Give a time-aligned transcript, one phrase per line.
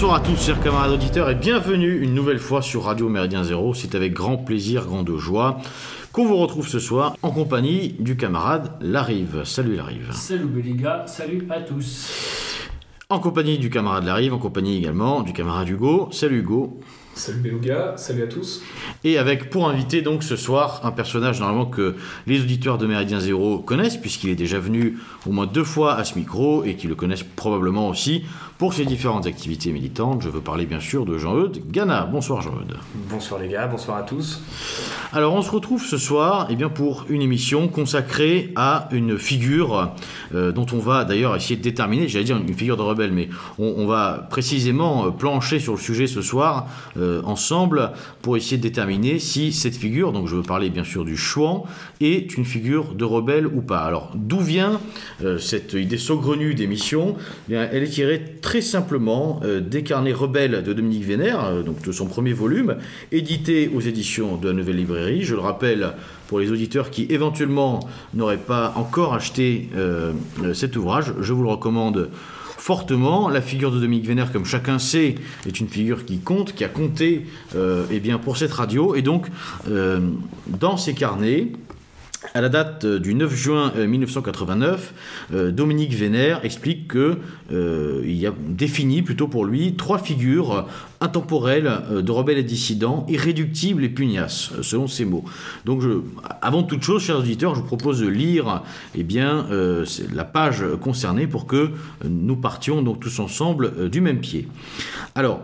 [0.00, 3.74] Bonsoir à tous, chers camarades auditeurs, et bienvenue une nouvelle fois sur Radio Méridien Zéro.
[3.74, 5.58] C'est avec grand plaisir, grande joie
[6.12, 9.42] qu'on vous retrouve ce soir en compagnie du camarade Larive.
[9.42, 10.12] Salut Larive.
[10.12, 12.12] Salut les gars, salut à tous.
[13.10, 16.08] En compagnie du camarade Larive, en compagnie également du camarade Hugo.
[16.12, 16.78] Salut Hugo.
[17.18, 18.62] Salut Beluga, salut à tous.
[19.02, 21.96] Et avec pour inviter donc ce soir un personnage normalement que
[22.28, 26.04] les auditeurs de Méridien Zéro connaissent puisqu'il est déjà venu au moins deux fois à
[26.04, 28.22] ce micro et qui le connaissent probablement aussi
[28.58, 30.22] pour ses différentes activités militantes.
[30.22, 32.08] Je veux parler bien sûr de Jean-Eudes Gana.
[32.10, 32.76] Bonsoir Jean-Eudes.
[33.10, 34.40] Bonsoir les gars, bonsoir à tous.
[35.12, 39.92] Alors on se retrouve ce soir eh bien, pour une émission consacrée à une figure
[40.34, 43.28] euh, dont on va d'ailleurs essayer de déterminer, j'allais dire une figure de rebelle, mais
[43.58, 46.68] on, on va précisément euh, plancher sur le sujet ce soir.
[46.96, 50.84] Euh, euh, ensemble pour essayer de déterminer si cette figure, donc je veux parler bien
[50.84, 51.64] sûr du Chouan,
[52.00, 53.80] est une figure de rebelle ou pas.
[53.80, 54.80] Alors d'où vient
[55.22, 57.16] euh, cette idée saugrenue d'émission?
[57.50, 61.92] Eh Elle est tirée très simplement euh, des carnets rebelles de Dominique Vénère, donc de
[61.92, 62.76] son premier volume,
[63.12, 65.22] édité aux éditions de la Nouvelle Librairie.
[65.22, 65.92] Je le rappelle
[66.26, 67.80] pour les auditeurs qui éventuellement
[68.14, 69.68] n'auraient pas encore acheté
[70.52, 72.10] cet ouvrage, je vous le recommande
[72.68, 73.30] fortement.
[73.30, 75.14] La figure de Dominique Vénère, comme chacun sait,
[75.46, 77.24] est une figure qui compte, qui a compté
[77.56, 78.94] euh, eh bien, pour cette radio.
[78.94, 79.28] Et donc,
[79.70, 80.00] euh,
[80.46, 81.52] dans ses carnets,
[82.34, 84.94] à la date euh, du 9 juin 1989,
[85.52, 87.18] Dominique Vénère explique que
[87.50, 90.66] il a défini plutôt pour lui trois figures
[91.00, 95.24] intemporel euh, de rebelles et dissidents, irréductible et pugnace, euh, selon ses mots.
[95.64, 95.82] Donc,
[96.40, 98.62] avant toute chose, chers auditeurs, je vous propose de lire
[98.94, 101.70] eh euh, la page concernée pour que
[102.08, 104.48] nous partions donc tous ensemble du même pied.
[105.14, 105.40] Alors,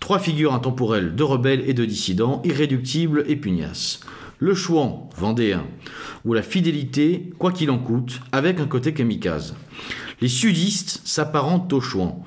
[0.00, 4.00] trois figures intemporelles de rebelles et de dissidents, irréductibles et pugnaces.
[4.38, 5.64] Le chouan, vendéen,
[6.24, 9.54] ou la fidélité, quoi qu'il en coûte, avec un côté kamikaze.
[10.20, 12.24] Les sudistes s'apparentent aux chouans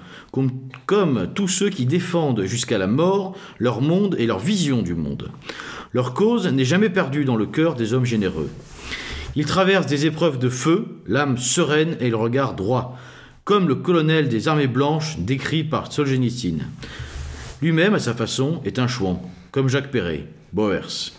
[0.85, 5.31] comme, tous ceux qui défendent jusqu'à la mort leur monde et leur vision du monde.
[5.93, 8.49] Leur cause n'est jamais perdue dans le cœur des hommes généreux.
[9.35, 12.97] Ils traversent des épreuves de feu, l'âme sereine et le regard droit,
[13.43, 16.59] comme le colonel des armées blanches décrit par Solzhenitsyn.
[17.61, 19.21] Lui-même, à sa façon, est un chouan,
[19.51, 21.11] comme Jacques Perret, Boers.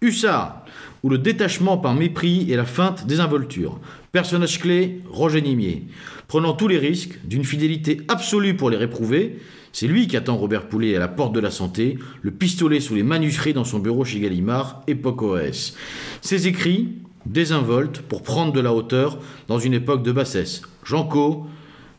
[0.00, 0.64] Hussard,
[1.02, 3.78] où le détachement par mépris et la feinte désinvolture.
[4.12, 5.86] Personnage clé, Roger Nimier
[6.28, 9.38] prenant tous les risques d'une fidélité absolue pour les réprouver.
[9.72, 12.94] C'est lui qui attend Robert Poulet à la porte de la santé, le pistolet sous
[12.94, 15.76] les manuscrits dans son bureau chez Gallimard, époque OS.
[16.22, 16.94] Ses écrits,
[17.26, 19.18] désinvoltes pour prendre de la hauteur
[19.48, 20.62] dans une époque de bassesse.
[20.84, 21.46] Janco,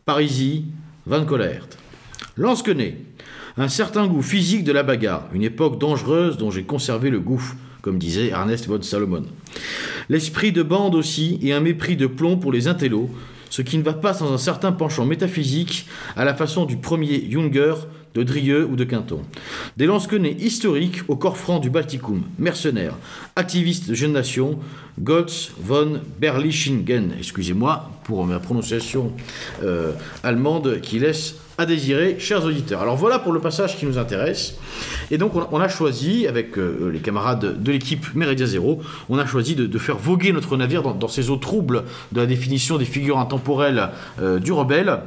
[0.06, 0.66] Parisi,
[1.06, 1.68] Van Colert.
[2.36, 2.98] Lansquenet,
[3.58, 7.44] un certain goût physique de la bagarre, une époque dangereuse dont j'ai conservé le goût,
[7.88, 9.24] comme disait Ernest von Salomon.
[10.10, 13.10] L'esprit de bande aussi et un mépris de plomb pour les intellos,
[13.50, 15.88] ce qui ne va pas sans un certain penchant métaphysique
[16.18, 17.76] à la façon du premier Junger,
[18.14, 19.22] de Drieux ou de Quinton.
[19.78, 22.98] Des lansquenets historiques au corps franc du Balticum, mercenaires,
[23.38, 24.60] activistes de Jeune Nation,
[25.00, 29.14] Gotz von Berlichingen, excusez-moi pour ma prononciation
[29.64, 29.94] euh,
[30.24, 32.82] allemande qui laisse à désirer, chers auditeurs.
[32.82, 34.56] Alors voilà pour le passage qui nous intéresse.
[35.10, 39.26] Et donc on a choisi, avec euh, les camarades de l'équipe Méridien Zéro, on a
[39.26, 43.18] choisi de, faire voguer notre navire dans, ces eaux troubles de la définition des figures
[43.18, 43.90] intemporelles
[44.22, 45.00] euh, du rebelle,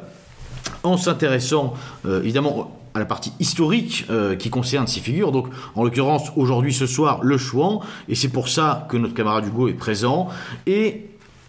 [0.82, 1.74] en s'intéressant
[2.04, 4.04] euh, évidemment à la partie historique
[4.40, 5.30] qui concerne ces figures.
[5.30, 5.46] Donc,
[5.76, 9.68] en l'occurrence, aujourd'hui, ce soir, le Chouan, et c'est pour ça que notre camarade Hugo
[9.68, 10.26] est présent.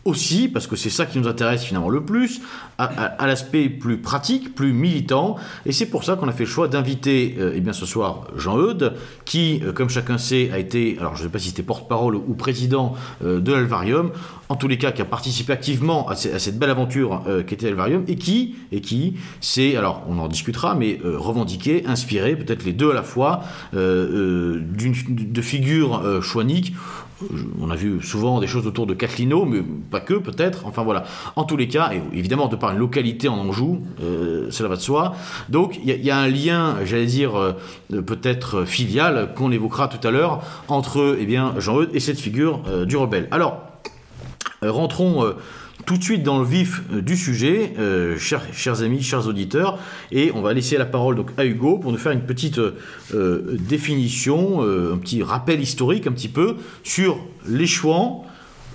[0.04, 2.42] Aussi, parce que c'est ça qui nous intéresse finalement le plus,
[2.80, 5.36] à, l'aspect plus pratique, plus militant.
[5.66, 8.28] Et c'est pour ça qu'on a fait le choix d'inviter euh, eh bien ce soir
[8.36, 8.94] Jean-Eudes,
[9.26, 12.16] qui, euh, comme chacun sait, a été, alors je ne sais pas si c'était porte-parole
[12.16, 14.12] ou président euh, de l'Alvarium,
[14.50, 18.16] en tous les cas qui a participé activement à, cette belle aventure qu'était l'Alvarium, et
[18.18, 22.94] qui, et qui c'est, alors on en discutera, mais revendiqué, inspiré, peut-être les deux à
[22.94, 24.62] la fois, de
[25.42, 26.74] figures chouaniques
[27.60, 30.66] on a vu souvent des choses autour de Catlino, mais pas que peut-être.
[30.66, 31.04] Enfin voilà.
[31.36, 34.76] En tous les cas, et évidemment de par une localité en Anjou, euh, cela va
[34.76, 35.16] de soi.
[35.50, 37.54] Donc il y, a un lien, j'allais dire euh,
[37.90, 42.86] peut-être filial qu'on évoquera tout à l'heure entre eh bien Jean-Eudes et cette figure euh,
[42.86, 43.28] du rebelle.
[43.32, 43.60] Alors
[44.62, 45.26] rentrons
[45.86, 49.80] tout de suite dans le vif euh, du sujet, euh, chers, amis, chers auditeurs,
[50.12, 53.58] et on va laisser la parole donc à Hugo pour nous faire une petite euh,
[53.60, 58.26] définition, un petit rappel historique un petit peu sur les chouans.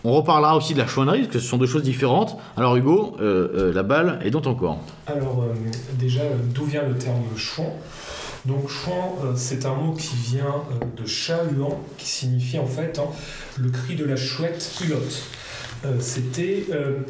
[0.05, 2.37] On reparlera aussi de la chouannerie, parce que ce sont deux choses différentes.
[2.57, 4.81] Alors Hugo, la balle est dans ton corps.
[5.07, 5.45] Alors
[5.99, 6.23] déjà,
[6.55, 7.75] d'où vient le terme chouan?
[8.45, 10.63] Donc chouan, c'est un mot qui vient
[10.97, 13.09] de chat-huant, qui signifie en fait hein,
[13.59, 15.25] le cri de la chouette hulotte.
[15.85, 17.01] Euh, c'était euh,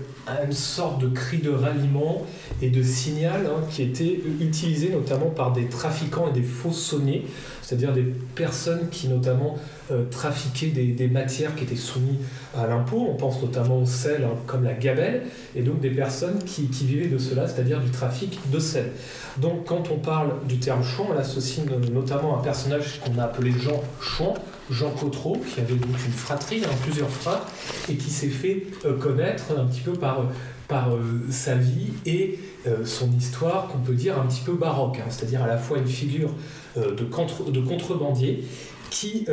[0.45, 2.27] une sorte de cri de ralliement
[2.61, 7.27] et de signal hein, qui était utilisé notamment par des trafiquants et des faux sauniers,
[7.63, 9.57] c'est-à-dire des personnes qui notamment
[9.93, 12.19] euh, trafiquaient des, matières qui étaient soumises
[12.57, 13.07] à l'impôt.
[13.09, 15.23] On pense notamment au sel hein, comme la gabelle,
[15.55, 18.91] et donc des personnes qui, vivaient de cela, c'est-à-dire du trafic de sel.
[19.39, 23.53] Donc quand on parle du terme chouan, on l'associe notamment un personnage qu'on a appelé
[23.53, 24.35] Jean Chouan,
[24.71, 27.43] Jean Cotreau, qui avait donc une fratrie, hein, plusieurs frères,
[27.89, 30.99] et qui s'est fait euh, connaître un petit peu par, euh,
[31.31, 35.43] sa vie et euh, son histoire qu'on peut dire un petit peu baroque, hein, c'est-à-dire
[35.43, 36.31] à la fois une figure
[36.77, 38.45] de, contre, de contrebandier
[38.91, 39.27] qui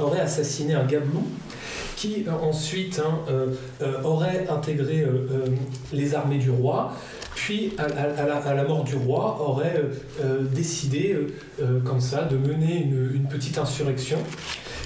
[0.00, 1.24] aurait assassiné un gabelou,
[1.94, 3.20] qui ensuite hein,
[4.02, 5.06] aurait intégré
[5.92, 6.92] les armées du roi,
[7.36, 9.80] puis à, la, mort du roi aurait
[10.50, 11.16] décidé
[11.84, 12.82] comme ça de mener
[13.14, 14.18] une petite insurrection.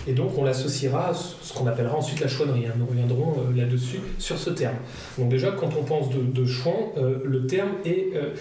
[0.09, 2.67] Et donc on l'associera à ce qu'on appellera ensuite la chouannerie.
[2.67, 2.75] hein.
[2.79, 4.77] Nous reviendrons euh, là-dessus sur ce terme.
[5.19, 8.35] Donc déjà quand on pense de, chouan, euh, le terme est euh,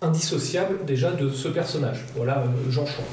[0.00, 2.04] indissociable déjà de ce personnage.
[2.16, 3.04] Voilà Jean Chouan.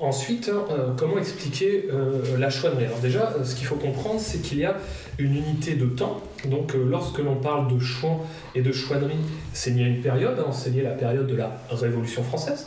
[0.00, 4.18] Ensuite, hein, euh, comment expliquer euh, la chouannerie Alors déjà, euh, ce qu'il faut comprendre,
[4.18, 4.76] c'est qu'il y a
[5.18, 6.20] une unité de temps.
[6.46, 8.20] Donc lorsque l'on parle de chouan
[8.56, 9.14] et de chouannerie,
[9.52, 12.66] c'est lié à une période, hein, c'est lié à la période de la Révolution française,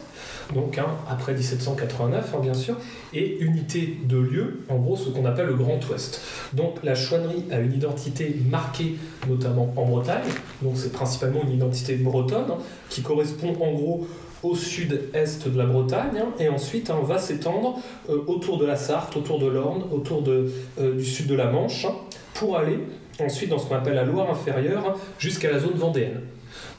[0.56, 2.76] donc hein, après 1789 hein, bien sûr,
[3.14, 6.22] et unité de lieu, en gros ce qu'on appelle le Grand Ouest.
[6.54, 8.96] Donc la chouannerie a une identité marquée
[9.28, 10.24] notamment en Bretagne,
[10.62, 12.54] donc c'est principalement une identité bretonne
[12.90, 14.08] qui correspond en gros
[14.44, 17.80] au sud-est de la Bretagne, hein, et ensuite hein, va s'étendre
[18.10, 21.86] euh, autour de la Sarthe, autour de l'Orne, autour euh, du sud de la Manche,
[21.86, 21.96] hein,
[22.34, 22.80] pour aller
[23.20, 26.22] ensuite dans ce qu'on appelle la Loire inférieure, hein, jusqu'à la zone vendéenne.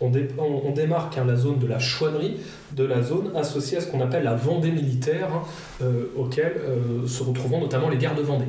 [0.01, 2.37] On, dé- on- on démarque la zone de la chouannerie
[2.73, 5.29] de la zone associée à ce qu'on appelle la Vendée militaire,
[5.83, 6.55] euh, auquel
[7.07, 8.45] se retrouveront notamment les guerres de Vendée.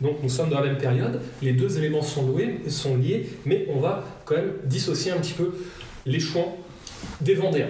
[0.00, 2.34] Donc nous sommes dans la même période, les deux éléments sont,
[2.68, 5.52] sont liés, mais on va quand même dissocier un petit peu
[6.04, 6.56] les chouans
[7.20, 7.68] des Vendéens.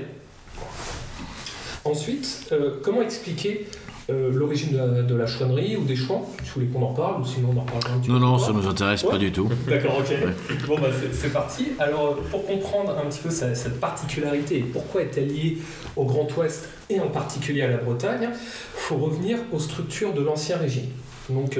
[1.84, 3.66] Ensuite, euh, comment expliquer
[4.10, 7.22] euh, l'origine de, la- de la chouannerie ou des chouans Je voulais qu'on en parle,
[7.22, 8.20] ou sinon on en reparlera un petit Non, peu.
[8.24, 8.56] non, plus ça tard?
[8.62, 9.10] nous intéresse Ouais.
[9.10, 9.48] pas du tout.
[9.68, 10.66] D'accord, ok.
[10.66, 11.68] Bon, bah, c'est- c'est parti.
[11.78, 15.58] Alors, pour comprendre un petit peu sa- cette particularité et pourquoi est-elle liée
[15.96, 20.22] au Grand Ouest et en particulier à la Bretagne, il faut revenir aux structures de
[20.22, 20.90] l'Ancien Régime.
[21.30, 21.58] Donc,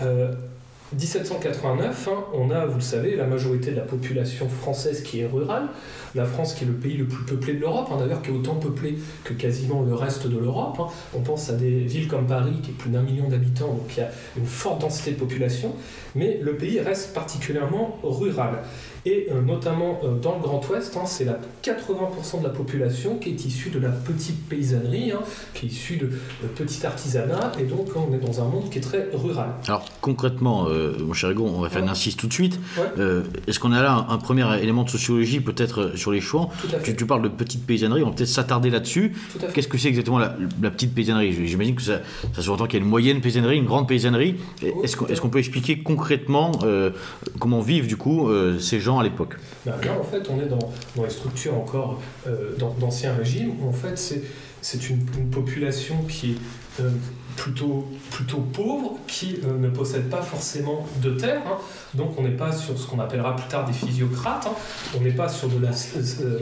[0.00, 0.32] euh,
[0.94, 5.26] 1789, hein, on a, vous le savez, la majorité de la population française qui est
[5.26, 5.68] rurale.
[6.14, 8.34] La France qui est le pays le plus peuplé de l'Europe, hein, d'ailleurs qui est
[8.34, 10.78] autant peuplé que quasiment le reste de l'Europe.
[10.80, 10.86] hein.
[11.14, 14.00] On pense à des villes comme Paris qui est plus d'un million d'habitants, donc il
[14.00, 15.74] y a une forte densité de population
[16.14, 18.62] mais le pays reste particulièrement rural.
[19.08, 23.16] Et euh, notamment euh, dans le Grand Ouest, hein, c'est la 80% de la population
[23.16, 25.20] qui est issue de la petite paysannerie, hein,
[25.54, 28.78] qui est issue de, de petit artisanat, et donc on est dans un monde qui
[28.78, 29.48] est très rural.
[29.66, 31.84] Alors concrètement, euh, mon cher Hugo, on va faire Ouais.
[31.86, 32.58] une incise tout de suite.
[32.76, 33.22] Ouais.
[33.46, 37.06] Est-ce qu'on a là un, un premier élément de sociologie peut-être sur les à tu,
[37.06, 39.14] parles de petite paysannerie, on va peut-être s'attarder là-dessus.
[39.54, 41.46] Qu'est-ce que c'est exactement la, la petite paysannerie?
[41.46, 42.00] J'imagine que ça,
[42.34, 44.34] ça sous-entend qu'il y a une moyenne paysannerie, une grande paysannerie.
[44.62, 46.52] Oui, Est-ce qu'on peut expliquer concrètement
[47.38, 49.36] comment vivent du coup ces gens l'époque.
[49.66, 50.58] Ben là, en fait, on est dans,
[51.02, 54.22] les structures encore euh, d'an- d'ancien régime, où en fait, c'est
[54.60, 56.90] c'est une, une population qui est euh,
[57.38, 61.42] plutôt, plutôt pauvre, qui euh, ne possède pas forcément de terre.
[61.46, 61.56] hein.
[61.94, 64.54] Donc, on n'est pas sur ce qu'on appellera plus tard des physiocrates, hein.
[64.96, 65.58] on n'est pas sur de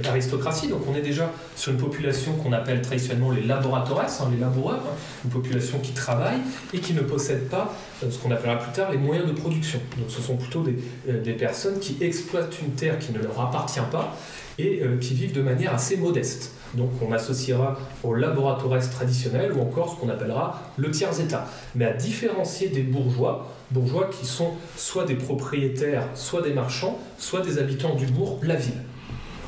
[0.02, 4.38] l'aristocratie, donc on est déjà sur une population qu'on appelle traditionnellement les laboratores, hein, les
[4.38, 4.82] laboureurs,
[5.24, 6.40] une population qui travaille
[6.72, 9.80] et qui ne possède pas euh, ce qu'on appellera plus tard les moyens de production.
[9.98, 13.80] Donc, ce sont plutôt euh, des personnes qui exploitent une terre qui ne leur appartient
[13.92, 14.16] pas
[14.58, 16.52] et euh, qui vivent de manière assez modeste.
[16.74, 21.46] Donc on associera au laboratores traditionnel ou encore ce qu'on appellera le tiers-état.
[21.74, 27.40] Mais à différencier des bourgeois, bourgeois qui sont soit des propriétaires, soit des marchands, soit
[27.40, 28.82] des habitants du bourg, la ville.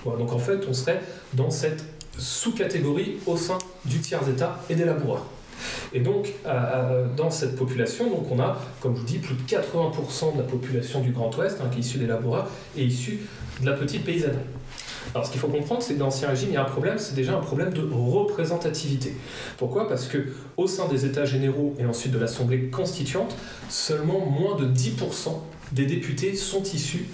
[0.05, 1.01] Voilà, donc en fait on serait
[1.35, 1.85] dans cette
[2.19, 5.27] sous-catégorie au sein du tiers-état et des laboureurs.
[5.93, 9.43] Et donc, euh, dans cette population, donc on a, comme je vous dis, plus de
[9.43, 13.21] 80% de la population du Grand Ouest, hein, qui est issue des laboureurs, et issue
[13.61, 14.39] de la petite paysannerie.
[15.15, 16.99] Alors, ce qu'il faut comprendre, c'est que dans l'Ancien Régime, il y a un problème,
[16.99, 19.15] c'est déjà un problème de représentativité.
[19.57, 19.89] Pourquoi?
[19.89, 20.19] Parce que
[20.57, 23.35] au sein des États généraux et ensuite de l'Assemblée constituante,
[23.69, 25.31] seulement moins de 10%
[25.73, 27.07] des députés sont issus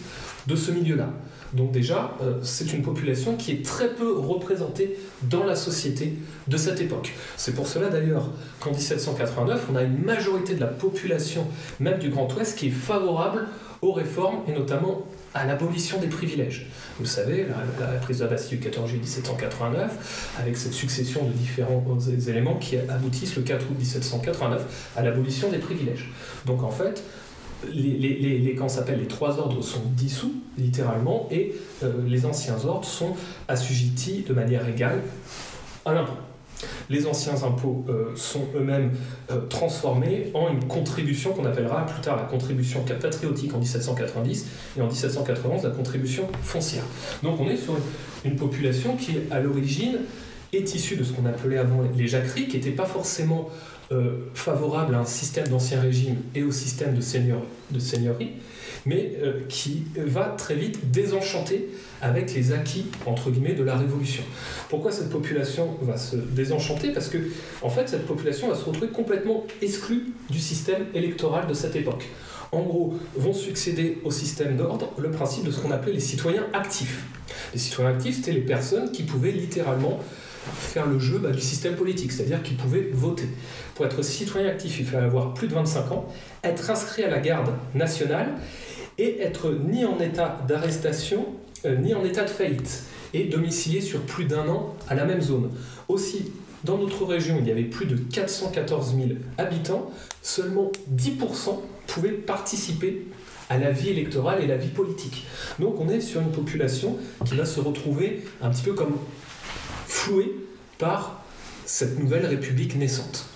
[0.46, 1.10] de ce milieu-là.
[1.54, 6.14] Donc déjà, euh, c'est une population qui est très peu représentée dans la société
[6.48, 7.12] de cette époque.
[7.36, 11.46] C'est pour cela d'ailleurs qu'en 1789, on a une majorité de la population,
[11.78, 13.46] même du Grand Ouest, qui est favorable
[13.82, 16.66] aux réformes et notamment à l'abolition des privilèges.
[16.98, 17.46] Vous savez,
[17.80, 21.82] la, prise de la Bastille du 14 juillet 1789, avec cette succession de différents
[22.28, 26.10] éléments qui aboutissent le 4 août 1789 à l'abolition des privilèges.
[26.46, 27.02] Donc en fait,
[27.72, 32.86] les, les, les, s'appelle, les trois ordres sont dissous, littéralement, et euh, les anciens ordres
[32.86, 33.16] sont
[33.48, 35.00] assujettis de manière égale
[35.84, 36.12] à l'impôt.
[36.90, 38.92] Les anciens impôts euh, sont eux-mêmes
[39.30, 44.80] euh, transformés en une contribution qu'on appellera plus tard la contribution patriotique en 1790 et
[44.80, 46.84] en 1791 la contribution foncière.
[47.22, 47.76] Donc on est sur
[48.24, 49.98] une population qui, à l'origine,
[50.52, 53.50] est issue de ce qu'on appelait avant les jacqueries, qui n'étaient pas forcément
[53.92, 58.32] euh, favorable à un système d'ancien régime et au système de seigneurie,
[58.86, 61.68] mais euh, qui va très vite désenchanter
[62.02, 64.22] avec les acquis entre guillemets de la révolution.
[64.68, 66.90] Pourquoi cette population va se désenchanter?
[66.90, 67.18] Parce que
[67.62, 72.04] en fait cette population va se retrouver complètement exclue du système électoral de cette époque.
[72.52, 76.46] En gros, vont succéder au système d'ordre le principe de ce qu'on appelait les citoyens
[76.52, 77.02] actifs.
[77.52, 79.98] Les citoyens actifs, c'était les personnes qui pouvaient littéralement
[80.52, 83.26] faire le jeu bah, du système politique, c'est-à-dire qu'ils pouvaient voter.
[83.74, 86.06] Pour être citoyen actif, il fallait avoir plus de 25 ans,
[86.44, 88.28] être inscrit à la garde nationale
[88.98, 91.26] et être ni en état d'arrestation
[91.66, 92.84] euh, ni en état de faillite
[93.14, 95.50] et domicilié sur plus d'un an à la même zone.
[95.88, 96.32] Aussi,
[96.64, 99.08] dans notre région, il y avait plus de 414 000
[99.38, 103.06] habitants, seulement 10% pouvaient participer
[103.48, 105.26] à la vie électorale et la vie politique.
[105.58, 108.96] Donc on est sur une population qui va se retrouver un petit peu comme
[109.86, 110.34] floué
[110.78, 111.22] par
[111.64, 113.26] cette nouvelle république naissante.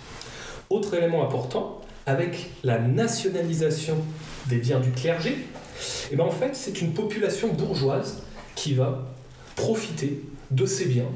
[0.71, 3.97] Autre élément important, avec la nationalisation
[4.49, 8.23] des biens du clergé, et eh ben en fait, c'est une population bourgeoise
[8.55, 9.07] qui va
[9.55, 11.11] profiter de ces biens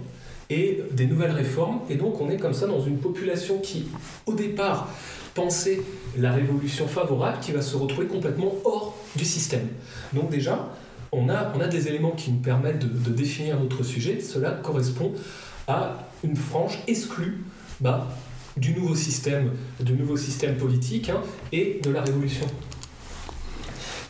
[0.51, 1.81] et des nouvelles réformes.
[1.89, 3.87] Et donc, on est comme ça dans une population qui,
[4.27, 4.89] au départ,
[5.35, 5.81] pensait
[6.17, 9.67] la révolution favorable, qui va se retrouver complètement hors du système.
[10.13, 10.69] Donc déjà,
[11.11, 14.21] on a, on a des éléments qui nous permettent de, définir notre sujet.
[14.21, 15.13] Cela correspond
[15.67, 17.45] à une frange exclue
[17.81, 18.09] bah,
[18.57, 22.47] du nouveau système, du nouveau système politique hein, et de la révolution.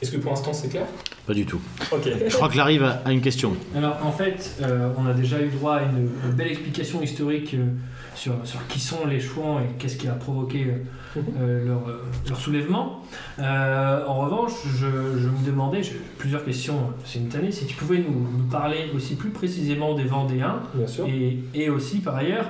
[0.03, 0.87] Est-ce que pour l'instant c'est clair?
[1.27, 1.61] Pas du tout.
[1.81, 3.53] Je crois que arrive à une question.
[3.77, 7.67] Alors en fait, euh, on a déjà eu droit à une, belle explication historique euh,
[8.15, 11.83] sur, sur, qui sont les Chouans et qu'est-ce qui a provoqué euh, euh, leur,
[12.29, 13.03] leur, soulèvement.
[13.39, 18.27] Euh, en revanche, je, je me demandais, j'ai plusieurs questions simultanées, si tu pouvais nous,
[18.39, 20.63] nous, parler aussi plus précisément des Vendéens
[21.07, 22.47] et, et, aussi par ailleurs,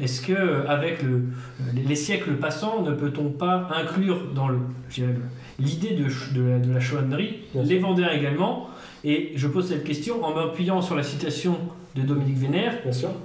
[0.00, 1.24] est-ce que avec le,
[1.74, 4.48] les siècles passants, ne peut-on pas inclure dans
[5.58, 8.68] l'idée de, de, la, de la chouannerie les Vendéens également
[9.04, 11.58] Et je pose cette question en m'appuyant sur la citation
[11.94, 12.74] de Dominique Vénère,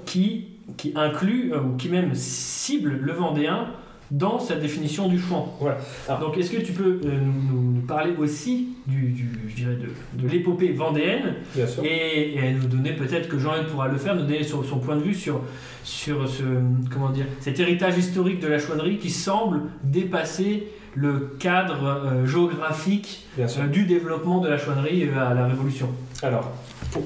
[0.05, 0.47] qui
[0.77, 3.67] qui inclut ou qui même cible le Vendéen
[4.09, 5.55] dans sa définition du chouan.
[5.61, 5.77] Voilà.
[6.19, 7.17] Donc est-ce que tu peux euh,
[7.49, 9.15] nous, parler aussi du,
[9.47, 9.77] je dirais
[10.13, 11.35] de, l'épopée vendéenne
[11.81, 14.97] Et, et, nous donner peut-être que Jean-Yves pourra le faire, nous donner son, son, point
[14.97, 15.41] de vue sur,
[15.85, 16.43] sur ce,
[16.91, 23.27] comment dire, cet héritage historique de la chouannerie qui semble dépasser le cadre euh, géographique
[23.39, 25.89] euh, du développement de la chouannerie à la Révolution.
[26.21, 26.51] Alors,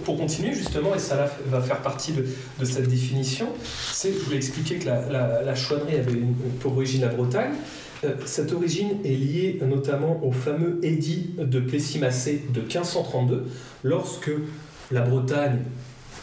[0.04, 4.78] pour, continuer justement, et ça va faire partie de, cette définition, c'est, je voulais expliquer
[4.78, 7.54] que la, la, chouannerie avait une, pour origine la Bretagne.
[8.04, 13.46] Euh, cette origine est liée notamment au fameux édit de Plessis-Massé de 1532,
[13.84, 14.32] lorsque
[14.92, 15.60] la Bretagne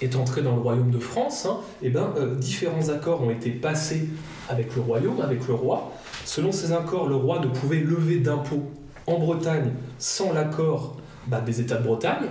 [0.00, 3.30] est entrée dans le royaume de France, hein, et eh ben, euh, différents accords ont
[3.30, 4.08] été passés
[4.48, 5.92] avec le royaume, avec le roi.
[6.24, 8.70] Selon ces accords, le roi ne pouvait lever d'impôts
[9.06, 12.28] en Bretagne sans l'accord bah, des États de Bretagne,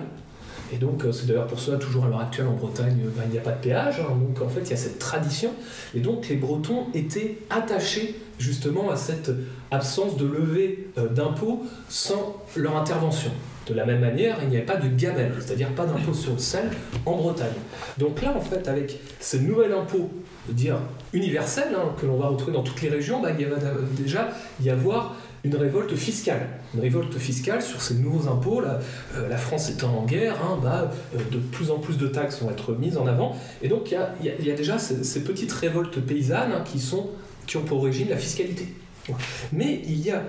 [0.74, 3.24] et donc, euh, c'est d'ailleurs pour cela, toujours à l'heure actuelle en Bretagne, euh, ben,
[3.26, 4.00] il n'y a pas de péage.
[4.00, 4.16] Hein.
[4.16, 5.52] donc, en fait, il y a cette tradition.
[5.94, 9.32] Et donc, les Bretons étaient attachés justement à cette
[9.70, 13.32] absence de levée euh, d'impôts sans leur intervention.
[13.68, 16.40] De la même manière, il n'y avait pas de gamelle, c'est-à-dire pas d'impôt sur le
[16.40, 16.70] sel
[17.06, 17.50] en Bretagne.
[17.98, 19.74] Donc là, en fait, avec ce nouvel
[20.54, 20.78] dire
[21.14, 23.58] universel, hein, que l'on va retrouver dans toutes les régions, ben, il va
[23.98, 24.30] déjà
[24.62, 26.48] y avoir une révolte fiscale.
[26.74, 28.62] Une révolte fiscale sur ces nouveaux impôts.
[28.62, 28.80] La,
[29.16, 32.42] euh, la France étant en guerre, hein, bah, euh, de plus en plus de taxes
[32.42, 33.36] vont être mises en avant.
[33.62, 37.10] Et donc il y a, déjà ces, petites révoltes paysannes hein, qui, sont,
[37.48, 38.68] qui ont pour origine la fiscalité.
[39.52, 40.24] Mais il y a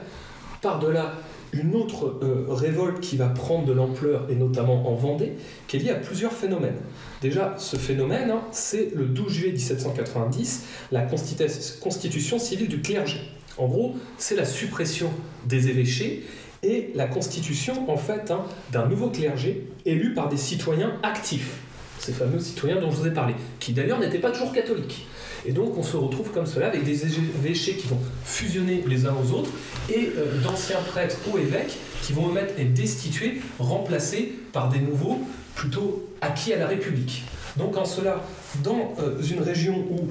[0.62, 1.14] par-delà
[1.52, 5.34] une autre euh, révolte qui va prendre de l'ampleur, et notamment en Vendée,
[5.68, 6.78] qui est liée à plusieurs phénomènes.
[7.22, 13.20] Déjà, ce phénomène, hein, c'est le 12 juillet 1790, la constitution civile du clergé.
[13.58, 15.08] En gros, c'est la suppression
[15.46, 16.26] des évêchés
[16.64, 21.58] et la constitution en fait hein, d'un nouveau clergé élu par des citoyens actifs,
[22.00, 25.06] ces fameux citoyens dont je vous ai parlé, qui d'ailleurs n'étaient pas toujours catholiques.
[25.46, 29.14] Et donc on se retrouve comme cela avec des évêchés qui vont fusionner les uns
[29.14, 29.50] aux autres
[29.92, 35.20] et euh, d'anciens prêtres ou évêques qui vont être destitués, remplacés par des nouveaux
[35.54, 37.24] plutôt acquis à la République.
[37.56, 38.22] Donc en cela,
[38.62, 40.08] dans euh, une région où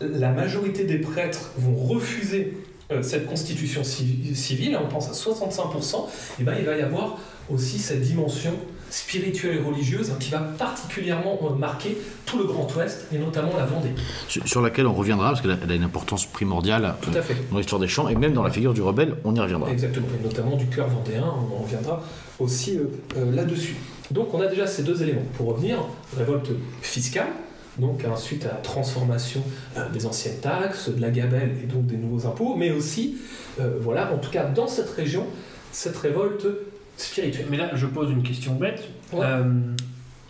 [0.00, 2.56] la majorité des prêtres vont refuser
[2.90, 6.08] euh, cette constitution civile, on pense à 65%, et
[6.40, 7.18] eh ben, il va y avoir
[7.50, 8.52] aussi cette dimension
[8.90, 13.56] spirituelle et religieuse hein, qui va particulièrement euh, marquer tout le Grand Ouest et notamment
[13.56, 13.92] la Vendée.
[14.28, 17.36] Sur, laquelle on reviendra parce qu'elle a une importance primordiale tout à fait.
[17.50, 19.70] dans l'histoire des champs et même dans la figure du rebelle, on y reviendra.
[19.70, 22.02] Exactement, et notamment du cœur vendéen, on reviendra
[22.38, 22.78] aussi
[23.16, 23.76] là-dessus.
[24.10, 25.24] Donc on a déjà ces deux éléments.
[25.36, 25.78] Pour revenir,
[26.16, 27.28] révolte fiscale,
[27.78, 29.42] donc suite à la transformation
[29.76, 33.16] euh, des anciennes taxes, de la gabelle et donc des nouveaux impôts, mais aussi,
[33.60, 35.26] euh, voilà, en tout cas dans cette région,
[35.70, 36.46] cette révolte
[36.96, 37.46] spirituelle.
[37.50, 38.88] Mais là, je pose une question bête.
[39.14, 39.44] Euh,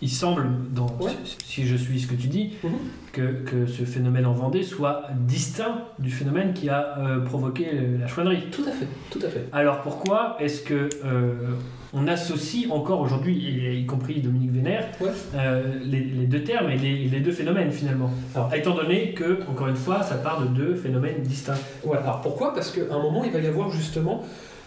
[0.01, 0.97] il semble, dans,
[1.45, 2.71] si je suis ce que tu dis, mhm.
[3.13, 7.67] que, que, ce phénomène en Vendée soit distinct du phénomène qui a provoqué
[7.99, 8.49] la chouannerie.
[8.51, 9.47] Tout à fait, tout à fait.
[9.53, 10.89] Alors pourquoi est-ce que
[11.93, 13.35] on associe encore aujourd'hui,
[13.79, 14.87] y compris Dominique Vénère,
[15.35, 18.09] euh, les, deux termes et les, deux phénomènes finalement.
[18.33, 21.59] Alors, étant donné que, encore une fois, ça part de deux phénomènes distincts.
[21.85, 22.53] Alors pourquoi?
[22.53, 24.23] Parce qu'à un moment, il va y avoir justement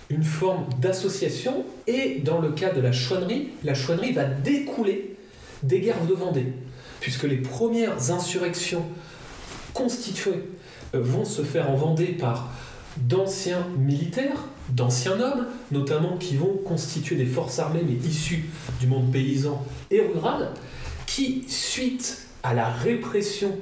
[0.09, 5.16] une forme d'association et dans le cas de la chouannerie, la chouannerie va découler
[5.64, 6.52] des guerres de Vendée,
[7.00, 8.85] puisque les premières insurrections
[9.75, 10.45] constituées
[10.95, 12.52] euh, vont se faire en Vendée par
[12.99, 18.44] d'anciens militaires, d'anciens hommes, notamment qui vont constituer des forces armées, mais issues
[18.80, 20.50] du monde paysan et rural,
[21.06, 23.56] qui, suite à la répression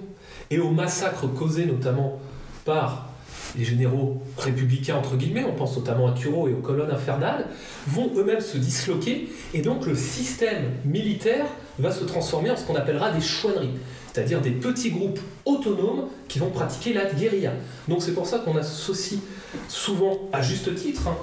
[0.50, 2.18] et aux massacres causés notamment
[2.64, 3.10] par
[3.56, 7.46] les généraux républicains, entre guillemets, on pense notamment à Tureau et aux colonnes infernales,
[7.86, 11.46] vont eux-mêmes se disloquer, et donc le système militaire
[11.78, 13.74] va se transformer en ce qu'on appellera des chouanneries
[14.14, 17.52] c'est-à-dire des petits groupes autonomes qui vont pratiquer la guérilla.
[17.88, 19.20] Donc c'est pour ça qu'on associe
[19.68, 21.16] souvent, à juste titre, hein,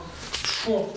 [0.46, 0.88] Chouan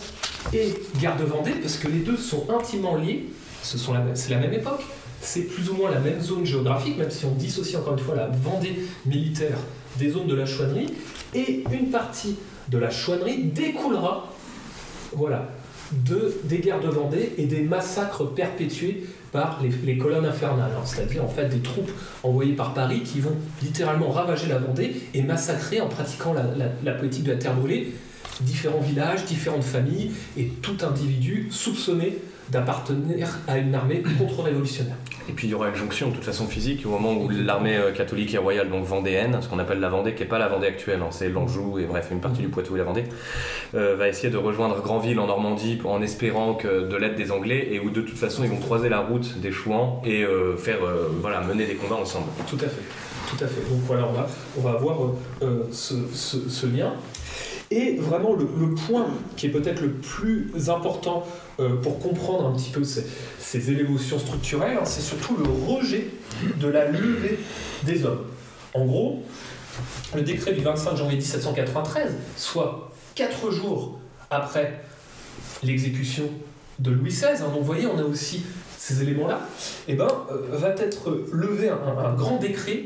[0.52, 3.26] et Garde-Vendée, parce que les deux sont intimement liés,
[3.62, 4.82] c'est la, la même époque,
[5.20, 8.14] c'est plus ou moins la même zone géographique, même si on dissocie encore une fois
[8.14, 9.56] la Vendée militaire
[9.96, 10.92] des zones de la chouannerie,
[11.34, 12.36] et une partie
[12.68, 14.32] de la chouannerie découlera
[15.12, 15.48] voilà,
[15.92, 20.82] de, des guerres de Vendée et des massacres perpétués par les, colonnes infernales, hein.
[20.84, 21.90] c'est-à-dire en fait des troupes
[22.22, 26.44] envoyées par Paris qui vont littéralement ravager la Vendée et massacrer en pratiquant la,
[26.84, 27.92] la politique de la terre brûlée
[28.40, 32.18] différents villages, différentes familles et tout individu soupçonné
[32.54, 34.94] d'appartenir à une armée contre-révolutionnaire.
[35.28, 37.76] Et puis il y aura une jonction de toute façon physique au moment où l'armée
[37.76, 40.46] euh, catholique et royale, donc vendéenne, ce qu'on appelle la Vendée, qui n'est pas la
[40.48, 43.04] Vendée actuelle, hein, c'est l'Anjou et bref une partie du Poitou et la Vendée,
[43.74, 47.68] euh, va essayer de rejoindre Granville en Normandie en espérant que de l'aide des Anglais
[47.72, 50.78] et où de toute façon ils vont croiser la route des Chouans et euh, faire
[51.20, 52.26] voilà mener des combats ensemble.
[52.48, 52.82] Tout à fait,
[53.28, 53.68] tout à fait.
[53.68, 54.98] Donc voilà, on va, on va avoir
[55.72, 56.92] ce, ce, ce lien.
[57.74, 58.46] Et vraiment, le,
[58.86, 61.26] point qui est peut-être le plus important
[61.58, 63.04] euh, pour comprendre un petit peu ces,
[63.40, 66.06] ces évolutions structurelles, hein, c'est surtout le rejet
[66.60, 67.40] de la levée
[67.82, 68.22] des hommes.
[68.74, 69.24] En gros,
[70.14, 73.98] le décret du 25 janvier 1793, soit quatre jours
[74.30, 74.80] après
[75.64, 76.30] l'exécution
[76.78, 78.44] de Louis XVI, hein, donc vous voyez, on a aussi
[78.78, 79.40] ces éléments-là,
[79.88, 82.84] eh ben, euh, va être levé un, grand décret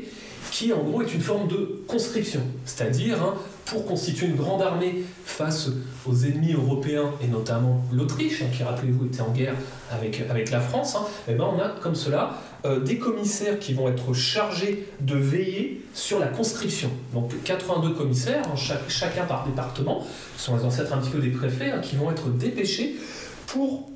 [0.51, 3.35] qui en gros est une forme de conscription, c'est-à-dire hein,
[3.69, 5.69] pour constituer une grande armée face
[6.07, 9.55] aux ennemis européens et notamment l'Autriche, hein, qui rappelez-vous était en guerre
[9.91, 12.33] avec, avec la France, hein, eh ben on a comme cela
[12.65, 16.89] euh, des commissaires qui vont être chargés de veiller sur la conscription.
[17.13, 18.43] Donc 82 commissaires,
[18.87, 20.05] chacun par département,
[20.35, 22.95] ce sont les ancêtres un petit peu des préfets, qui vont être dépêchés
[23.47, 23.89] pour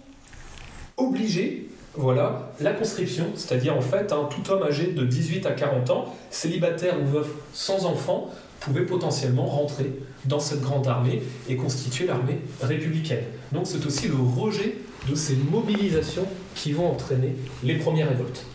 [0.98, 6.16] obliger voilà, la conscription, c'est-à-dire en fait, tout homme âgé de 18 à 40 ans,
[6.32, 8.32] célibataire ou veuf sans enfant,
[8.64, 9.92] pouvait potentiellement rentrer
[10.26, 13.24] dans cette grande armée et constituer l'armée républicaine.
[13.52, 14.76] Donc c'est aussi le rejet
[15.10, 18.46] de ces mobilisations qui vont entraîner les premières révoltes.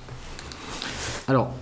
[1.27, 1.53] Alors,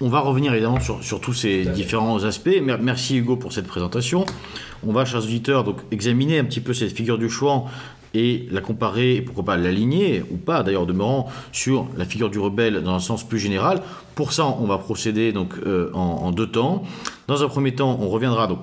[0.00, 2.62] on va revenir évidemment sur, sur tous ces différents aspects.
[2.80, 4.24] Merci Hugo pour cette présentation.
[4.86, 7.64] On va, chers auditeurs, donc examiner un petit peu cette figure du choix
[8.18, 12.82] et la comparer, pourquoi pas l'aligner, ou pas d'ailleurs demeurant, sur la figure du rebelle
[12.82, 13.80] dans un sens plus général.
[14.16, 16.82] Pour ça, on va procéder donc euh, en, deux temps.
[17.28, 18.58] Dans un premier temps, on reviendra donc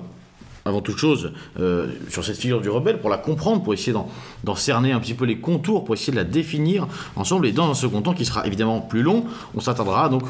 [0.66, 3.96] avant toute chose euh, sur cette figure du rebelle pour la comprendre, pour essayer
[4.44, 7.46] d'en cerner un petit peu les contours, pour essayer de la définir ensemble.
[7.46, 10.24] Et dans un second temps, qui sera évidemment plus long, on s'attendra donc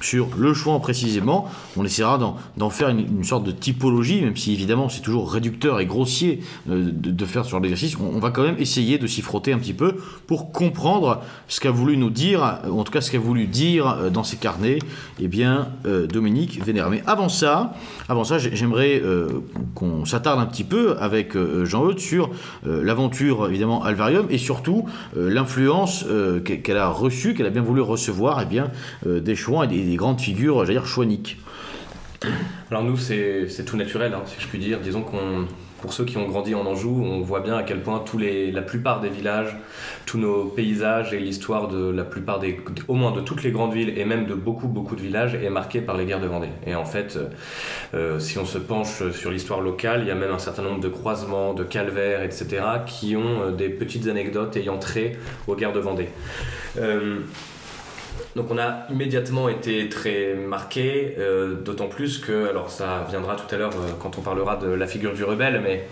[0.00, 1.48] sur le choix précisément.
[1.76, 2.18] On essaiera
[2.56, 6.90] d'en faire une, sorte de typologie, même si évidemment c'est toujours réducteur et grossier euh,
[6.92, 7.96] de, faire sur l'exercice.
[7.98, 11.70] On, va quand même essayer de s'y frotter un petit peu pour comprendre ce qu'a
[11.70, 14.78] voulu nous dire, en tout cas ce qu'a voulu dire euh, dans ses carnets,
[15.20, 16.90] eh bien euh, Dominique Vénère.
[16.90, 17.74] Mais avant ça,
[18.08, 19.02] avant ça, j'aimerais
[19.74, 22.30] qu'on s'attarde un petit peu avec Jean-Eudes sur
[22.64, 26.04] l'aventure évidemment Alvarium et surtout l'influence
[26.44, 28.70] qu'elle a reçue, qu'elle a bien voulu recevoir, eh bien
[29.06, 31.38] des choix et des des grandes figures, j'allais dire, chouaniques.
[32.70, 34.80] Alors nous, c'est tout naturel, hein, si je puis dire.
[34.80, 35.46] Disons qu'on
[35.80, 38.50] pour ceux qui ont grandi en Anjou, on voit bien à quel point tous les,
[38.50, 39.56] la plupart des villages,
[40.06, 43.72] tous nos paysages et l'histoire de la plupart des, au moins de toutes les grandes
[43.72, 46.48] villes et même de beaucoup beaucoup de villages est marquée par les guerres de Vendée.
[46.66, 47.28] Et en fait, euh,
[47.94, 50.80] euh, si on se penche sur l'histoire locale, il y a même un certain nombre
[50.80, 55.72] de croisements, de calvaires, etc., qui ont euh, des petites anecdotes ayant trait aux guerres
[55.72, 56.08] de Vendée.
[58.36, 63.52] Donc on a immédiatement été très marqué, euh, d'autant plus que, alors ça viendra tout
[63.54, 65.86] à l'heure euh, quand on parlera de la figure du rebelle, mais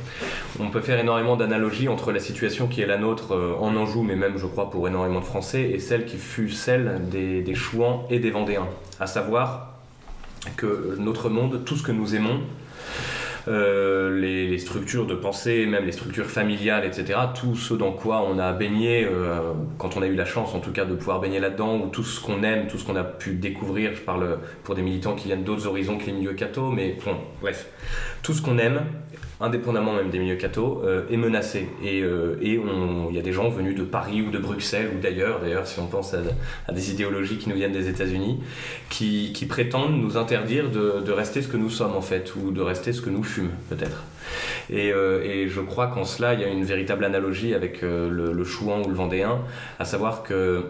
[0.61, 4.03] on peut faire énormément d'analogies entre la situation qui est la nôtre euh, en Anjou,
[4.03, 7.55] mais même je crois pour énormément de Français, et celle qui fut celle des, des
[7.55, 8.69] Chouans et des Vendéens.
[9.01, 9.75] À savoir
[10.57, 12.41] que notre monde, tout ce que nous aimons,
[13.49, 17.19] euh, les, structures de pensée, même les structures familiales, etc.
[17.39, 20.61] Tout ce dans quoi on a baigné, euh, quand on a eu la chance en
[20.61, 23.05] tout cas de pouvoir baigner là-dedans, ou tout ce qu'on aime, tout ce qu'on a
[23.05, 26.73] pu découvrir, je parle pour des militants qui viennent d'autres horizons que les milieux cathos,
[26.73, 27.69] mais bon, bref,
[28.23, 28.81] tout ce qu'on aime
[29.41, 31.69] indépendamment même des milieux cathos, euh, est menacé.
[31.83, 35.41] Et euh, il y a des gens venus de Paris ou de Bruxelles ou d'ailleurs,
[35.41, 38.41] d'ailleurs si on pense à, des idéologies qui nous viennent des États-Unis,
[38.89, 42.93] qui, prétendent nous interdire de, rester ce que nous sommes en fait, ou de rester
[42.93, 44.05] ce que nous fûmes peut-être.
[44.71, 48.45] Et, euh, et, je crois qu'en cela, il y a une véritable analogie avec le
[48.45, 49.39] Chouan ou le Vendéen,
[49.79, 50.65] à savoir que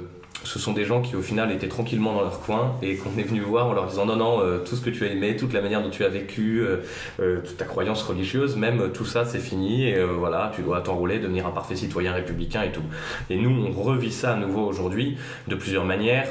[0.47, 3.25] ce sont des gens qui au final étaient tranquillement dans leur coin et qu'on est
[3.25, 5.53] venu voir en leur disant non non euh, tout ce que tu as aimé toute
[5.53, 6.77] la manière dont tu as vécu euh,
[7.21, 11.19] euh, toute ta croyance religieuse même tout ça c'est fini et voilà tu dois t'enrouler
[11.19, 12.83] devenir un parfait citoyen républicain et tout.
[13.29, 15.17] Et nous on revit ça à nouveau aujourd'hui
[15.49, 16.29] de plusieurs manières.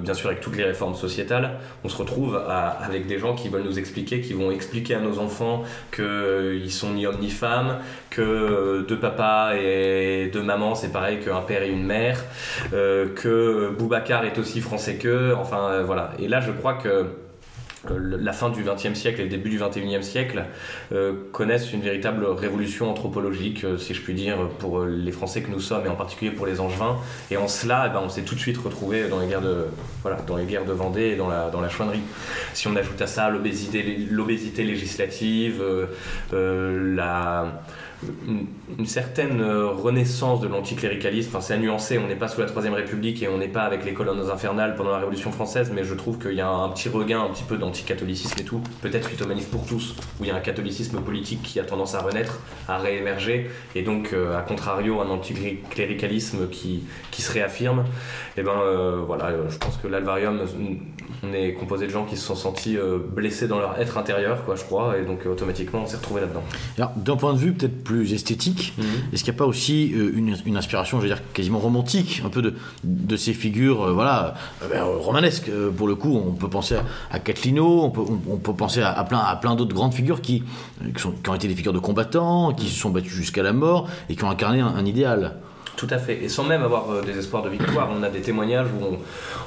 [0.00, 3.64] Bien sûr avec toutes les réformes sociétales on se retrouve avec des gens qui veulent
[3.64, 5.62] nous expliquer qui vont expliquer à nos enfants
[5.94, 7.78] qu'ils sont ni hommes ni femmes
[8.10, 12.22] que deux papas et deux mamans c'est pareil qu'un père et une mère
[12.70, 15.34] que Boubacar est aussi français qu'eux.
[15.38, 16.12] Enfin, euh, voilà.
[16.18, 16.88] Et là, je crois que
[17.90, 20.44] euh, la fin du XXe siècle et le début du XXIe siècle
[20.92, 25.60] euh, connaissent une véritable révolution anthropologique, si je puis dire, pour les Français que nous
[25.60, 26.96] sommes et en particulier pour les Angevins.
[27.30, 29.66] Et en cela, eh ben, on s'est tout de suite retrouvé dans les guerres de,
[30.02, 32.02] voilà, dans les guerres de Vendée et dans la, dans la chouannerie.
[32.54, 35.62] Si on ajoute à ça l'obésité législative,
[36.32, 37.62] la
[38.78, 41.30] une, certaine euh, renaissance de l'anticléricalisme.
[41.30, 43.62] Enfin, c'est à nuancer, on n'est pas sous la Troisième République et on n'est pas
[43.62, 46.68] avec les colonnes infernales pendant la Révolution française, mais je trouve qu'il y a un,
[46.70, 50.30] petit regain un petit peu d'anticatholicisme et tout, peut-être manif pour tous, où il y
[50.30, 54.42] a un catholicisme politique qui a tendance à renaître, à réémerger, et donc, euh, à
[54.42, 57.84] contrario, un anticléricalisme qui, qui se réaffirme.
[58.36, 60.40] Et eh ben euh, voilà, je pense que l'Alvarium,
[61.22, 62.76] on est composé de gens qui se sont sentis
[63.14, 66.42] blessés dans leur être intérieur, quoi, je crois, et donc automatiquement on s'est retrouvé là-dedans.
[66.78, 68.74] Alors, d'un point de vue peut-être plus esthétique.
[68.76, 68.84] Mhm.
[69.12, 72.28] Est-ce qu'il n'y a pas aussi euh, une, inspiration, je veux dire, quasiment romantique, un
[72.28, 72.54] peu de,
[72.84, 76.76] de ces figures, euh, voilà, euh, ben, romanesques Pour le coup, on peut penser
[77.10, 80.42] à, Catlino, on peut, on, peut penser à, plein, à plein d'autres grandes figures qui,
[80.94, 83.52] qui, sont, qui, ont été des figures de combattants, qui se sont battus jusqu'à la
[83.52, 85.36] mort et qui ont incarné un idéal.
[85.76, 86.22] Tout à fait.
[86.22, 88.98] Et sans même avoir euh, des espoirs de victoire, on a des témoignages où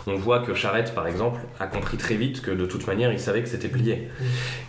[0.08, 3.20] on, voit que Charette, par exemple, a compris très vite que de toute manière, il
[3.20, 4.10] savait que c'était plié.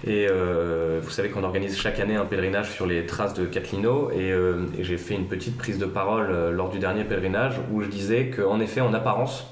[0.06, 4.10] Et euh, vous savez qu'on organise chaque année un pèlerinage sur les traces de Catlino.
[4.12, 7.82] Et, euh, et j'ai fait une petite prise de parole lors du dernier pèlerinage où
[7.82, 9.46] je disais qu'en effet, en apparence,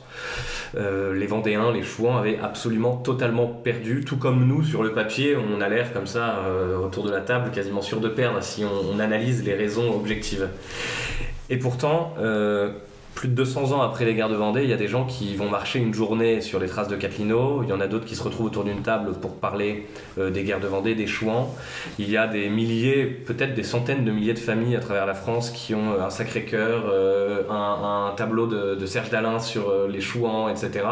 [0.75, 5.61] les Vendéens, les Chouans avaient absolument totalement perdu, tout comme nous sur le papier, on
[5.63, 6.43] a l'air comme ça
[6.83, 10.49] autour de la table quasiment sûr de perdre si on, on analyse les raisons objectives.
[11.49, 12.73] Et pourtant, euh,
[13.17, 15.35] plus de 200 ans après les guerres de Vendée, il y a des gens qui
[15.37, 17.63] vont marcher une journée sur les traces de Catlino.
[17.63, 19.87] Il y en a d'autres qui se retrouvent autour d'une table pour parler
[20.19, 21.51] euh, des guerres de Vendée, des Chouans.
[21.99, 25.15] Il y a des milliers, peut-être des centaines de milliers de familles à travers la
[25.15, 30.01] France qui ont euh, un sacré cœur, euh, un, tableau de, Serge Dalin sur les
[30.01, 30.85] Chouans, etc.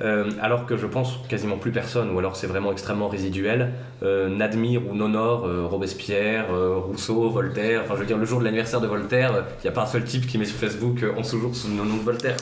[0.00, 4.94] alors que je pense quasiment plus personne, ou alors c'est vraiment extrêmement résiduel, n'admire ou
[4.94, 6.46] n'honore Robespierre,
[6.86, 7.82] Rousseau, Voltaire.
[7.84, 9.86] Enfin, je veux dire, le jour de l'anniversaire de Voltaire, il n'y a pas un
[9.86, 12.36] seul type qui met sur Facebook en dessous sous le nom de Voltaire.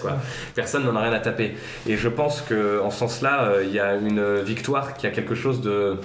[0.55, 1.55] Personne n'en a rien à taper.
[1.87, 5.35] Et je pense qu'en ce sens-là, euh, il y a une victoire qui a quelque
[5.35, 5.99] chose de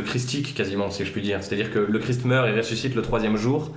[0.00, 2.94] christique quasiment si je puis dire c'est à dire que le Christ meurt et ressuscite
[2.94, 3.70] le troisième jour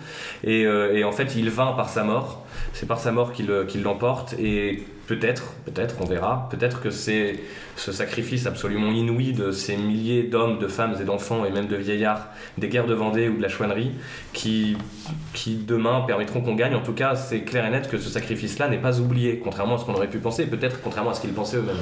[0.43, 3.83] et, euh, et en fait il vint par sa mort c'est par sa mort qu'il
[3.83, 6.47] l'emporte et Peut-être, peut-être, on verra.
[6.49, 7.39] Peut-être que c'est
[7.75, 11.75] ce sacrifice absolument inouï de ces milliers d'hommes, de femmes et d'enfants et même de
[11.75, 13.91] vieillards des guerres de Vendée ou de la chouannerie
[14.31, 14.77] qui,
[15.33, 16.75] qui demain permettront qu'on gagne.
[16.75, 19.77] En tout cas, c'est clair et net que ce sacrifice-là n'est pas oublié, contrairement à
[19.77, 21.75] ce qu'on aurait pu penser, peut-être contrairement à ce qu'ils pensaient eux-mêmes.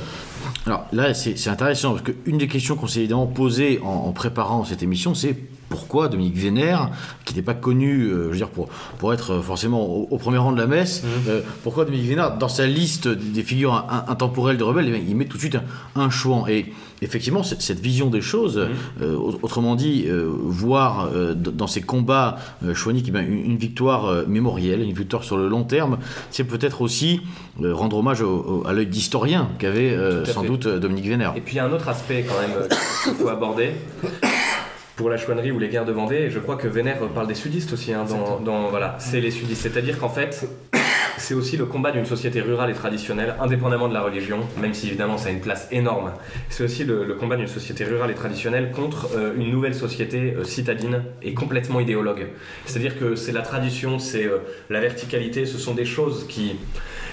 [0.66, 4.82] Alors là, c'est intéressant parce qu'une des questions qu'on s'est évidemment posées en, préparant cette
[4.82, 5.36] émission, c'est
[5.72, 6.92] pourquoi Dominique Vénère,
[7.24, 8.68] qui n'est pas connu, je veux dire, pour,
[9.00, 11.32] pour être forcément au, premier rang de la messe, mmh.
[11.64, 15.42] pourquoi Dominique Vénère, dans sa liste des figures intemporelles de rebelles, il met tout de
[15.42, 15.56] suite
[15.96, 16.46] un, un chouan.
[16.48, 19.04] Et effectivement, cette vision des choses, mmh.
[19.42, 20.06] autrement dit,
[20.44, 22.38] voir dans ces combats
[22.74, 26.00] Chouanique eh une, victoire mémorielle, une victoire sur le long terme,
[26.32, 27.22] c'est peut-être aussi
[27.64, 28.24] rendre hommage
[28.66, 31.34] à l'œil d'historien qu'avait sans doute Dominique Vénère.
[31.38, 32.68] Et puis il y a un autre aspect quand même
[33.04, 33.72] qu'il faut aborder
[34.96, 36.30] pour la chouannerie ou les guerres de Vendée.
[36.30, 37.94] je crois que Vénère parle des sudistes aussi.
[37.94, 38.06] Hein,
[38.44, 39.62] dans, voilà, c'est les sudistes.
[39.62, 40.48] C'est-à-dire qu'en fait,
[41.18, 44.88] c'est aussi le combat d'une société rurale et traditionnelle, indépendamment de la religion, même si
[44.88, 46.12] évidemment ça a une place énorme.
[46.50, 50.44] C'est aussi le, combat d'une société rurale et traditionnelle contre euh, une nouvelle société euh,
[50.44, 52.28] citadine et complètement idéologue.
[52.66, 56.56] C'est-à-dire que c'est la tradition, c'est euh, la verticalité, ce sont des choses qui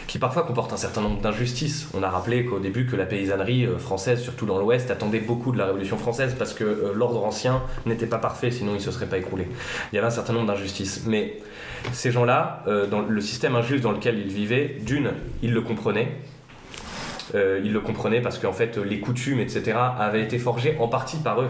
[0.09, 1.89] qui parfois comporte un certain nombre d'injustices.
[1.95, 5.53] On a rappelé qu'au début que la paysannerie euh, française, surtout dans l'Ouest, attendait beaucoup
[5.53, 8.81] de la Révolution française parce que euh, l'ordre ancien n'était pas parfait, sinon il ne
[8.81, 9.47] se serait pas écroulé.
[9.93, 11.05] Il y avait un certain nombre d'injustices.
[11.07, 11.39] Mais
[11.93, 15.11] ces gens-là, euh, dans le système injuste dans lequel ils vivaient, d'une,
[15.43, 16.17] ils le comprenaient,
[17.35, 21.19] euh, ils le comprenaient parce qu'en fait les coutumes, etc., avaient été forgées en partie
[21.19, 21.49] par eux.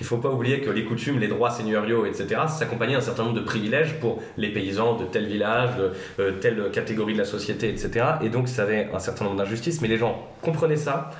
[0.00, 3.24] Il ne faut pas oublier que les coutumes, les droits seigneuriaux, etc., s'accompagnaient d'un certain
[3.24, 7.24] nombre de privilèges pour les paysans de tel village, de euh, telle catégorie de la
[7.24, 8.04] société, etc.
[8.22, 11.10] Et donc ça avait un certain nombre d'injustices, mais les gens comprenaient ça.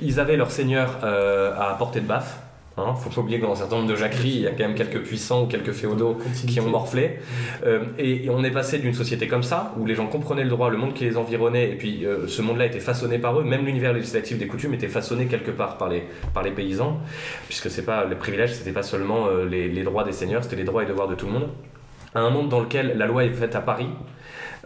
[0.00, 2.38] Ils avaient leur seigneur euh, à portée de baffe.
[2.78, 4.64] Hein, faut pas oublier que dans un certain nombre de jacqueries, il y a quand
[4.64, 7.20] même quelques puissants ou quelques féodaux qui ont morflé.
[7.64, 10.68] Euh, et, on est passé d'une société comme ça, où les gens comprenaient le droit,
[10.68, 13.44] le monde qui les environnait, et puis euh, ce monde-là était façonné par eux.
[13.44, 17.00] Même l'univers législatif des coutumes était façonné quelque part par les, par les paysans,
[17.46, 20.56] puisque c'est pas les privilèges, c'était pas seulement euh, les, les droits des seigneurs, c'était
[20.56, 21.48] les droits et devoirs de tout le monde.
[22.14, 23.88] À un monde dans lequel la loi est faite à Paris,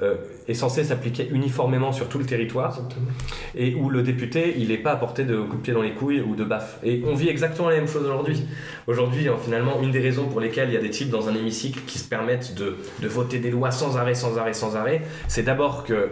[0.02, 0.16] euh,
[0.48, 2.78] est censé s'appliquer uniformément sur tout le territoire
[3.54, 5.92] et où le député il n'est pas à portée de coup de pied dans les
[5.92, 6.78] couilles ou de baffe.
[6.82, 8.44] Et on vit exactement la même chose aujourd'hui.
[8.86, 11.34] Aujourd'hui, hein, finalement, une des raisons pour lesquelles il y a des types dans un
[11.34, 15.02] hémicycle qui se permettent de, de voter des lois sans arrêt, sans arrêt, sans arrêt,
[15.28, 16.10] c'est d'abord que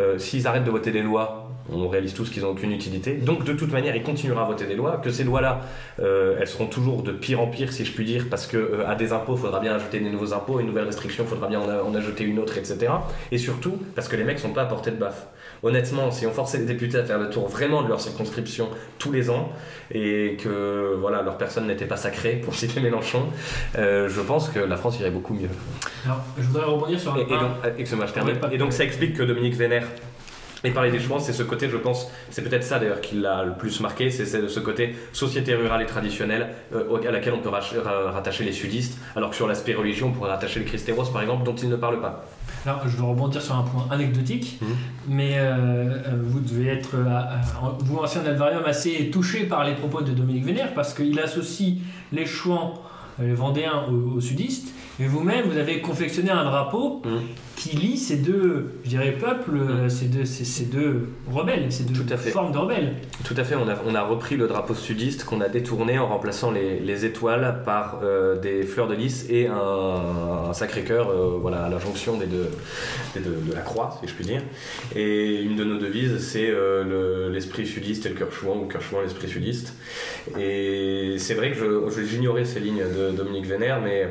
[0.00, 3.14] euh, s'ils arrêtent de voter des lois, on réalise tous qu'ils n'ont aucune utilité.
[3.14, 5.00] Donc de toute manière, il continuera à voter des lois.
[5.02, 5.60] Que ces lois-là,
[6.00, 8.88] euh, elles seront toujours de pire en pire, si je puis dire, parce que euh,
[8.88, 11.48] à des impôts, il faudra bien ajouter des nouveaux impôts, une nouvelle restriction, il faudra
[11.48, 12.92] bien en, ajouter une autre, etc.
[13.30, 15.26] Et surtout, parce que les mecs sont pas à portée de baffe.
[15.62, 19.12] Honnêtement, si on forçait les députés à faire le tour vraiment de leur circonscription tous
[19.12, 19.50] les ans,
[19.92, 23.26] et que voilà, leur personne n'était pas sacrée, pour citer Mélenchon,
[23.76, 25.48] je pense que la France irait beaucoup mieux.
[26.04, 29.86] Alors, je voudrais rebondir sur Et, et donc, et donc ça explique que Dominique Vénère
[30.64, 33.44] et parler des chouans, c'est ce côté, je pense, c'est peut-être ça d'ailleurs qui l'a
[33.44, 37.48] le plus marqué, c'est ce côté société rurale et traditionnelle euh, à laquelle on peut
[37.48, 41.44] rattacher les sudistes, alors que sur l'aspect religion, on pourrait rattacher le Christéros par exemple,
[41.44, 42.24] dont il ne parle pas.
[42.64, 44.68] Alors, je veux rebondir sur un point anecdotique, mhm.
[45.08, 46.96] mais euh, euh, vous devez être,
[47.80, 51.78] vous, ancien Alvarium, assez touché par les propos de Dominique Vénère, parce qu'il associe
[52.12, 52.80] les chouans,
[53.20, 57.08] les Vendéens, aux sudistes, et vous-même, vous avez confectionné un drapeau mmh.
[57.62, 59.88] Qui lie ces deux, je dirais, peuples, mmh.
[59.88, 62.94] ces, deux, ces, deux rebelles, ces deux formes de rebelles.
[63.24, 66.08] Tout à fait, on a, on a repris le drapeau sudiste qu'on a détourné en
[66.08, 71.64] remplaçant les, les étoiles par euh, des fleurs de lys et un, sacré-cœur euh, voilà,
[71.64, 72.50] à la jonction des deux,
[73.14, 74.42] de, la croix, si je puis dire.
[74.96, 78.82] Et une de nos devises, c'est euh, l'esprit sudiste et le cœur chouan, ou cœur
[78.82, 79.74] chouan, l'esprit sudiste.
[80.36, 84.08] Et c'est vrai que j'ignorais ces lignes de Dominique Vénère, mais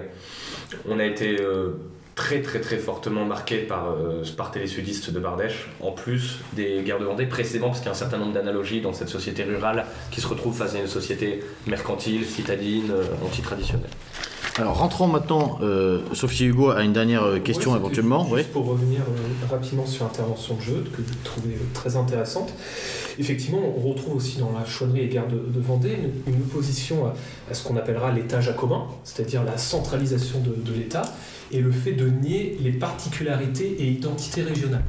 [0.88, 1.72] on a été euh,
[2.16, 6.82] très très très fortement marqué par, euh, par les sudistes de Bardèche, en plus des
[6.84, 9.44] guerres de Vendée précédemment, parce qu'il y a un certain nombre d'analogies dans cette société
[9.44, 13.90] rurale qui se retrouve face à une société mercantile, citadine, euh, anti-traditionnelle.
[14.58, 15.60] Alors rentrons maintenant,
[16.12, 18.28] Sophie Hugo a une dernière question éventuellement.
[18.36, 19.00] Juste pour revenir
[19.50, 22.54] rapidement sur l'intervention de jeu que je trouvais très intéressante.
[23.20, 25.98] Effectivement, on retrouve aussi dans la chouannerie et guerre de, Vendée
[26.28, 27.06] une, opposition
[27.50, 31.04] à, ce qu'on appellera l'État jacobin, c'est-à-dire la centralisation de, l'État
[31.52, 34.84] et le fait de nier les particularités et identités régionales.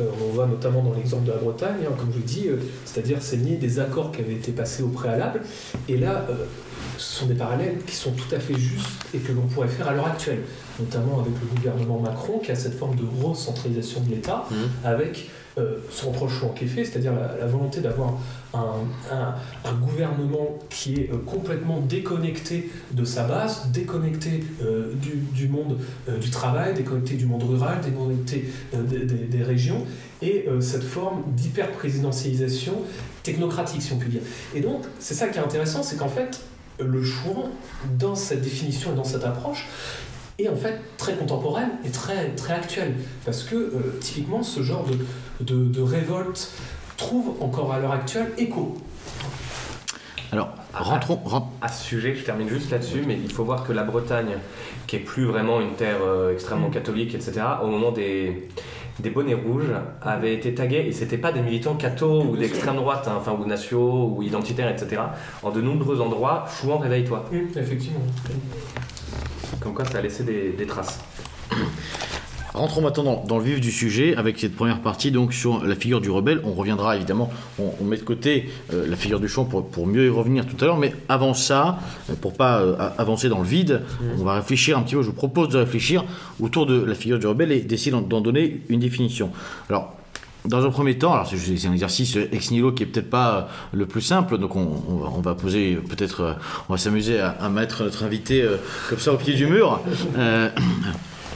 [0.00, 2.56] Euh, on voit notamment dans l'exemple de la Bretagne, hein, comme je vous dis, euh,
[2.84, 5.42] c'est-à-dire c'est nier des accords qui avaient été passés au préalable.
[5.88, 6.46] Et là, euh,
[6.98, 9.88] ce sont des parallèles qui sont tout à fait justes et que l'on pourrait faire
[9.88, 10.40] à l'heure actuelle,
[10.80, 14.54] notamment avec le gouvernement Macron qui a cette forme de recentralisation de l'État, mmh.
[14.86, 18.14] avec euh, son reproche qui est fait, c'est-à-dire la, volonté d'avoir
[18.52, 24.92] un, gouvernement qui est euh, complètement déconnecté de sa base, déconnecté euh,
[25.32, 25.78] du, monde
[26.20, 29.86] du travail, déconnecté du monde rural, déconnecté des, régions,
[30.22, 32.74] et cette forme d'hyper-présidentialisation
[33.22, 34.22] technocratique, si on peut dire.
[34.54, 36.40] Et donc, c'est ça qui est intéressant, c'est qu'en fait,
[36.80, 37.48] le choix
[37.98, 39.66] dans cette définition et dans cette approche,
[40.38, 42.94] est en fait très contemporaine et très, très actuelle.
[43.24, 44.84] Parce que euh, typiquement, ce genre
[45.40, 46.50] de, de, révolte
[46.96, 48.76] trouve encore à l'heure actuelle écho.
[50.32, 51.20] Alors, rentrons.
[51.24, 54.36] ren- À ce sujet, je termine juste là-dessus, mais il faut voir que la Bretagne,
[54.86, 58.48] qui est plus vraiment une terre euh, extrêmement catholique, etc., au moment des,
[58.98, 59.70] des bonnets rouges,
[60.02, 63.44] avait été taguée, et c'était pas des militants cathos ou d'extrême droite, hein, enfin, ou
[63.46, 65.02] nationaux, ou identitaires, etc.
[65.44, 67.24] En de nombreux endroits, Chouan, réveille-toi.
[67.32, 68.00] Hum, effectivement.
[69.60, 71.00] Comme quoi, ça a laissé des, des traces.
[72.52, 75.74] Rentrons maintenant dans, dans le vif du sujet avec cette première partie donc sur la
[75.74, 76.40] figure du rebelle.
[76.44, 79.88] On reviendra évidemment, on, on met de côté euh, la figure du chant pour, pour
[79.88, 83.40] mieux y revenir tout à l'heure, mais avant ça, euh, pour pas euh, avancer dans
[83.40, 83.82] le vide,
[84.20, 85.02] on va réfléchir un petit peu.
[85.02, 86.04] Je vous propose de réfléchir
[86.40, 89.30] autour de la figure du rebelle et d'essayer d'en- d'en donner une définition.
[89.68, 89.92] Alors.
[90.44, 93.42] Dans un premier temps, alors c'est un exercice ex nihilo qui est peut-être pas euh,
[93.72, 96.32] le plus simple, donc on, va- poser peut-être, euh,
[96.68, 98.58] on va s'amuser à, mettre notre invité euh,
[98.90, 99.80] comme ça au pied du mur.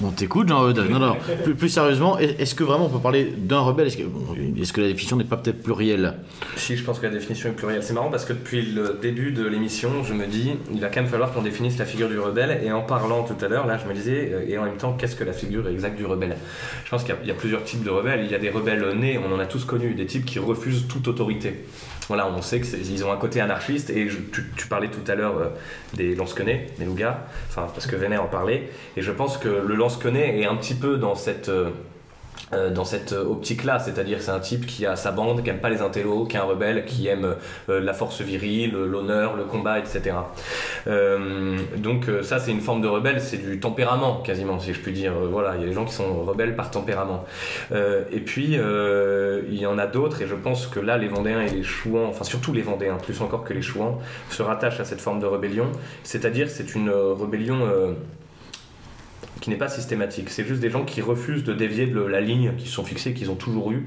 [0.02, 0.78] On t'écoute, Jean-Eudes.
[0.90, 1.16] Non, non,
[1.56, 3.86] plus, sérieusement, est- est-ce que vraiment on peut parler d'un rebelle?
[3.88, 6.14] Est-ce que, la définition n'est pas peut-être plurielle?
[6.56, 7.82] Si, je pense que la définition est plurielle.
[7.82, 11.00] C'est marrant parce que depuis le début de l'émission, je me dis, il va quand
[11.00, 12.60] même falloir qu'on définisse la figure du rebelle.
[12.64, 14.92] Et en parlant tout à l'heure, là, je me disais, euh, et en même temps,
[14.92, 16.36] qu'est-ce que la figure exacte du rebelle?
[16.84, 18.20] Je pense qu'il y a- il y, a plusieurs types de rebelles.
[18.24, 20.86] Il y a des rebelles nés, on en a tous connu, des types qui refusent
[20.88, 21.54] toute autorité.
[22.08, 23.90] Voilà, on sait qu'ils ont un côté anarchiste.
[23.90, 24.08] Et
[24.56, 25.48] tu, parlais tout à l'heure euh,
[25.94, 27.18] des lance-quenets, des lougas,
[27.48, 28.70] enfin, parce que Vénère en parlait.
[28.96, 31.48] Et je pense que le lance-quenet est un petit peu dans cette.
[31.48, 31.70] euh,
[32.54, 35.60] euh, dans cette euh, optique-là, c'est-à-dire c'est un type qui a sa bande, qui aime
[35.60, 37.36] pas les intellos, qui est un rebelle, qui aime
[37.68, 40.16] euh, la force virile, l'honneur, le combat, etc.
[41.76, 45.12] Donc ça c'est une forme de rebelle, c'est du tempérament quasiment, si je puis dire.
[45.30, 47.24] Voilà, il y a des gens qui sont rebelles par tempérament.
[47.72, 51.50] Et puis il y en a d'autres, et je pense que là les Vendéens et
[51.50, 53.98] les Chouans, enfin surtout les Vendéens, plus encore que les Chouans,
[54.30, 55.66] se rattachent à cette forme de rébellion,
[56.02, 57.58] c'est-à-dire c'est une rébellion
[59.40, 60.30] qui n'est pas systématique.
[60.30, 63.30] C'est juste des gens qui refusent de dévier de la ligne qu'ils sont fixés, qu'ils
[63.30, 63.86] ont toujours eu,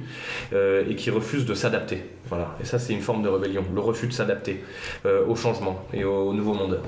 [0.53, 2.03] euh, et qui refusent de s'adapter.
[2.29, 2.55] Voilà.
[2.61, 4.63] Et ça, c'est une forme de rébellion, le refus de s'adapter
[5.05, 6.79] euh, au changement et au nouveau monde.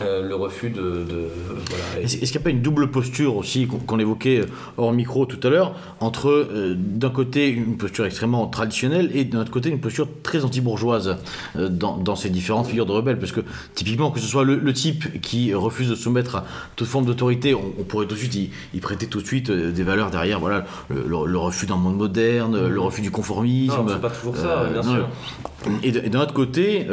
[0.00, 0.80] Euh, le refus de.
[0.80, 1.28] de-
[1.68, 1.84] voilà.
[2.00, 5.26] Et- Est-ce qu'il n'y a pas une double posture aussi qu'on évoquait euh, hors micro
[5.26, 9.70] tout à l'heure entre euh, d'un côté une posture extrêmement traditionnelle et d'un autre côté
[9.70, 11.16] une posture très anti-bourgeoise
[11.56, 13.18] euh, dans, dans ces différentes figures de rebelles?
[13.18, 13.40] Parce que
[13.74, 16.44] typiquement que ce soit le, le type qui refuse de soumettre à
[16.76, 19.50] toute forme d'autorité, on, on pourrait tout de suite y, y prêter tout de suite
[19.50, 23.74] des valeurs derrière, voilà, le, le- le refus d'un monde moderne, le refus du conformisme.
[23.74, 25.08] Non, c'est pas toujours ça, bien sûr.
[25.82, 26.86] Et d'un autre côté,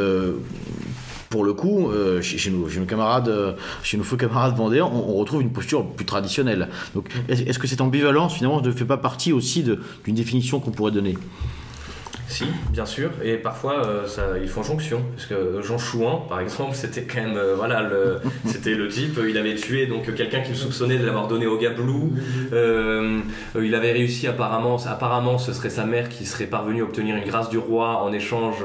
[1.30, 5.42] pour le coup, euh, chez, nos, camarades, euh, chez nos faux camarades vendéens, on, retrouve
[5.42, 6.70] une posture plus traditionnelle.
[6.94, 10.72] Donc, est-ce est-ce que cette ambivalence, finalement, ne fait pas partie aussi d'une définition qu'on
[10.72, 11.18] pourrait donner?
[12.28, 16.72] Si, bien sûr, et parfois euh, ils font jonction, parce que Jean Chouan, par exemple,
[16.74, 20.42] c'était quand même, euh, voilà, le, c'était le type, euh, il avait tué donc quelqu'un
[20.42, 22.14] qu'il soupçonnait de l'avoir donné au gablou,
[22.54, 23.20] euh,
[23.62, 27.26] il avait réussi apparemment, apparemment ce serait sa mère qui serait parvenue à obtenir une
[27.26, 28.56] grâce du roi en échange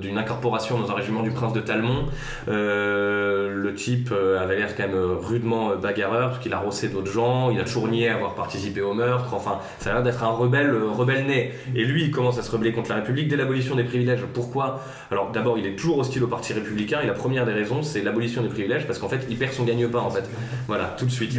[0.00, 2.06] d'une incorporation dans un régiment du prince de Talmont,
[2.46, 7.60] le type avait l'air quand même rudement bagarreur, parce qu'il a rossé d'autres gens, il
[7.60, 11.26] a toujours nié avoir participé au meurtre, enfin, ça a l'air d'être un rebelle, rebelle
[11.26, 14.20] né, et lui il commence à se rebeller contre la République dès l'abolition des privilèges.
[14.32, 14.84] Pourquoi?
[15.10, 18.02] Alors d'abord, il est toujours hostile au Parti républicain et la première des raisons, c'est
[18.02, 20.28] l'abolition des privilèges parce qu'en fait, il perd son gagne-pain en fait.
[20.68, 21.32] Voilà, tout de suite.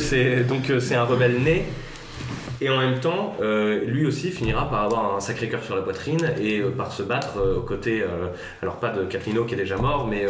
[0.00, 1.64] C'est donc euh, c'est un rebelle né.
[2.62, 5.80] Et en même temps, euh, lui aussi finira par avoir un sacré cœur sur la
[5.80, 8.04] poitrine et euh, par se battre euh, aux côtés,
[8.60, 10.26] alors pas de Caprino qui est déjà mort, mais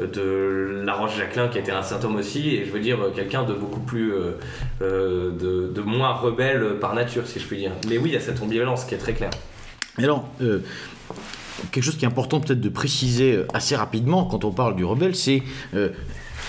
[0.00, 3.52] de Laroche Jacquelin qui était un saint homme aussi, et je veux dire quelqu'un de
[3.52, 4.12] beaucoup plus,
[4.80, 7.72] de, de moins rebelle par nature, si je puis dire.
[7.88, 9.30] Mais oui, il y a cette ambivalence qui est très claire.
[9.98, 10.28] Et alors,
[11.70, 15.14] quelque chose qui est important peut-être de préciser assez rapidement quand on parle du rebelle,
[15.14, 15.42] c'est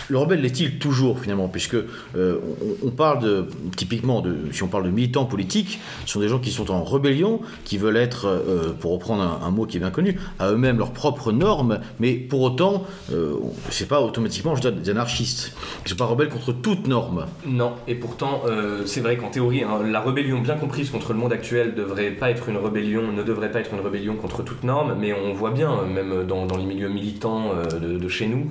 [0.09, 1.75] le rebelle l'est-il toujours finalement Puisque
[2.15, 2.37] euh,
[2.83, 6.71] on, parle typiquement, si on parle de militants politiques, ce sont des gens qui sont
[6.71, 10.51] en rébellion, qui veulent être, euh, pour reprendre un, mot qui est bien connu, à
[10.51, 13.33] eux-mêmes leurs propres normes, mais pour autant, euh,
[13.69, 15.53] c'est pas automatiquement, je dirais, des anarchistes.
[15.85, 17.25] Ils sont pas rebelles contre toute norme.
[17.45, 21.19] Non, et pourtant, euh, c'est vrai qu'en théorie, hein, la rébellion bien comprise contre le
[21.19, 24.63] monde actuel devrait pas être une rébellion, ne devrait pas être une rébellion contre toute
[24.63, 28.47] norme, mais on voit bien, même dans, les milieux militants de, chez nous,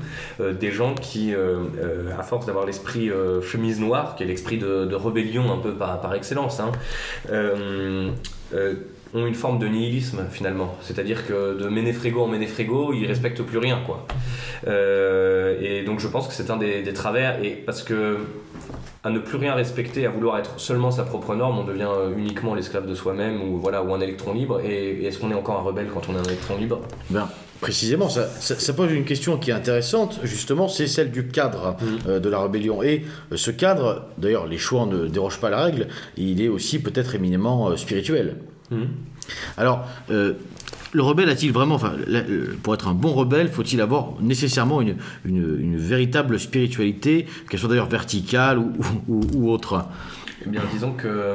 [0.52, 1.32] des gens qui,
[2.18, 5.72] à force d'avoir l'esprit euh, chemise noire, qui est l'esprit de, de rébellion un peu
[5.72, 6.72] par, par excellence, hein,
[7.30, 8.10] euh,
[8.54, 8.74] euh,
[9.14, 10.74] ont une forme de nihilisme finalement.
[10.80, 14.06] C'est-à-dire que de Ménéfrégo en Ménéfrégo, ils respectent plus rien, quoi.
[14.66, 18.18] Euh, et donc je pense que c'est un des, des travers, et parce que
[19.04, 22.10] à ne plus rien respecter, à vouloir être seulement sa propre norme, on devient euh,
[22.16, 24.60] uniquement l'esclave de soi-même ou voilà ou un électron libre.
[24.64, 26.80] Et, et est-ce qu'on est encore un rebelle quand on est un électron libre?
[27.10, 27.28] Ben,
[27.60, 31.76] précisément, ça, ça- ça pose une question qui est intéressante, justement, c'est celle du cadre
[32.06, 32.82] euh, de la rébellion.
[32.82, 36.48] Et euh, ce cadre, d'ailleurs, les choix ne dérogent pas à la règle, il est
[36.48, 38.36] aussi peut-être éminemment euh, spirituel.
[39.56, 40.34] Alors, euh,
[40.92, 41.92] le rebelle a-t-il vraiment, enfin,
[42.62, 47.88] pour être un bon rebelle, faut-il avoir nécessairement une, une, véritable spiritualité, qu'elle soit d'ailleurs
[47.88, 48.72] verticale ou,
[49.08, 49.84] ou, autre?
[50.44, 51.34] Eh bien, disons que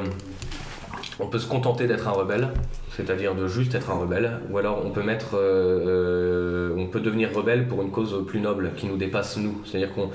[1.20, 2.48] on peut se contenter d'être un rebelle,
[2.96, 7.34] c'est-à-dire de juste être un rebelle, ou alors on peut mettre, euh, on peut devenir
[7.34, 9.60] rebelle pour une cause plus noble qui nous dépasse nous.
[9.64, 10.10] C'est-à-dire qu'on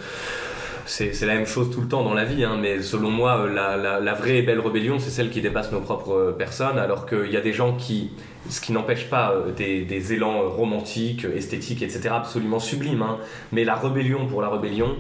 [0.88, 4.00] c'est la même chose tout le temps dans la vie, hein, mais selon moi, euh,
[4.02, 7.30] la, vraie et belle rébellion, c'est celle qui dépasse nos propres euh, personnes, alors qu'il
[7.30, 8.12] y a des gens qui,
[8.50, 13.18] ce qui n'empêche pas euh, des, élans romantiques, esthétiques, etc., absolument sublimes, hein.
[13.52, 14.96] mais la rébellion pour la rébellion,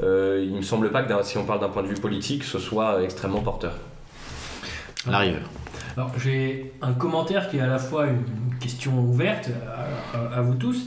[0.00, 3.02] il me semble pas que si on parle d'un point de vue politique, ce soit
[3.02, 3.74] extrêmement porteur.
[5.06, 5.42] À l'arrière.
[5.96, 9.50] Alors j'ai un commentaire qui est à la fois une question ouverte
[10.14, 10.86] à, vous tous.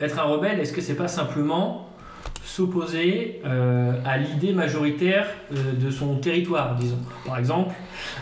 [0.00, 1.86] être un rebelle, est-ce que c'est pas simplement
[2.46, 6.98] s'opposer euh, à l'idée majoritaire euh, de son territoire, disons?
[7.26, 7.74] Par exemple,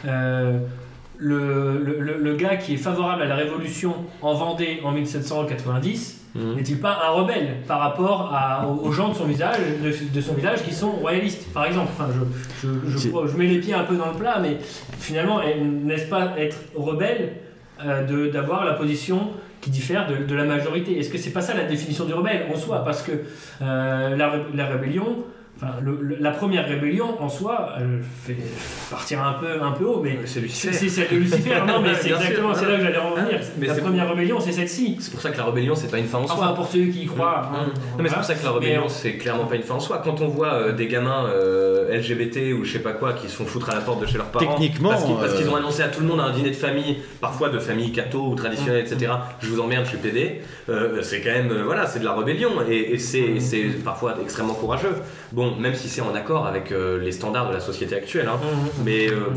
[0.07, 0.59] euh,
[1.19, 6.57] le, le, le, gars qui est favorable à la révolution en Vendée en 1790 mhm.
[6.57, 10.63] n'est-il pas un rebelle par rapport à, aux gens de son, visage, de, son village
[10.63, 11.91] qui sont royalistes, par exemple?
[11.95, 14.59] Enfin, je, je, je, je, mets les pieds un peu dans le plat, mais
[14.99, 17.35] finalement, n'est-ce pas être rebelle
[18.33, 19.31] d'avoir la position
[19.65, 20.99] qui diffère de, la majorité?
[20.99, 22.85] Est-ce que c'est pas ça la définition du rebelle en soi?
[22.85, 23.13] Parce que
[23.63, 25.25] euh, la, la, rébellion,
[25.65, 25.81] Enfin,
[26.21, 28.37] la première rébellion en soi, elle fait
[28.91, 31.55] partir un peu, un peu haut, mais c'est celle de Lucifer.
[31.67, 33.41] non, mais c'est exactement, c'est là que j'allais revenir.
[33.59, 34.97] Mais la première rébellion, c'est celle-ci.
[35.01, 36.37] C'est pour ça que la rébellion, c'est pas une fin en soi.
[36.39, 37.51] Enfin, pour ceux qui y croient.
[37.53, 37.67] Hein.
[37.97, 40.01] non, mais c'est pour ça que la rébellion, c'est clairement pas une fin en soi.
[40.05, 43.37] Quand on voit euh, des gamins euh, LGBT ou je sais pas quoi qui se
[43.37, 45.89] font foutre à la porte de chez leurs parents, techniquement, parce qu'ils ont annoncé à
[45.89, 49.13] tout le monde à un dîner de famille, parfois de famille catho ou traditionnelle, etc.
[49.41, 50.43] Je vous emmerde, je suis PD.
[50.69, 54.95] Euh, c'est quand même, voilà, c'est de la rébellion et, et c'est parfois extrêmement courageux.
[55.33, 58.29] Bon, même si c'est en accord avec euh, les standards de la société actuelle.
[58.29, 58.39] Hein.
[58.43, 58.85] Mmh, mmh.
[58.85, 59.31] Mais euh,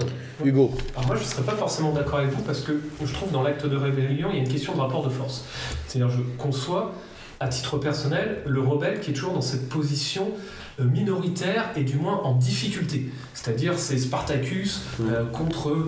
[0.43, 0.71] Hugo.
[0.95, 3.43] Alors moi, je ne serais pas forcément d'accord avec vous parce que je trouve dans
[3.43, 5.45] l'acte de rébellion, il y a une question de rapport de force.
[5.87, 6.93] C'est-à-dire, je conçois
[7.39, 10.31] à titre personnel le rebelle qui est toujours dans cette position
[10.79, 13.09] euh, minoritaire et du moins en difficulté.
[13.33, 15.03] C'est-à-dire c'est Spartacus mmh.
[15.31, 15.87] contre,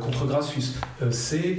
[0.00, 0.74] contre Gracchus.
[1.10, 1.58] c'est,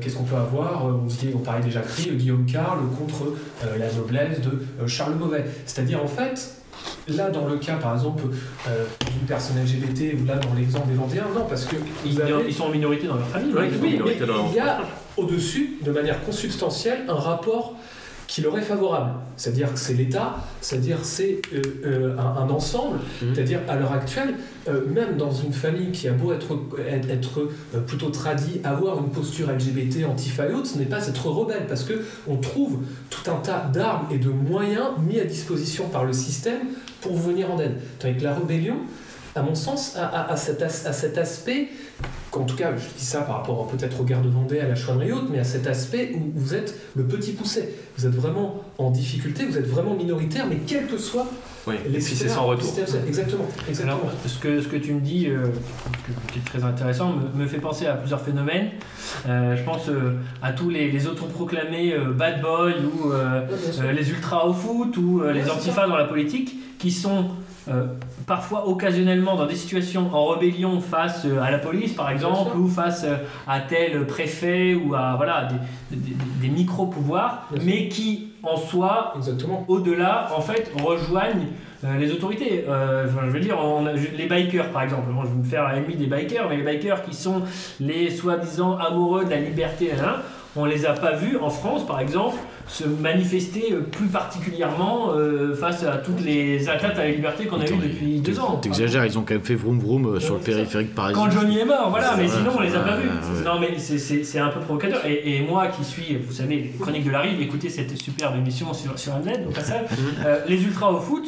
[0.00, 3.34] qu'est-ce qu'on peut avoir on, dit, on parlait déjà Guillaume Carle contre
[3.78, 5.44] la noblesse de Charles Mauvais.
[5.64, 6.63] C'est-à-dire en fait,
[7.08, 8.22] Là, dans le cas, par exemple,
[8.68, 11.76] euh, d'une personne LGBT, ou là, dans l'exemple des Vendéens, non, parce que...
[12.04, 13.52] Ils, sont en minorité dans leur famille.
[13.56, 14.16] Oui, mais
[14.50, 14.80] il y a
[15.16, 17.74] au-dessus, de manière consubstantielle, un rapport
[18.26, 19.12] qui leur est favorable.
[19.36, 23.34] C'est-à-dire que c'est l'État, c'est-à-dire c'est euh, euh, un, ensemble, mhm.
[23.34, 24.34] c'est-à-dire à l'heure actuelle,
[24.68, 26.58] euh, même dans une famille qui a beau être,
[26.88, 27.48] être
[27.86, 31.94] plutôt tradie, avoir une posture LGBT, autres, ce n'est pas être rebelle, parce que
[32.26, 36.60] on trouve tout un tas d'armes et de moyens mis à disposition par le système
[37.00, 37.74] pour vous venir en aide.
[37.98, 38.76] Tandis que la rébellion,
[39.34, 41.68] à mon sens, à, cet, à cet aspect,
[42.30, 45.12] qu'en tout cas, je dis ça par rapport peut-être au garde Vendée, à la chouannerie
[45.12, 47.74] haute, mais à cet aspect où vous êtes le petit poussé.
[47.96, 51.26] Vous êtes vraiment en difficulté, vous êtes vraiment minoritaire, mais quel que soit
[51.66, 52.68] oui, les si c'est sans retour.
[53.06, 53.46] Exactement.
[53.68, 54.00] exactement.
[54.02, 55.46] Alors, ce, que, ce que tu me dis, euh,
[56.30, 58.68] qui est très intéressant, me, fait penser à plusieurs phénomènes.
[59.26, 63.12] Euh, je pense euh, à tous les, les autoproclamés bad boys ou
[63.92, 67.28] les ultras au foot ou les antifas dans la politique qui sont
[67.68, 67.86] euh,
[68.26, 72.68] parfois occasionnellement dans des situations en rébellion face euh, à la police par exemple ou
[72.68, 75.48] face euh, à tel préfet ou à voilà
[75.90, 75.96] des,
[76.42, 79.14] des, micro-pouvoirs mais qui en soi
[79.68, 81.46] au-delà en fait rejoignent
[81.98, 82.64] les autorités.
[82.66, 83.58] je veux dire,
[84.16, 85.08] les bikers par exemple.
[85.22, 87.42] Je vais me faire l'ennemi des bikers, mais les bikers qui sont
[87.78, 90.16] les soi-disant amoureux de la liberté, hein,
[90.56, 95.54] on les a pas vus en France par exemple se manifester euh, plus particulièrement euh,
[95.54, 98.56] face à toutes les atteintes à la liberté qu'on a eues depuis deux ans.
[98.56, 101.22] T'exagères, ils ont quand même fait vroom vroom euh, sur le périphérique parisien.
[101.22, 103.08] Quand Johnny est mort, voilà, mais sinon on les a pas vus.
[103.44, 105.02] Non, mais c'est un peu provocateur.
[105.06, 108.72] Et, moi qui suis, vous savez, les chroniques de la rive, écoutez cette superbe émission
[108.72, 109.86] sur, sur MZ au passage,
[110.48, 111.26] les ultras au foot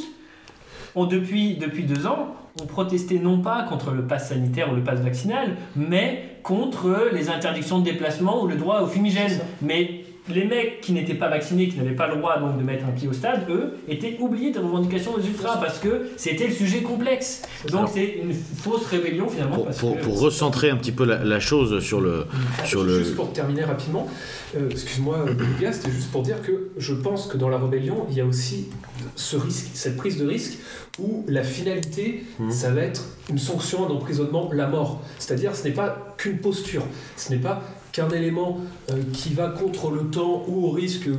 [0.94, 4.82] ont depuis, depuis deux ans ont protesté non pas contre le pass sanitaire ou le
[4.82, 9.40] pass vaccinal, mais contre les interdictions de déplacement ou le droit au fumigène.
[9.60, 12.84] Mais les mecs qui n'étaient pas vaccinés, qui n'avaient pas le droit donc de mettre
[12.86, 16.52] un pied au stade, eux, étaient oubliés des revendications des ultras parce que c'était le
[16.52, 17.42] sujet complexe.
[17.70, 19.66] Donc c'est une fausse rébellion finalement.
[19.78, 22.26] Pour, recentrer un petit peu la, chose sur le,
[22.64, 22.98] sur le.
[22.98, 24.08] Juste pour terminer rapidement,
[24.56, 28.16] euh, excuse-moi, Lucas, c'était juste pour dire que je pense que dans la rébellion, il
[28.16, 28.68] y a aussi
[29.14, 30.58] ce risque, cette prise de risque
[30.98, 32.50] où la finalité, mmh.
[32.50, 35.02] ça va être une sanction d'emprisonnement, la mort.
[35.18, 36.82] C'est-à-dire, ce n'est pas qu'une posture,
[37.16, 37.62] ce n'est pas
[37.96, 41.16] qu'un élément euh, qui va contre le temps ou au risque, euh,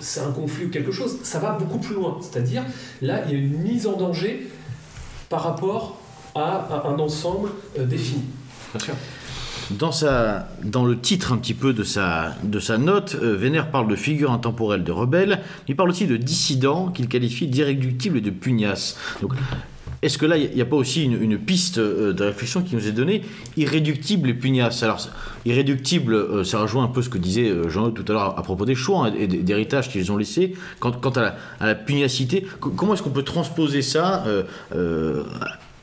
[0.00, 2.18] c'est un conflit ou quelque chose, ça va beaucoup plus loin.
[2.20, 2.62] C'est-à-dire,
[3.02, 4.46] là, il y a une mise en danger
[5.28, 5.98] par rapport
[6.36, 8.22] à, un ensemble euh, défini.
[9.70, 13.72] Dans, sa, dans le titre un petit peu de sa, de sa note, euh, Vénère
[13.72, 18.20] parle de figure intemporelle de rebelle, il parle aussi de dissident qu'il qualifie d'irréductible et
[18.20, 18.96] de pugnace.
[19.22, 19.32] Donc,
[20.06, 22.86] est-ce que là, il n'y a pas aussi une, piste euh, de réflexion qui nous
[22.86, 23.22] est donnée
[23.56, 24.82] Irréductible et pugnace.
[24.82, 25.00] Alors,
[25.44, 28.64] irréductible, euh, ça rejoint un peu ce que disait Jean tout à l'heure à propos
[28.64, 30.54] des choix hein, et d'héritage qu'ils ont laissé.
[30.80, 34.24] Quant, à, la, à, pugnacité, comment est-ce qu'on peut transposer ça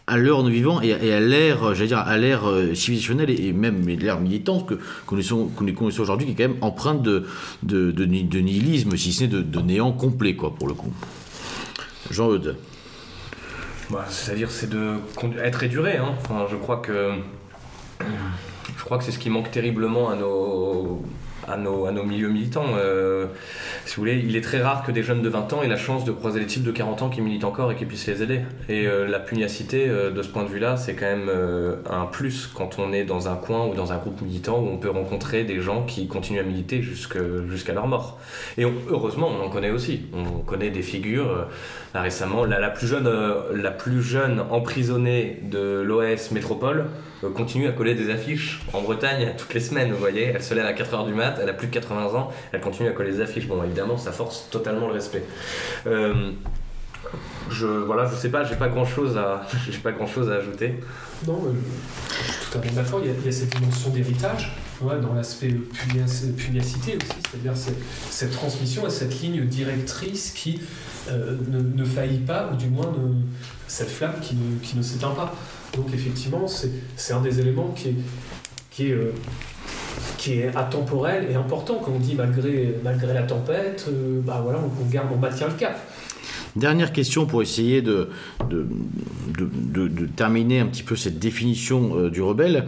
[0.08, 3.88] à l'heure nous vivons et, à l'ère, j'allais dire, à l'ère euh, civilisationnelle et, même
[3.88, 7.26] l'ère militante que, que nous connaissons aujourd'hui, qui est quand même empreinte de,
[7.64, 10.92] de, de, nihilisme, si ce n'est de, néant complet, quoi, pour le coup.
[12.12, 12.58] Jean-Eudes.
[13.94, 14.96] Bah, C'est-à-dire, c'est de
[15.44, 15.98] être éduré.
[15.98, 16.16] Hein.
[16.50, 17.14] Je crois que
[19.02, 21.04] c'est ce qui manque terriblement à nos
[21.48, 22.66] à nos, à nos milieux militants.
[22.76, 23.28] Euh,
[23.86, 25.78] si vous voulez, il est très rare que des jeunes de 20 ans aient la
[25.78, 28.22] chance de croiser des types de 40 ans qui militent encore et qui puissent les
[28.22, 28.42] aider.
[28.70, 31.30] Et euh, la pugnacité, euh, de ce point de vue-là, c'est quand même
[31.90, 34.78] un plus quand on est dans un coin ou dans un groupe militant où on
[34.78, 38.20] peut rencontrer des gens qui continuent à militer jusqu'à leur mort.
[38.58, 40.02] Et heureusement, on en connaît aussi.
[40.14, 41.48] On connaît des figures.
[41.94, 43.10] récemment, la, la, plus jeune,
[43.54, 46.86] la plus jeune emprisonnée de l'OS Métropole
[47.30, 50.32] continue à coller des affiches en Bretagne toutes les semaines, vous voyez.
[50.36, 52.90] Elle se lève à 4h du mat, elle a plus de 80 ans, elle continue
[52.90, 53.48] à coller des affiches.
[53.48, 55.24] Bon, évidemment, ça force totalement le respect.
[55.88, 56.32] Euh,
[57.50, 60.36] je voilà, je sais pas, j'ai pas grand chose à, j'ai pas grand chose à
[60.36, 60.80] ajouter.
[61.28, 61.40] Non,
[62.10, 63.02] je suis tout à fait d'accord.
[63.04, 64.52] Il, y a cette dimension d'héritage
[65.02, 65.54] dans l'aspect
[66.38, 70.62] pugnacité aussi, c'est-à-dire cette, transmission et cette ligne directrice qui
[71.10, 72.92] euh, ne, faillit pas, ou du moins
[73.68, 75.34] cette flamme qui ne s'éteint pas.
[75.76, 77.90] Donc effectivement, c'est un des éléments qui
[78.86, 79.12] est, euh,
[80.18, 81.76] qui est atemporel et important.
[81.76, 85.54] Comme on dit, malgré, malgré la tempête, euh, bah voilà, on, garde, on maintient le
[85.54, 85.80] cap.
[86.56, 88.10] Dernière question pour essayer de,
[88.48, 88.68] de,
[89.40, 92.68] de, terminer un petit peu cette définition euh, du rebelle.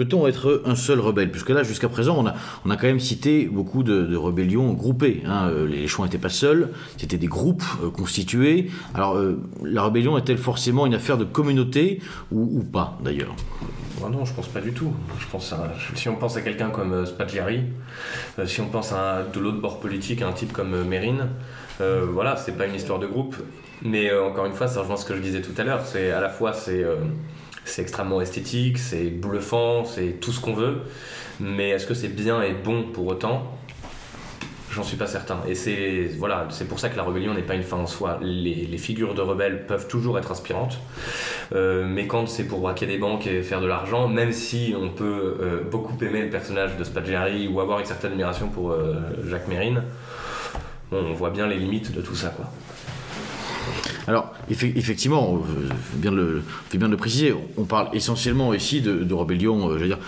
[0.00, 1.30] Peut-on être un seul rebelle?
[1.30, 2.34] Puisque là, jusqu'à présent, on a,
[2.64, 5.22] on a quand même cité beaucoup de, rébellions groupées.
[5.26, 5.50] Hein.
[5.50, 8.70] Euh, les chouans n'étaient pas seuls, c'était des groupes euh, constitués.
[8.94, 12.00] Alors, euh, la rébellion est-elle forcément une affaire de communauté
[12.32, 13.34] ou, pas, d'ailleurs?
[14.02, 14.90] Ah non, je pense pas du tout.
[15.18, 15.52] Je pense
[15.94, 17.64] si on pense à quelqu'un comme Spaggiari,
[18.46, 21.26] si on pense à, de l'autre bord politique à un type comme Mérine,
[21.78, 23.36] voilà, c'est pas une histoire de groupe.
[23.82, 25.84] Mais encore une fois, ça rejoint ce que je disais tout à l'heure.
[25.84, 26.86] C'est à la fois c'est
[27.70, 30.82] c'est extrêmement esthétique, c'est bluffant, c'est tout ce qu'on veut.
[31.38, 33.56] Mais est-ce que c'est bien et bon pour autant?
[34.72, 35.40] J'en suis pas certain.
[35.48, 38.20] Et c'est voilà, c'est pour ça que la rébellion n'est pas une fin en soi.
[38.22, 40.78] Les, figures de rebelles peuvent toujours être inspirantes,
[41.52, 44.88] euh, mais quand c'est pour braquer des banques et faire de l'argent, même si on
[44.88, 48.94] peut euh, beaucoup aimer le personnage de Spaggiari ou avoir une certaine admiration pour euh,
[49.28, 49.82] Jacques Mérine,
[50.92, 52.46] on voit bien les limites de tout ça, quoi.
[54.10, 59.68] Alors, effectivement, on le, fait bien le préciser, on parle essentiellement ici de, de rébellion,
[59.68, 60.00] euh, je veux dire,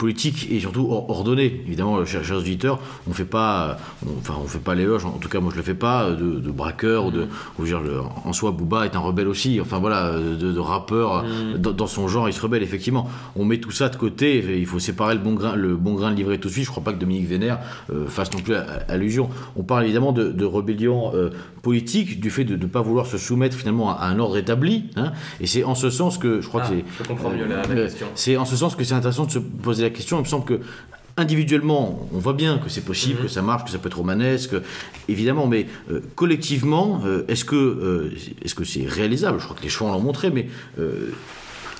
[0.00, 1.62] politique et surtout ordonnée.
[1.66, 3.76] Évidemment, chers, auditeurs, on fait pas,
[4.18, 5.04] enfin, on fait pas l'éloge.
[5.04, 7.26] En tout cas, moi, je le fais pas de, de braqueur ou de,
[7.58, 7.82] ou dire,
[8.24, 9.60] en soi, Booba est un rebelle aussi.
[9.60, 11.58] Enfin voilà, de, rappeur mm.
[11.58, 13.10] dans, son genre, il se rebelle effectivement.
[13.36, 14.42] On met tout ça de côté.
[14.58, 16.64] Il faut séparer le bon grain, le bon grain de livret tout de suite.
[16.64, 17.58] Je crois pas que Dominique Vénère
[17.92, 18.54] euh, fasse non plus
[18.88, 19.28] allusion.
[19.56, 21.30] On parle évidemment de, rébellion euh,
[21.62, 24.86] politique, du fait de ne pas vouloir se soumettre finalement à, un ordre établi.
[24.96, 25.12] Hein.
[25.40, 26.84] et c'est en ce sens que je crois que c'est.
[26.98, 28.06] Je comprends mieux la, euh, question.
[28.14, 30.18] C'est en ce sens que c'est intéressant de se poser la question.
[30.18, 30.60] Il me semble que
[31.16, 33.26] individuellement, on voit bien que c'est possible, mhm.
[33.26, 34.54] que ça marche, que ça peut être romanesque,
[35.08, 38.14] évidemment, mais euh, collectivement, euh, est-ce que euh,
[38.44, 39.38] est-ce que c'est réalisable?
[39.38, 40.46] Je crois que les choix l'ont montré, mais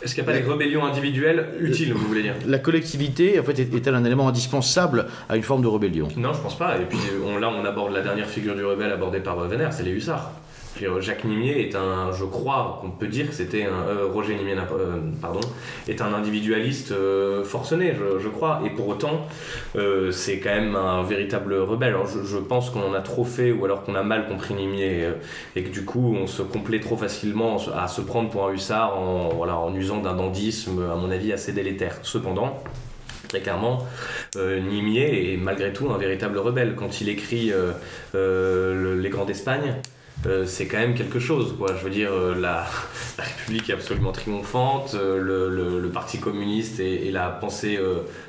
[0.03, 2.35] est-ce qu'il n'y a pas des rébellions individuelles utiles, vous voulez dire?
[2.47, 6.09] La collectivité, en fait, est-elle un élément indispensable à une forme de rébellion?
[6.17, 6.79] Non, je pense pas.
[6.79, 6.99] Et puis
[7.41, 10.33] là, on aborde la dernière figure du rebelle abordée par Vénère, c'est les hussards.
[11.01, 14.57] Jacques Nimier est un, je crois qu'on peut dire que c'était un, euh, Roger Nimier,
[14.57, 15.41] euh, pardon,
[15.89, 19.27] est un individualiste euh, forcené, je, crois, et pour autant,
[20.11, 21.97] c'est quand même un véritable rebelle.
[22.25, 25.09] Je, pense qu'on en a trop fait, ou alors qu'on a mal compris Nimier,
[25.57, 28.99] et que du coup, on se complaît trop facilement à se prendre pour un hussard
[28.99, 31.99] en usant d'un dandisme, à mon avis, assez délétère.
[32.03, 32.62] Cependant,
[33.29, 33.87] Très clairement,
[34.37, 36.75] Nimier est malgré tout un véritable rebelle.
[36.75, 37.53] Quand il écrit
[38.12, 39.77] Les Grands d'Espagne,
[40.27, 41.55] euh, c'est quand même quelque chose.
[41.57, 41.75] Quoi.
[41.79, 42.66] Je veux dire, euh, la,
[43.18, 47.79] République est absolument triomphante, euh, le, Parti communiste et, la pensée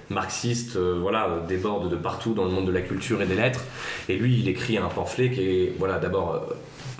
[0.10, 3.64] marxiste voilà, débordent de partout dans le monde de la culture et des lettres.
[4.10, 6.48] Et lui, il écrit un pamphlet qui est voilà, d'abord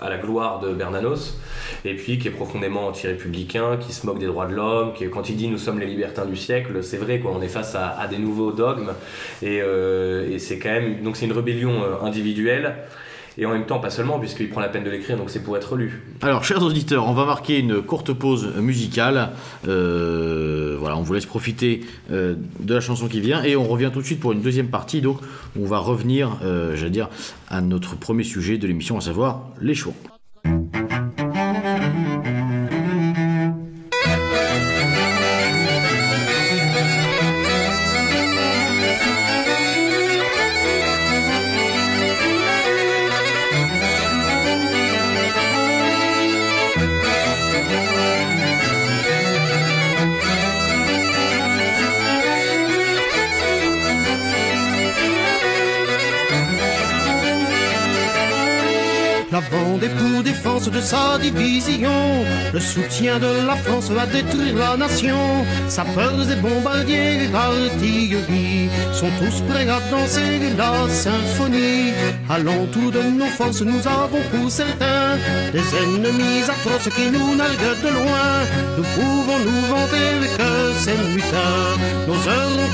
[0.00, 1.36] à la gloire de Bernanos,
[1.84, 5.28] et puis qui est profondément anti-républicain, qui se moque des droits de l'homme, qui quand
[5.28, 8.06] il dit nous sommes les libertins du siècle, c'est vrai, quoi, on est face à,
[8.08, 8.92] des nouveaux dogmes,
[9.42, 12.76] et, et c'est quand même, donc c'est une rébellion individuelle,
[13.38, 15.56] et en même temps pas seulement puisqu'il prend la peine de l'écrire donc c'est pour
[15.56, 16.02] être lu.
[16.22, 19.30] Alors chers auditeurs, on va marquer une courte pause musicale.
[19.66, 21.80] Euh, voilà, on vous laisse profiter
[22.10, 24.68] euh, de la chanson qui vient et on revient tout de suite pour une deuxième
[24.68, 25.00] partie.
[25.00, 25.18] Donc
[25.58, 27.08] on va revenir, euh, j'allais dire,
[27.48, 29.94] à notre premier sujet de l'émission, à savoir les choix.
[62.52, 65.16] Le soutien de la France va détruire la nation.
[65.68, 71.92] Sapeurs et bombardiers, artillerie, sont tous prêts à danser la symphonie.
[72.32, 75.18] À l'entour de nos forces, nous avons pour certains
[75.52, 78.32] des ennemis atroces qui nous narguent de loin.
[78.78, 81.76] Nous pouvons nous vanter que ces mutins,
[82.08, 82.72] nos heures ont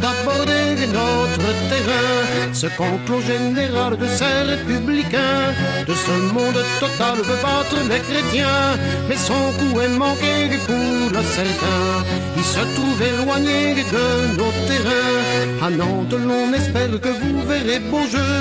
[1.39, 2.53] notre terrain.
[2.53, 5.53] Ce complot général de ces républicains,
[5.87, 8.77] de ce monde total veut battre les chrétiens,
[9.09, 10.35] mais son coup est manqué
[10.67, 11.85] pour le certain.
[12.37, 15.67] Il se trouve éloigné de nos terrains.
[15.67, 18.33] À Nantes, l'on espère que vous verrez beau jeu.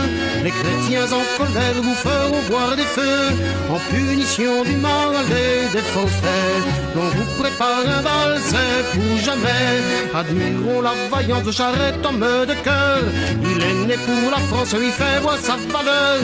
[0.44, 3.30] Les chrétiens en colère vous feront voir des feux,
[3.70, 6.64] en punition du mal et des forfaits.
[6.96, 9.74] L'on vous prépare un bal, c'est pour jamais.
[10.14, 13.02] Admirons la vaillante charrette homme de cœur.
[13.44, 16.20] Il est né pour la France, il fait voir sa valeur.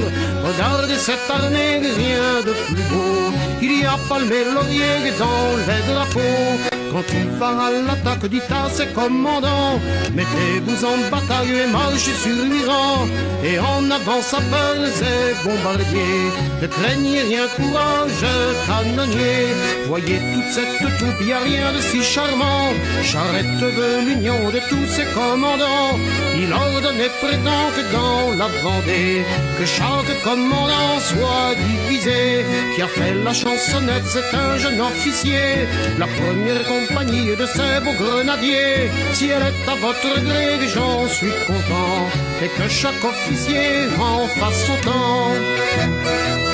[0.46, 3.32] Regardez cette armée rien de plus beau.
[3.62, 6.83] Il y a palmé laurier dans les drapeaux.
[6.94, 9.80] Quand il va à l'attaque, dites à ses commandants
[10.14, 13.08] Mettez-vous en bataille et marchez sur l'Iran.
[13.44, 16.30] Et en avant sapeurs et bombardiers.
[16.62, 18.26] Ne craignez rien, courage,
[18.68, 19.48] canonnier.
[19.88, 22.70] Voyez toute cette troupe, y a rien de si charmant.
[23.02, 25.98] Charrette veut l'union de tous ses commandants.
[26.38, 29.24] Il ordonne et prétend que dans la Vendée
[29.58, 32.46] Que chaque commandant soit divisé.
[32.76, 35.68] Qui a fait la chansonnette, c'est un jeune officier.
[35.98, 38.90] La première de ces beaux grenadiers.
[39.14, 42.10] Si elle est à votre gré, j'en suis content.
[42.44, 46.53] Et que chaque officier en fasse autant.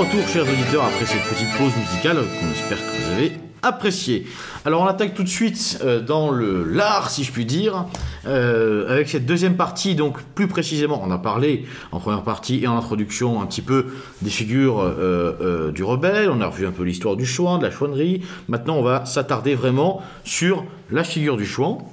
[0.00, 3.32] Retour, chers auditeurs, après cette petite pause musicale qu'on espère que vous avez
[3.62, 4.26] appréciée.
[4.64, 7.84] Alors, on attaque tout de suite euh, dans le l'art, si je puis dire,
[8.26, 9.94] euh, avec cette deuxième partie.
[9.94, 13.88] Donc, plus précisément, on a parlé en première partie et en introduction un petit peu
[14.22, 16.30] des figures euh, du rebelle.
[16.30, 18.22] On a revu un peu l'histoire du chouan, de la chouannerie.
[18.48, 21.86] Maintenant, on va s'attarder vraiment sur la figure du chouan,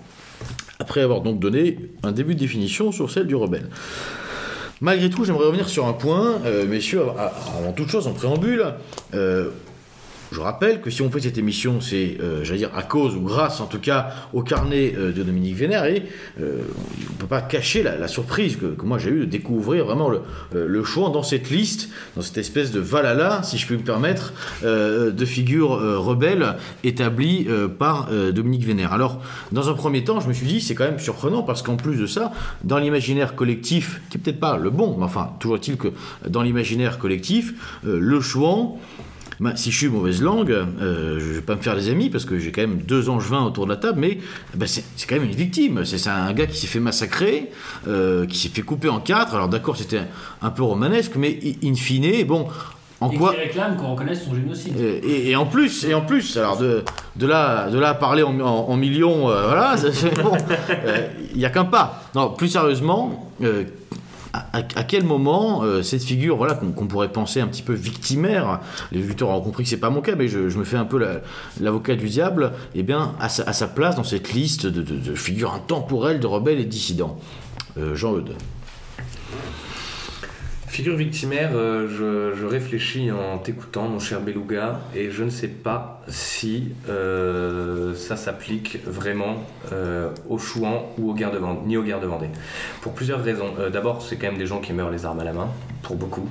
[0.80, 3.70] après avoir donc donné un début de définition sur celle du rebelle.
[4.82, 8.64] Malgré tout, j'aimerais revenir sur un point, euh, messieurs, av- avant toute chose, en préambule.
[10.32, 12.44] Je rappelle que si on fait cette émission, c'est, euh,
[12.76, 16.04] à cause ou grâce, en tout cas, au carnet euh, de Dominique Vénère, et
[16.42, 16.62] euh,
[17.10, 20.84] on ne peut pas cacher la, surprise que, moi j'ai eue de découvrir vraiment le,
[20.84, 25.26] choix dans cette liste, dans cette espèce de Valhalla, si je puis me permettre, de
[25.26, 25.72] figures
[26.02, 27.48] rebelles établies
[27.78, 28.94] par Dominique Vénère.
[28.94, 29.22] Alors,
[29.52, 31.98] dans un premier temps, je me suis dit, c'est quand même surprenant, parce qu'en plus
[31.98, 32.32] de ça,
[32.64, 35.90] dans l'imaginaire collectif, qui est peut-être pas le bon, mais enfin, toujours est-il que
[36.28, 37.54] dans l'imaginaire collectif,
[37.84, 38.80] le chouan,
[39.40, 42.26] ben, si je suis mauvaise langue, euh, je vais pas me faire des amis parce
[42.26, 44.18] que j'ai quand même deux angevins autour de la table, mais
[44.56, 45.86] ben, c'est quand même une victime.
[45.86, 47.52] C'est un gars qui s'est fait massacrer,
[47.88, 49.36] euh, qui s'est fait couper en quatre.
[49.36, 50.02] Alors d'accord, c'était
[50.42, 52.48] un peu romanesque, mais in fine, bon,
[53.00, 54.74] en et quoi qui réclame qu'on reconnaisse son génocide.
[54.80, 56.84] et, et- et en plus, et en plus, alors de,
[57.16, 59.76] de là, de là à parler en, en- en millions, euh, voilà,
[60.24, 60.32] bon,
[60.86, 62.04] euh, il n'y a qu'un pas.
[62.16, 63.66] Non, plus sérieusement, euh,
[64.54, 68.60] à, quel moment euh, cette figure, voilà, qu'on pourrait penser un petit peu victimaire,
[68.92, 70.98] les auditeurs ont compris que c'est pas mon cas, mais je, me fais un peu
[70.98, 71.22] la-
[71.60, 76.28] l'avocat du diable, eh bien, à sa, place dans cette liste de, figures intemporelles de
[76.28, 77.18] rebelles et de dissidents.
[77.78, 78.34] Euh, Jean-Eudes.
[80.68, 86.02] Figure victimaire, euh, je, réfléchis en t'écoutant, mon cher Beluga, et je ne sais pas
[86.10, 91.84] si euh, ça s'applique vraiment euh, aux Chouans ou aux guerres de Vendée, ni aux
[91.84, 92.28] guerres de Vendée.
[92.82, 93.54] Pour plusieurs raisons.
[93.72, 95.48] D'abord, c'est quand même des gens qui meurent les armes à la main,
[95.84, 96.28] pour beaucoup.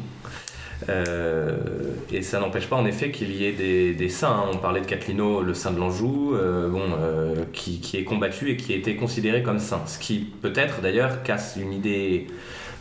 [2.13, 4.29] Et ça n'empêche pas en effet qu'il y ait des, saints.
[4.29, 4.51] hein.
[4.53, 6.37] On parlait de Catlino, le saint de l'Anjou,
[7.55, 9.83] qui est combattu et qui a été considéré comme saint.
[9.87, 12.27] Ce qui peut-être d'ailleurs casse une idée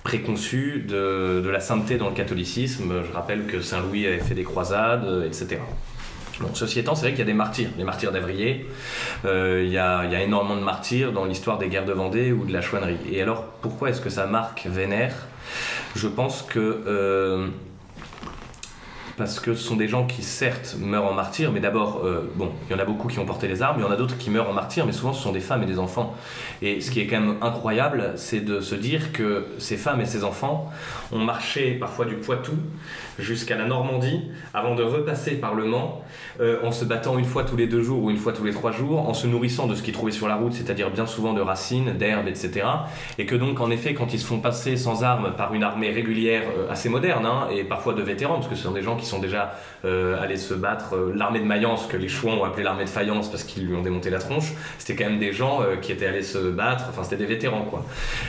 [0.06, 3.04] préconçue de, de la sainteté dans le catholicisme.
[3.06, 5.58] Je rappelle que Saint Louis avait fait des croisades, euh, etc.
[6.40, 8.68] Bon, ceci étant, c'est vrai qu'il y a des martyrs, les martyrs d'Avrier.
[9.26, 12.46] Euh, il, il y a énormément de martyrs dans l'histoire des guerres de Vendée ou
[12.46, 13.00] de la chouannerie.
[13.12, 15.16] Et alors, pourquoi est-ce que ça marque vénère?
[15.96, 17.48] Je pense que euh,
[19.18, 22.52] parce que ce sont des gens qui certes meurent en martyrs, mais d'abord, euh, bon,
[22.68, 24.18] il y en a beaucoup qui ont porté les armes, il y en a d'autres
[24.18, 26.16] qui meurent en martyrs, mais souvent ce sont des femmes et des enfants.
[26.62, 30.06] Et ce qui est quand même incroyable, c'est de se dire que ces femmes et
[30.06, 30.70] ces enfants
[31.16, 32.54] ont marché parfois du Poitou
[33.18, 34.22] jusqu'à la Normandie
[34.54, 36.04] avant de repasser par le Mans
[36.42, 38.52] euh, en se battant une fois tous les deux jours ou une fois tous les
[38.52, 41.34] trois jours, en se nourrissant de ce qu'ils trouvaient sur la route, c'est-à-dire bien souvent
[41.34, 42.66] de racines, d'herbes, etc.
[43.18, 45.92] Et que donc, en effet, quand ils se font passer sans armes par une armée
[45.92, 48.98] régulière euh, assez moderne, hein, et parfois de vétérans, parce que ce sont des gens
[48.98, 49.56] qui sont déjà
[49.86, 52.90] euh, allés se battre, euh, l'armée de Mayence, que les Chouans ont appelé l'armée de
[52.90, 56.08] faïence parce qu'ils lui ont démonté la tronche, c'était quand même des gens qui étaient
[56.08, 57.86] allés se battre, enfin c'était des vétérans quoi.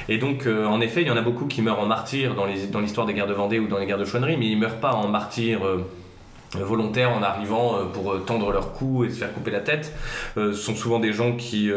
[0.09, 2.66] Et donc, en effet, il y en a beaucoup qui meurent en martyrs dans les-
[2.81, 4.93] l'histoire des guerres de Vendée ou dans les guerres de chouannerie, mais ils meurent pas
[4.93, 5.64] en martyrs.
[6.55, 9.61] euh, volontaires en arrivant euh, pour euh, tendre leur cou et se faire couper la
[9.61, 9.93] tête.
[10.37, 11.70] Ce sont souvent des gens qui,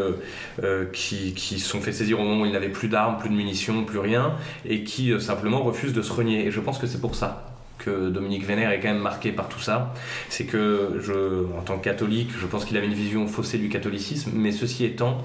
[1.58, 4.34] sont fait saisir au moment où ils n'avaient plus d'armes, plus de munitions, plus rien,
[4.66, 6.46] et qui simplement refusent de se renier.
[6.46, 7.49] Et je pense que c'est pour ça
[7.80, 9.94] que Dominique Vénère est quand même marqué par tout ça.
[10.30, 13.70] C'est que, je, en tant que catholique, je pense qu'il avait une vision faussée du
[13.70, 15.24] catholicisme, mais ceci étant,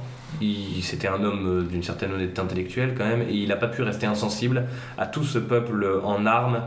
[0.83, 3.83] c'était un homme euh, d'une certaine honnêteté intellectuelle quand même, et il n'a pas pu
[3.83, 4.65] rester insensible
[4.99, 6.63] à tout ce peuple en armes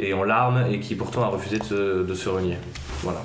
[0.00, 2.56] et en larmes, et qui pourtant a refusé de se, de se renier.
[3.02, 3.22] Voilà.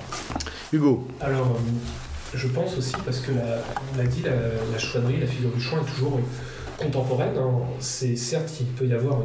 [0.74, 3.62] Hugo, Alors, euh, je pense aussi, parce que la-
[3.94, 4.32] on l'a dit, la,
[4.72, 6.22] la chouannerie, la figure du chouan est toujours euh,
[6.78, 7.38] contemporaine.
[7.38, 7.62] hein.
[7.80, 9.20] C'est certes, il peut y avoir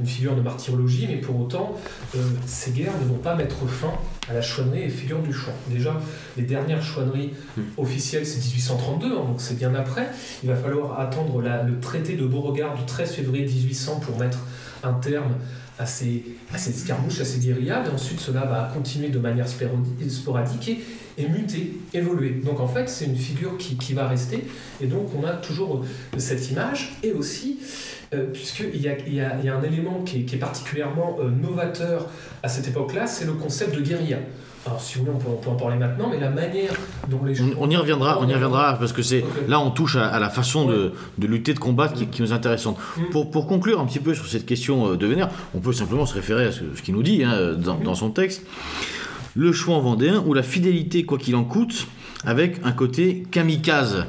[0.00, 1.74] une figure de martyrologie, mais pour autant,
[2.14, 3.92] euh, ces guerres ne vont pas mettre fin
[4.28, 5.52] à la chouannerie et figure du chouan.
[5.68, 6.00] Déjà,
[6.36, 7.62] les dernières chouanneries Hmm.
[7.76, 10.08] officielles, c'est 1832, hein, donc c'est bien après.
[10.42, 14.38] Il va falloir attendre la- le traité de Beauregard du 13 février 1800 pour mettre
[14.84, 15.34] un terme
[15.78, 16.24] à ces,
[16.54, 17.86] à ces escarmouches, à ces guérillades.
[17.90, 20.78] Et ensuite, cela va continuer de manière sporadique et,
[21.18, 22.40] et muter, évoluer.
[22.44, 24.44] Donc en fait, c'est une figure qui, qui va rester.
[24.80, 26.92] Et donc on a toujours euh, cette image.
[27.02, 27.58] Et aussi,
[28.14, 30.36] euh, puisqu'il y a, il y, a, il y a un élément qui est, qui
[30.36, 32.08] est particulièrement euh, novateur
[32.42, 34.18] à cette époque-là, c'est le concept de guérilla.
[34.64, 36.72] Alors si vous voulez, on peut, on peut en parler maintenant, mais la manière
[37.08, 37.56] dont les on, choses...
[37.58, 40.30] on y reviendra, on y reviendra parce que c'est là on touche à, à la
[40.30, 42.78] façon de, de lutter, de combattre qui, qui nous est intéressante.
[42.96, 43.00] Mm.
[43.10, 46.06] Pour, pour conclure un petit peu sur cette question euh, de Vénère, on peut simplement
[46.06, 48.42] se référer à ce, ce qu'il nous dit hein, dans, dans son texte.
[49.34, 51.86] Le choix en vendéen ou la fidélité quoi qu'il en coûte
[52.24, 54.04] avec un côté kamikaze.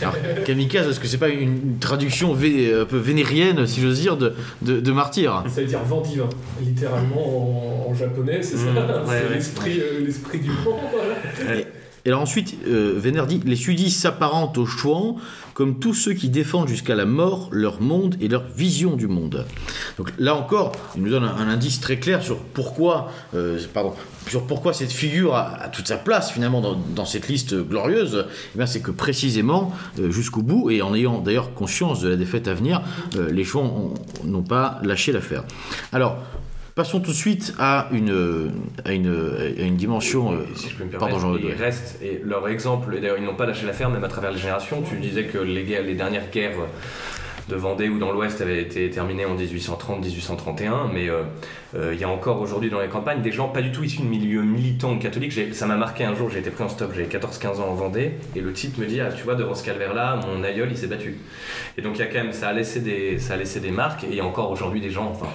[0.00, 4.16] Alors, kamikaze, est-ce que c'est pas une, traduction vé- un peu vénérienne, si j'ose dire,
[4.16, 6.28] de, de, de martyr Ça veut dire vent divin,
[6.60, 9.34] littéralement en, en japonais, c'est ça Mm, ouais, C'est ouais.
[9.34, 10.80] l'esprit, euh, l'esprit du vent.
[10.92, 11.60] voilà.
[12.04, 15.16] Et alors ensuite, euh, Vénère dit Les sudis s'apparentent aux chouans
[15.54, 19.46] comme tous ceux qui défendent jusqu'à la mort leur monde et leur vision du monde.
[19.98, 23.92] Donc là encore, il nous donne un, indice très clair sur pourquoi, euh, pardon,
[24.28, 26.60] sur pourquoi cette figure a, toute sa place finalement
[26.94, 28.26] dans, cette liste glorieuse.
[28.58, 32.48] Eh c'est que précisément euh, jusqu'au bout, et en ayant d'ailleurs conscience de la défaite
[32.48, 32.80] à venir,
[33.16, 33.92] euh, les chouans
[34.24, 35.44] ont- n'ont pas lâché l'affaire.
[35.92, 36.16] Alors.
[36.74, 38.50] Passons tout de suite à une,
[38.86, 39.08] à une,
[39.58, 40.32] à une dimension.
[40.32, 43.00] euh, Et si je peux me pardon, permettre, Jean-Claude, ils restent, et leur exemple, et
[43.00, 45.64] d'ailleurs ils n'ont pas lâché l'affaire même à travers les générations, tu disais que les,
[45.64, 46.56] guerres- les dernières guerres
[47.48, 51.22] de Vendée ou dans l'Ouest avaient été terminées en 1830-1831, mais euh, euh,
[51.74, 54.06] il y a encore aujourd'hui dans les campagnes des gens pas du tout issus de
[54.06, 55.32] milieux militants catholiques.
[55.32, 57.74] J'ai- Ça m'a marqué un jour, j'ai été pris en stop, j'avais 14-15 ans en
[57.74, 60.76] Vendée, et le type me dit, ah, tu vois, devant ce calvaire-là, mon aïeul il
[60.76, 61.16] s'est battu.
[61.78, 63.70] Et donc il y a quand même, ça a laissé des, ça a laissé des
[63.70, 65.28] marques, et il y a encore aujourd'hui des gens, enfin,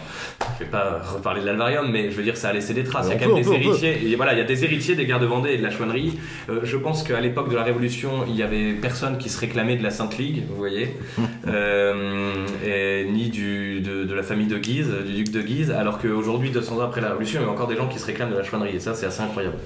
[0.60, 3.08] je vais pas reparler de l'Alvarium, mais je veux dire, ça a laissé des traces.
[3.08, 5.06] Il y a quand même des héritiers, et voilà, il y a des héritiers des
[5.06, 6.20] guerres de Vendée et de la chouannerie.
[6.50, 9.76] Euh, je pense qu'à l'époque de la Révolution, il y avait personne qui se réclamait
[9.78, 10.90] de la Sainte Ligue, vous voyez,
[11.48, 12.34] euh,
[12.66, 16.27] et ni du, de, de la famille de Guise, du duc de Guise, alors qu'aujourd'hui,
[16.28, 18.38] 200 ans après la Révolution, il y a encore des gens qui se réclament de
[18.38, 19.58] la chouannerie, et ça, c'est assez incroyable.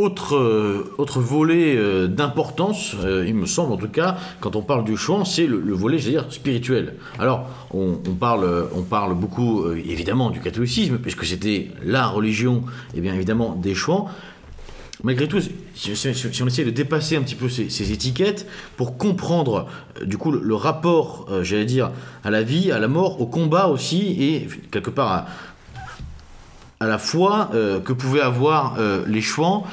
[0.00, 4.62] Autre, euh, autre volet euh, d'importance, euh, il me semble en tout cas, quand on
[4.62, 6.94] parle du chouan, c'est le, le volet, j'allais dire, spirituel.
[7.18, 12.64] Alors, on, parle, on parle beaucoup, évidemment, du catholicisme, puisque c'était la religion,
[12.94, 14.08] et bien évidemment, des chouans.
[15.02, 15.40] Malgré tout,
[15.74, 18.46] si, on essaie de dépasser un petit peu ces, étiquettes
[18.76, 19.66] pour comprendre,
[20.00, 21.90] euh, du coup, le, rapport, euh, j'allais dire,
[22.22, 25.26] à la vie, à la mort, au combat aussi, et quelque part
[26.80, 28.76] à, la foi euh, que pouvaient avoir
[29.06, 29.66] les chouans.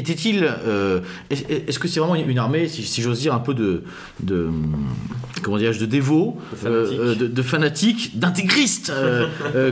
[0.00, 3.38] Euh, était-il, euh, est- est-ce que c'est vraiment une armée, si, si j'ose dire, un
[3.40, 3.82] peu de,
[4.22, 4.48] de
[5.42, 6.98] comment dirais-je, de dévots, De fanatiques.
[7.00, 9.70] euh, de, fanatiques, d'intégristes, euh, euh,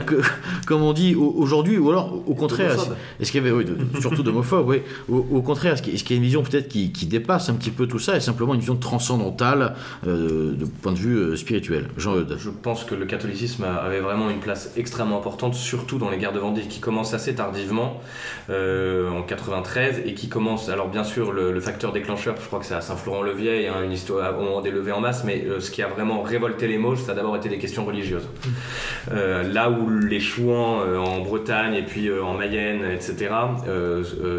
[0.65, 2.75] comme on dit au- aujourd'hui, ou alors au contraire,
[3.19, 6.13] est-ce qu'il y avait, oui, de- surtout d'homophobes, oui, au, au contraire, est-ce qu'il y
[6.13, 8.59] a une vision peut-être qui, qui dépasse un petit peu tout ça, et simplement une
[8.59, 9.75] vision transcendantale
[10.07, 11.87] euh, de point de vue euh, spirituel?
[11.97, 12.37] Jean-Eudes.
[12.39, 16.33] Je pense que le catholicisme avait vraiment une place extrêmement importante, surtout dans les guerres
[16.33, 18.01] de Vendée, qui commencent assez tardivement,
[18.49, 22.59] euh, en 93, et qui commencent, alors bien sûr, le, le facteur déclencheur, je crois
[22.59, 25.59] que c'est à Saint-Florent-le-Vieil, hein, une histoire au moment des levées en masse, mais euh,
[25.61, 28.27] ce qui a vraiment révolté les Mauges, ça a d'abord été des questions religieuses.
[29.11, 33.29] Euh, là où les Chouans euh, en Bretagne et puis en Mayenne, etc.,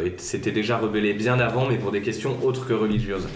[0.04, 3.28] et- s'étaient déjà rebellés bien avant, mais pour des questions autres que religieuses.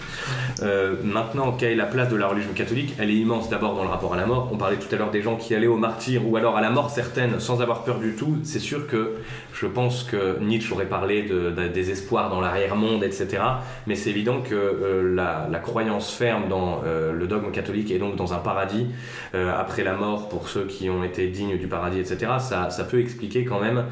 [0.61, 3.83] Euh, maintenant, quelle est la place de la religion catholique Elle est immense d'abord dans
[3.83, 4.49] le rapport à la mort.
[4.51, 6.69] On parlait tout à l'heure des gens qui allaient au martyr ou alors à la
[6.69, 8.37] mort certaine sans avoir peur du tout.
[8.43, 9.15] C'est sûr que
[9.53, 13.37] je pense que Nietzsche aurait parlé de, espoirs dans l'arrière-monde, etc.
[13.85, 18.15] Mais c'est évident que euh, la, croyance ferme dans euh, le dogme catholique et donc
[18.15, 18.87] dans un paradis
[19.33, 22.33] après la mort pour ceux qui ont été dignes du paradis, etc.
[22.39, 23.83] Ça, peut expliquer quand même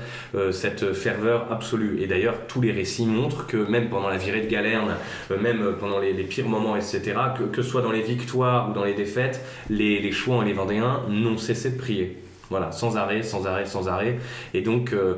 [0.51, 1.99] cette ferveur absolue.
[2.01, 4.95] Et d'ailleurs, tous les récits montrent que même pendant la virée de Galerne,
[5.41, 7.01] même pendant les, les pires etc.,
[7.38, 10.45] que, que ce soit dans les victoires ou dans les défaites, les, les Chouans et
[10.45, 12.18] les Vendéens n'ont cessé de prier.
[12.49, 14.20] Voilà, sans arrêt, sans arrêt, sans arrêt.
[14.54, 15.16] Et donc, euh,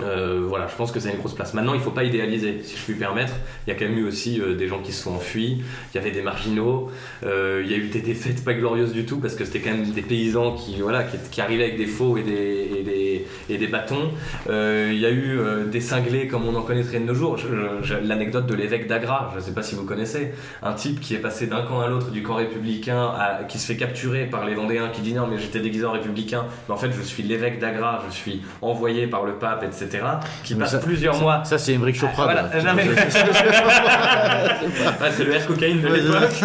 [0.00, 1.54] euh, voilà, je pense que c'est une grosse place.
[1.54, 3.32] Maintenant, il ne faut pas idéaliser, si je puis me permettre.
[3.66, 5.96] Il y a quand même eu aussi euh, des gens qui se sont enfuis, il
[5.96, 6.90] y avait des marginaux,
[7.24, 9.70] euh, il y a eu des défaites pas glorieuses du tout, parce que c'était quand
[9.70, 14.10] même des paysans qui, voilà, qui, qui arrivaient avec des faux et des, bâtons.
[14.48, 15.40] Il y a eu
[15.70, 17.36] des cinglés comme on en connaîtrait de nos jours.
[18.04, 20.32] L'anecdote de l'évêque d'Agra, je ne sais pas si vous connaissez,
[20.62, 23.12] un type qui est passé d'un camp à l'autre du camp républicain,
[23.48, 26.44] qui se fait capturer par les Vendéens, qui dit non mais j'étais déguisé en républicain,
[26.68, 29.85] mais en fait je suis l'évêque d'Agra, je suis envoyé par le pape, etc.
[30.44, 32.24] Qui Mais ça- plusieurs mois Ça, c'est Émeric Choprade.
[32.24, 32.42] voilà.
[32.42, 32.50] là.
[32.54, 32.94] Euh, non, mais- Ouais,
[35.16, 36.30] c'est le air cocaïne de l'époque.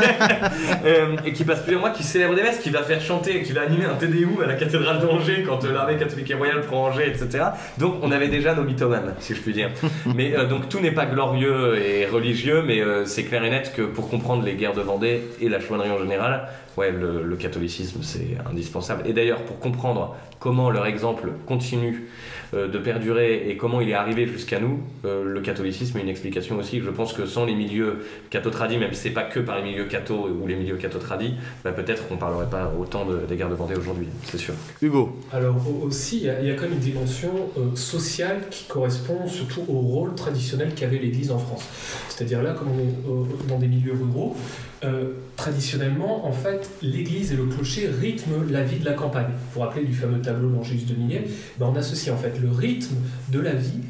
[0.86, 3.52] Euh, et qui passe plusieurs mois, qui célèbre des messes, qui va faire chanter, qui
[3.52, 6.86] va animer un Tédéum à la cathédrale d'Angers quand euh, l'armée catholique et royale prend
[6.88, 7.44] Angers, etc.
[7.78, 9.70] Donc on avait déjà nos mythomanes, si je puis dire.
[10.16, 13.74] Mais euh, donc tout n'est pas glorieux et religieux, mais euh, c'est clair et net
[13.76, 17.36] que pour comprendre les guerres de Vendée et la chouannerie en général, ouais, le, le
[17.36, 19.04] catholicisme c'est indispensable.
[19.06, 22.08] Et d'ailleurs, pour comprendre comment leur exemple continue
[22.54, 26.58] de perdurer et comment il est arrivé jusqu'à nous, euh, le catholicisme est une explication
[26.58, 26.82] aussi.
[26.82, 29.86] Je pense que sans les milieux catho-tradis, même si c'est pas que par les milieux
[29.86, 33.56] catho ou les milieux catho-tradis, bah, peut-être qu'on parlerait pas autant de- des guerres de
[33.56, 34.54] Vendée aujourd'hui, c'est sûr.
[34.82, 35.18] Hugo.
[35.32, 38.42] Alors au- aussi, il y, a- il y a quand même une dimension euh, sociale
[38.50, 41.66] qui correspond surtout au rôle traditionnel qu'avait l'Église en France.
[42.10, 44.36] C'est-à-dire là, comme on est dans des milieux ruraux,
[44.84, 49.28] euh, traditionnellement, en fait, l'Église et le clocher rythment la vie de la campagne.
[49.28, 51.28] Vous vous rappelez du fameux tableau l'Angélus de Millet
[51.60, 52.96] ben, On associe en fait le rythme
[53.30, 53.82] de la vie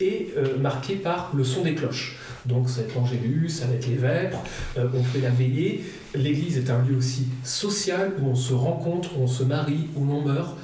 [0.00, 2.18] est euh, marqué par le son des cloches.
[2.44, 4.42] Donc ça va être l'Angélus, ça va être les vêpres,
[4.76, 5.82] euh, on fait la veillée.
[6.14, 10.04] L'église est un lieu aussi social où on se rencontre, où on se marie, où
[10.04, 10.56] l'on meurt.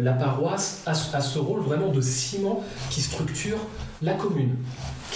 [0.00, 3.58] La paroisse a ce rôle vraiment de ciment qui structure
[4.02, 4.56] la commune,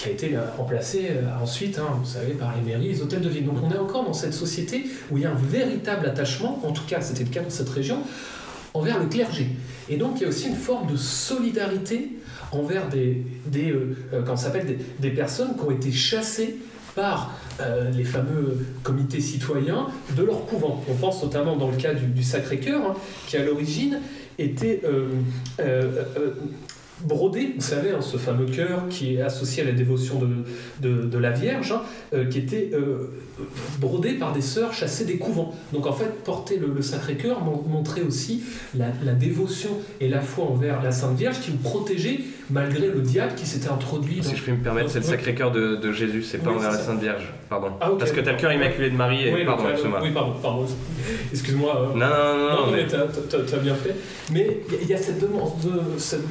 [0.01, 3.21] qui a été euh, remplacé euh, ensuite, hein, vous savez, par les mairies, les hôtels
[3.21, 3.45] de ville.
[3.45, 6.71] Donc on est encore dans cette société où il y a un véritable attachement, en
[6.71, 7.99] tout cas c'était le cas dans cette région,
[8.73, 9.49] envers le clergé.
[9.89, 12.13] Et donc il y a aussi une forme de solidarité
[12.51, 16.57] envers des, des, euh, s'appelle, des, personnes qui ont été chassées
[16.95, 17.35] par
[17.93, 19.87] les fameux comités citoyens
[20.17, 20.83] de leur couvent.
[20.89, 22.95] On pense notamment dans le cas du, Sacré-Cœur, hein,
[23.27, 23.99] qui à l'origine
[24.39, 24.81] était
[27.03, 30.27] brodé, vous savez, hein, ce fameux cœur qui est associé à la dévotion de,
[30.87, 31.81] de, de la Vierge, hein,
[32.13, 33.11] euh, qui était euh,
[33.79, 35.53] brodé par des sœurs chassées des couvents.
[35.73, 38.43] Donc en fait, porter le, le Sacré-Cœur mon- montrait aussi
[38.77, 43.01] la, la dévotion et la foi envers la Sainte Vierge qui vous protégeait malgré le
[43.01, 44.23] diable qui s'était introduit dans...
[44.23, 45.05] Si je puis me permettre, c'est le.
[45.05, 46.77] Sacré-Cœur de, de Jésus, c'est pas Oui, envers la.
[46.77, 47.67] Sainte Vierge, pardon.
[47.81, 47.91] Ah.
[47.99, 49.33] Parce que t'as le cœur immaculé de Marie et.
[49.33, 49.99] Oui, pardon, excuse-moi.
[50.01, 50.65] oui, pardon, pardon.
[51.31, 51.75] Excuse-moi.
[51.93, 53.95] euh, Non, non, non, non, Non, mais- t'as- bien fait.
[54.31, 55.19] Mais il y a- cette,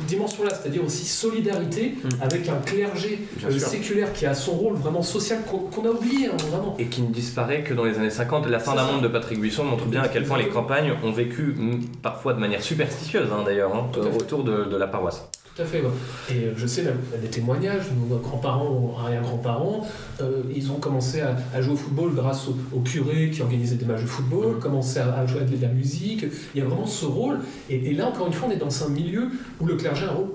[0.07, 2.09] dimension-là, c'est-à-dire aussi solidarité Mm.
[2.23, 6.37] avec un clergé euh, séculaire qui a son rôle vraiment social qu'on a oublié, hein,
[6.51, 6.75] vraiment.
[6.79, 8.47] et qui ne disparaît que dans les années 50.
[8.49, 11.13] La fin d'un monde de Patrick Buisson montre bien à quel point les campagnes ont
[11.13, 11.55] vécu,
[12.03, 15.29] parfois de manière superstitieuse hein, d'ailleurs, hein, autour de, de la paroisse.
[15.61, 15.83] Tout à fait.
[15.83, 15.91] ouais.
[16.31, 19.87] Et euh, je sais même des témoignages, nos grands-parents arrière-grands-parents,
[20.23, 23.75] euh, ils ont commencé à, à jouer au football grâce au, au curé qui organisait
[23.77, 26.25] des matchs de football, commençaient à, à jouer de la musique.
[26.55, 27.41] Il y a vraiment ce rôle.
[27.69, 29.29] Et, et là, encore une fois, on est dans un milieu
[29.61, 30.29] où le clergé a un rôle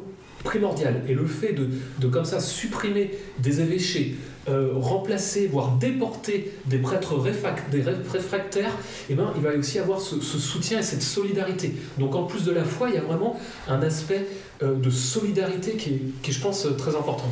[0.44, 1.02] primordial.
[1.10, 1.70] Et le fait de,
[2.00, 3.10] de comme ça supprimer
[3.40, 4.16] des évêchés,
[4.48, 8.78] euh, remplacer, voire déporter des prêtres réfac- des ré- réfractaires,
[9.10, 11.74] eh ben, il va aussi avoir ce, ce soutien et cette solidarité.
[11.98, 14.28] Donc en plus de la foi, il y a vraiment un aspect
[14.62, 17.32] de solidarité qui est, qui est, je pense, euh, très important.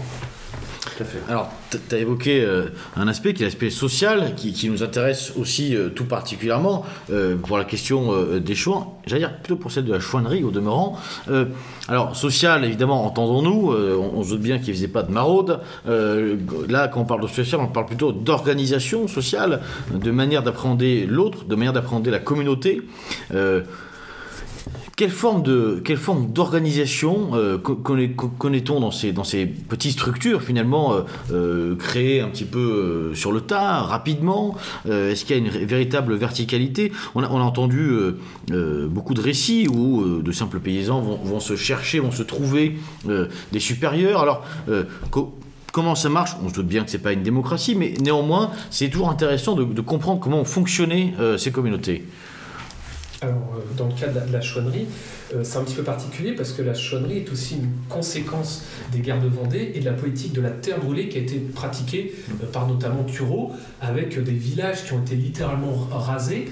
[1.29, 2.65] Alors, tu as évoqué euh,
[2.95, 7.57] un aspect qui est l'aspect social, qui, nous intéresse aussi euh, tout particulièrement euh, pour
[7.57, 7.93] la question
[8.39, 10.97] des chouans, j'allais dire plutôt pour celle de la chouannerie au demeurant.
[11.87, 15.59] alors, social, évidemment, entendons-nous, on, on, se doute bien qu'il ne faisait pas de maraude.
[15.85, 19.61] là, quand on parle de social, on parle plutôt d'organisation sociale,
[19.93, 22.81] de manière d'appréhender l'autre, de manière d'appréhender la communauté.
[24.95, 30.93] Quelle forme de quelle forme d'organisation euh, connaît-on dans ces dans ces petites structures finalement
[30.93, 35.65] euh, euh, créées un petit peu sur le tas rapidement Est-ce qu'il y a une
[35.65, 36.91] véritable verticalité?
[37.15, 37.91] On a, on a entendu
[38.51, 42.77] beaucoup de récits où de simples paysans vont, se chercher, vont se trouver
[43.51, 44.21] des supérieurs.
[44.21, 44.45] Alors
[45.71, 46.35] comment ça marche?
[46.43, 49.63] On se doute bien que c'est pas une démocratie, mais néanmoins c'est toujours intéressant de,
[49.63, 52.03] de comprendre comment fonctionnaient ces communautés.
[53.23, 54.85] Alors, euh, dans le cas de la, chouannerie,
[55.33, 58.99] euh, c'est un petit peu particulier parce que la chouannerie est aussi une conséquence des
[58.99, 62.13] guerres de Vendée et de la politique de la terre brûlée qui a été pratiquée
[62.41, 66.49] euh, par notamment Thureau, avec des villages qui ont été littéralement rasés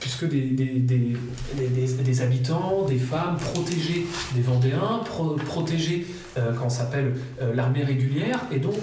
[0.00, 5.00] puisque des, des, habitants, des femmes protégées des Vendéens,
[5.46, 6.06] protégés
[6.36, 7.14] quand on s'appelle
[7.52, 8.76] l'armée régulière, et donc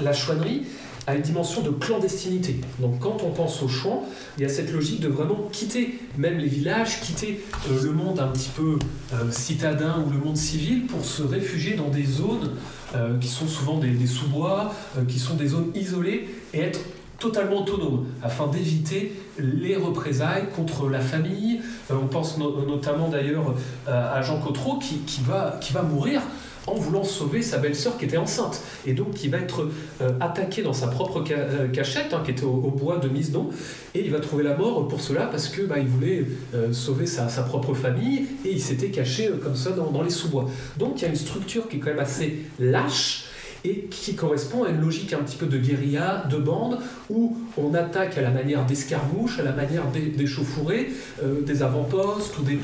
[0.00, 0.62] la chouannerie
[1.06, 2.60] à une dimension de clandestinité.
[2.80, 4.04] Donc quand on pense au chouan,
[4.36, 8.18] il y a cette logique de vraiment quitter même les villages, quitter euh, le monde
[8.18, 8.78] un petit peu
[9.14, 12.52] euh, citadin ou le monde civil pour se réfugier dans des zones
[12.94, 14.74] euh, qui sont souvent des, sous-bois,
[15.08, 16.80] qui sont des zones isolées et être
[17.18, 21.60] totalement autonomes afin d'éviter les représailles contre la famille.
[21.90, 23.54] on pense notamment d'ailleurs
[23.86, 26.20] à Jean Cotreau qui va mourir
[26.66, 28.60] en voulant sauver sa belle-sœur qui était enceinte.
[28.86, 29.68] Et donc qui va être
[30.00, 33.50] euh, attaqué dans sa propre euh, cachette, hein, qui était au, bois de Misdon,
[33.94, 37.06] et il va trouver la mort pour cela parce que bah, il voulait euh, sauver
[37.06, 40.50] sa, propre famille et il s'était caché comme ça dans, dans les sous-bois.
[40.78, 43.26] Donc il y a une structure qui est quand même assez lâche
[43.64, 46.78] et qui correspond à une logique un petit peu de guérilla, de bande,
[47.10, 50.90] où on attaque à la manière d'escarmouches, à la manière des, chauffourées,
[51.22, 52.58] euh, des avant-postes ou, des,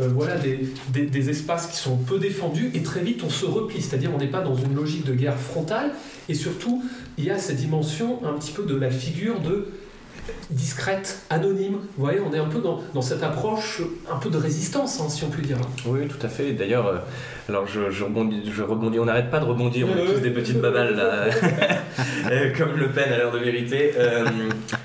[0.00, 4.10] euh, voilà, des, espaces qui sont peu défendus, et très vite on se replie, c'est-à-dire
[4.14, 5.92] on n'est pas dans une logique de guerre frontale,
[6.28, 6.82] et surtout
[7.18, 9.68] il y a cette dimension un petit peu de la figure de
[10.50, 11.78] discrète, anonyme.
[11.96, 15.08] Vous voyez, on est un peu dans, dans cette approche un peu de résistance, hein,
[15.08, 15.58] si on peut dire.
[15.86, 16.52] Oui, tout à fait.
[16.52, 16.98] D'ailleurs, euh,
[17.48, 20.30] alors je, je, rebondis, je rebondis, on n'arrête pas de rebondir, on est tous des
[20.30, 21.24] petites babales là,
[22.30, 23.92] euh, comme Le Pen à l'heure de vérité.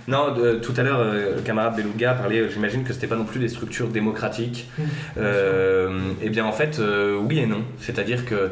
[0.10, 3.39] Euh, non, tout à l'heure, le camarade Beluga parlait, j'imagine que c'était pas non plus
[3.39, 4.70] des structures démocratiques.
[5.18, 5.22] et
[6.22, 6.82] eh bien en fait,
[7.22, 7.64] oui et non.
[7.80, 8.51] C'est-à-dire que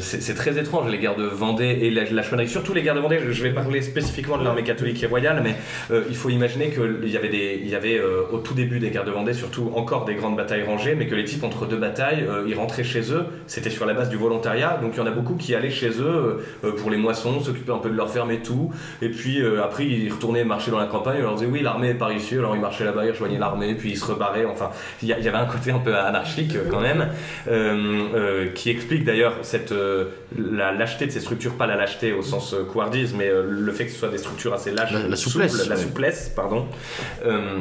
[0.00, 3.00] c'est très étrange les guerres de Vendée et la, la chouannerie, surtout les guerres de
[3.00, 3.18] Vendée.
[3.30, 5.54] Je vais parler spécifiquement de l'armée catholique et royale, mais
[5.90, 8.78] euh, il faut imaginer qu'il y avait, des, il y avait euh, au tout début
[8.78, 11.66] des guerres de Vendée, surtout encore des grandes batailles rangées, mais que les types, entre
[11.66, 13.26] deux batailles, euh, ils rentraient chez eux.
[13.46, 15.90] C'était sur la base du volontariat, donc il y en a beaucoup qui allaient chez
[16.00, 16.44] eux
[16.78, 18.72] pour les moissons, s'occuper un peu de leur ferme et tout.
[19.02, 21.94] Et puis après, ils retournaient marcher dans la campagne, ils leur disaient oui, l'armée est
[21.94, 24.44] par ici, alors ils marchaient là-bas, ils rejoignaient l'armée, puis ils se rebarraient.
[24.44, 24.70] Enfin,
[25.02, 27.08] il y, avait un côté un peu anarchique quand même,
[28.54, 29.74] qui explique d'ailleurs cette
[30.36, 33.92] la lâcheté de ces structures, pas la lâcheté au sens couardise, mais le fait que
[33.92, 36.66] ce soit des structures assez lâches, la, souplesse, la souplesse, pardon,
[37.24, 37.60] euh,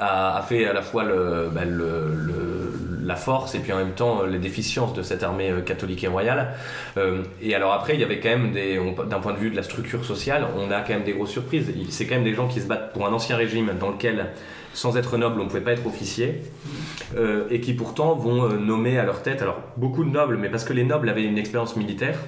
[0.00, 4.38] a, fait à la fois bah, le, la force et puis en même temps les
[4.38, 6.54] déficiences de cette armée euh, catholique et royale.
[6.96, 9.56] Euh, et alors après, il y avait quand même des, d'un point de vue de
[9.56, 11.72] la structure sociale, on a quand même des grosses surprises.
[11.90, 14.26] C'est quand même des gens qui se battent pour un ancien régime dans lequel
[14.74, 16.42] sans être noble, on ne pouvait pas être officier,
[17.16, 20.48] euh, et qui pourtant vont euh, nommer à leur tête, alors beaucoup de nobles, mais
[20.48, 22.18] parce que les nobles avaient une expérience militaire,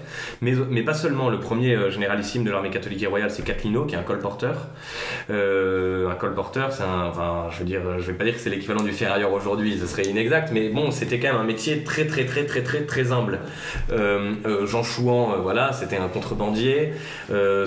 [0.40, 1.30] mais, pas seulement.
[1.30, 4.66] Le premier euh, généralissime de l'armée catholique et royale, c'est Catlino, qui est un colporteur.
[5.30, 8.82] un colporteur, c'est un, enfin, je veux dire, je vais pas dire que c'est l'équivalent
[8.82, 12.24] du ferrailleur aujourd'hui, ce serait inexact, mais bon, c'était quand même un métier très, très,
[12.24, 13.38] très, très, très, très humble.
[14.64, 16.93] Jean Chouan, voilà, c'était un contrebandier.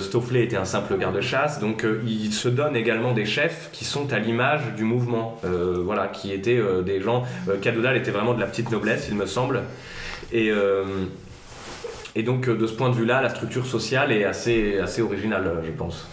[0.00, 4.18] Stofflet était un simple garde-chasse, donc il se donne également des chefs qui sont à
[4.18, 7.24] l'image du mouvement, euh, voilà, qui étaient euh, des gens.
[7.48, 9.62] Euh, Cadoudal était vraiment de la petite noblesse, il me semble.
[10.32, 10.50] Et,
[12.16, 15.70] et donc, de ce point de vue-là, la structure sociale est assez, assez originale, je
[15.70, 16.08] pense.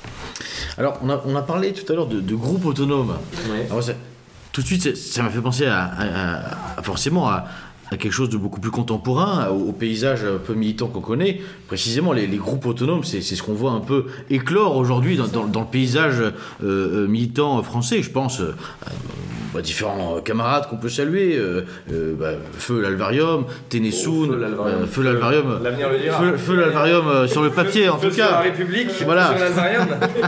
[0.77, 3.17] Alors, on a, on a parlé tout à l'heure de, de groupes autonomes.
[4.51, 6.43] tout de suite, ça m'a fait penser à,
[6.83, 7.47] forcément à,
[7.97, 11.41] quelque chose de beaucoup plus contemporain, au, paysage un peu militant qu'on connaît.
[11.67, 16.19] Précisément, les, groupes autonomes, c'est ce qu'on voit un peu éclore aujourd'hui dans, le paysage
[16.19, 16.31] euh,
[16.63, 18.01] euh, militant français.
[18.01, 18.41] Je pense
[19.55, 21.39] euh, à différents camarades qu'on peut saluer.
[22.19, 24.29] Bah, feu l'Alvarium, Ténessoun,
[24.89, 25.59] Feu l'Alvarium.
[26.37, 28.31] Feu l'Alvarium sur le papier, en tout cas.
[28.31, 29.35] la République, voilà.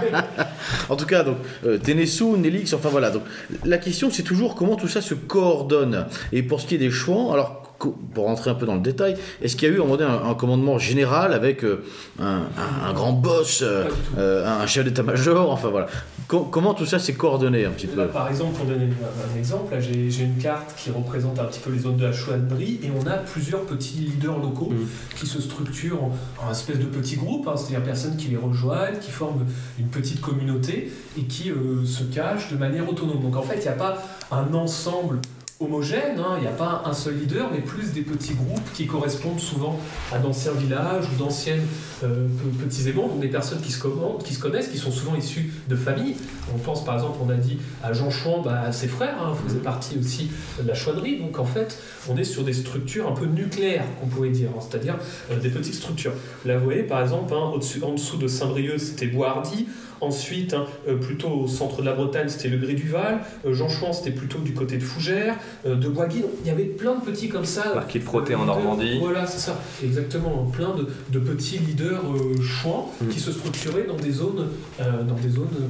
[0.89, 1.37] en tout cas, donc,
[1.83, 3.09] Ténessoun, Nélix, enfin voilà.
[3.09, 3.23] Donc,
[3.65, 6.05] la question, c'est toujours comment tout ça se coordonne.
[6.31, 7.65] Et pour ce qui est des chouans, alors
[8.13, 10.77] pour rentrer un peu dans le détail, est-ce qu'il y a eu un, un, commandement
[10.77, 11.83] général avec euh,
[12.19, 12.43] un,
[12.83, 13.85] un, grand boss, euh,
[14.17, 15.87] euh, un chef d'état-major Enfin voilà.
[16.27, 20.23] Comment tout ça s'est coordonné un petit peu Par exemple, pour donner un, exemple, j'ai
[20.23, 23.17] une carte qui représente un petit peu les zones de la chouannerie et on a
[23.17, 25.15] plusieurs petits leaders locaux mmh.
[25.17, 26.15] qui se structurent en,
[26.45, 29.45] en, espèce de petits groupes, hein, c'est-à-dire personnes qui les rejoignent, qui forment
[29.79, 31.51] une petite communauté et qui
[31.85, 33.21] se cachent de manière autonome.
[33.21, 34.01] Donc en fait, il n'y a pas
[34.31, 35.19] un ensemble
[35.59, 36.35] homogène, hein.
[36.37, 39.79] il n'y a pas un seul leader, mais plus des petits groupes qui correspondent souvent
[40.11, 41.65] à d'anciens villages ou d'anciennes
[42.03, 42.27] euh,
[42.61, 43.79] petits aimants, donc des personnes qui se,
[44.23, 46.15] qui se connaissent, qui sont souvent issues de familles.
[46.53, 49.59] On pense par exemple, on a dit à Jean Chouan, bah, ses frères hein, faisaient
[49.59, 50.29] partie aussi
[50.61, 51.77] de la chouannerie, donc en fait,
[52.09, 54.97] on est sur des structures un peu nucléaires, qu'on pourrait dire, hein, c'est-à-dire
[55.31, 56.13] euh, des petites structures.
[56.43, 59.67] Là, vous voyez, par exemple, au-dessus, en dessous de Saint-Brieuc, c'était Boishardy,
[60.01, 63.19] Ensuite, hein, euh, plutôt au centre de la Bretagne, c'était le Gré-du-Val.
[63.45, 65.35] Euh, Jean Chouan, c'était plutôt du côté de Fougères.
[65.65, 67.73] Euh, de Boisguy, il y avait plein de petits comme ça.
[67.73, 68.99] Marquis de Frotté en Normandie.
[68.99, 69.59] Voilà, c'est ça.
[69.83, 70.45] Exactement.
[70.51, 72.03] Plein de, petits leaders
[72.41, 73.07] chouans mm.
[73.07, 74.47] qui se structuraient dans des zones,
[74.79, 75.69] dans des zones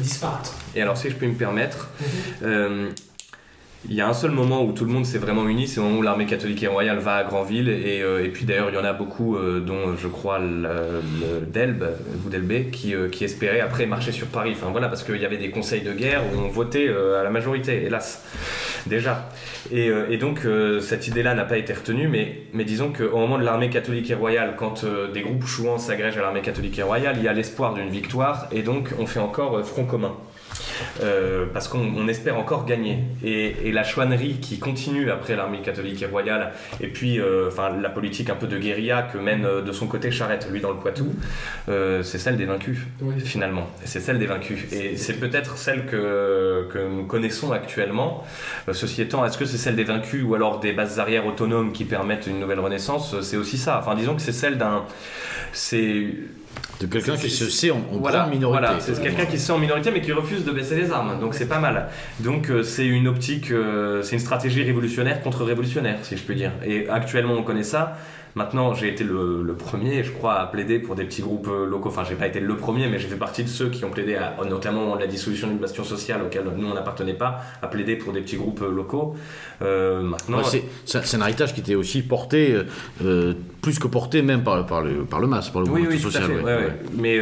[0.00, 0.52] disparates.
[0.74, 1.90] Et alors, si je peux me permettre,
[2.42, 2.88] mm-hmm.
[3.88, 5.82] Il y a un seul moment où tout le monde s'est vraiment uni, c'est au
[5.82, 7.68] moment où l'armée catholique et royale va à Granville.
[7.68, 11.02] Et, euh, puis d'ailleurs, il y en a beaucoup, euh, dont je crois le,
[11.48, 14.52] Delbe, qui, euh, qui espéraient après marcher sur Paris.
[14.54, 17.30] Enfin voilà, parce qu'il y avait des conseils de guerre où on votait à la
[17.30, 18.24] majorité, hélas,
[18.86, 19.28] déjà.
[19.72, 20.46] Et, et donc
[20.80, 24.14] cette idée-là n'a pas été retenue, mais, mais disons qu'au moment de l'armée catholique et
[24.14, 27.74] royale, quand des groupes chouans s'agrègent à l'armée catholique et royale, il y a l'espoir
[27.74, 30.14] d'une victoire, et donc on fait encore front commun.
[31.02, 32.98] Euh, parce qu'on espère encore gagner.
[33.24, 37.88] Et, la chouannerie qui continue après l'armée catholique et royale, et puis euh, enfin la
[37.88, 40.76] politique un peu de guérilla que mène euh, de son côté Charette, lui dans le
[40.76, 41.06] Poitou,
[41.66, 42.78] c'est celle des vaincus,
[43.24, 43.66] finalement.
[43.84, 44.70] C'est celle des vaincus.
[44.72, 48.24] Et c'est peut-être celle que, que, nous connaissons actuellement.
[48.72, 51.84] ceci étant, est-ce que c'est celle des vaincus ou alors des bases arrières autonomes qui
[51.84, 53.20] permettent une nouvelle renaissance?
[53.22, 53.78] C'est aussi ça.
[53.78, 54.84] Enfin, disons que c'est celle d'un.
[55.52, 56.06] C'est
[56.80, 58.60] de quelqu'un qui se sait en, grande minorité.
[58.60, 61.18] Voilà, c'est quelqu'un qui se sait en minorité mais qui refuse de baisser les armes.
[61.20, 61.88] Donc c'est pas mal.
[62.20, 66.34] Donc euh, c'est une optique, euh, c'est une stratégie révolutionnaire contre révolutionnaire, si je peux
[66.34, 66.52] dire.
[66.64, 67.96] Et actuellement on connaît ça.
[68.34, 71.90] Maintenant, j'ai été le, premier, je crois, à plaider pour des petits groupes euh, locaux.
[71.90, 74.16] Enfin, j'ai pas été le premier, mais j'ai fait partie de ceux qui ont plaidé,
[74.16, 78.12] à, notamment la dissolution d'une bastion sociale auquel nous on n'appartenait pas, à plaider pour
[78.14, 79.14] des petits groupes euh, locaux.
[79.60, 82.56] Euh, maintenant, c'est un héritage qui était aussi porté,
[83.60, 86.30] plus que porté même par, par, le, par le MAS, par le oui, oui, social.
[86.94, 87.20] Mais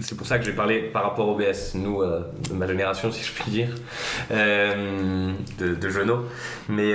[0.00, 3.22] c'est pour ça que j'ai parlé par rapport au BS, nous, de ma génération, si
[3.22, 3.68] je puis dire,
[4.30, 6.24] de, de Genot.
[6.68, 6.94] Mais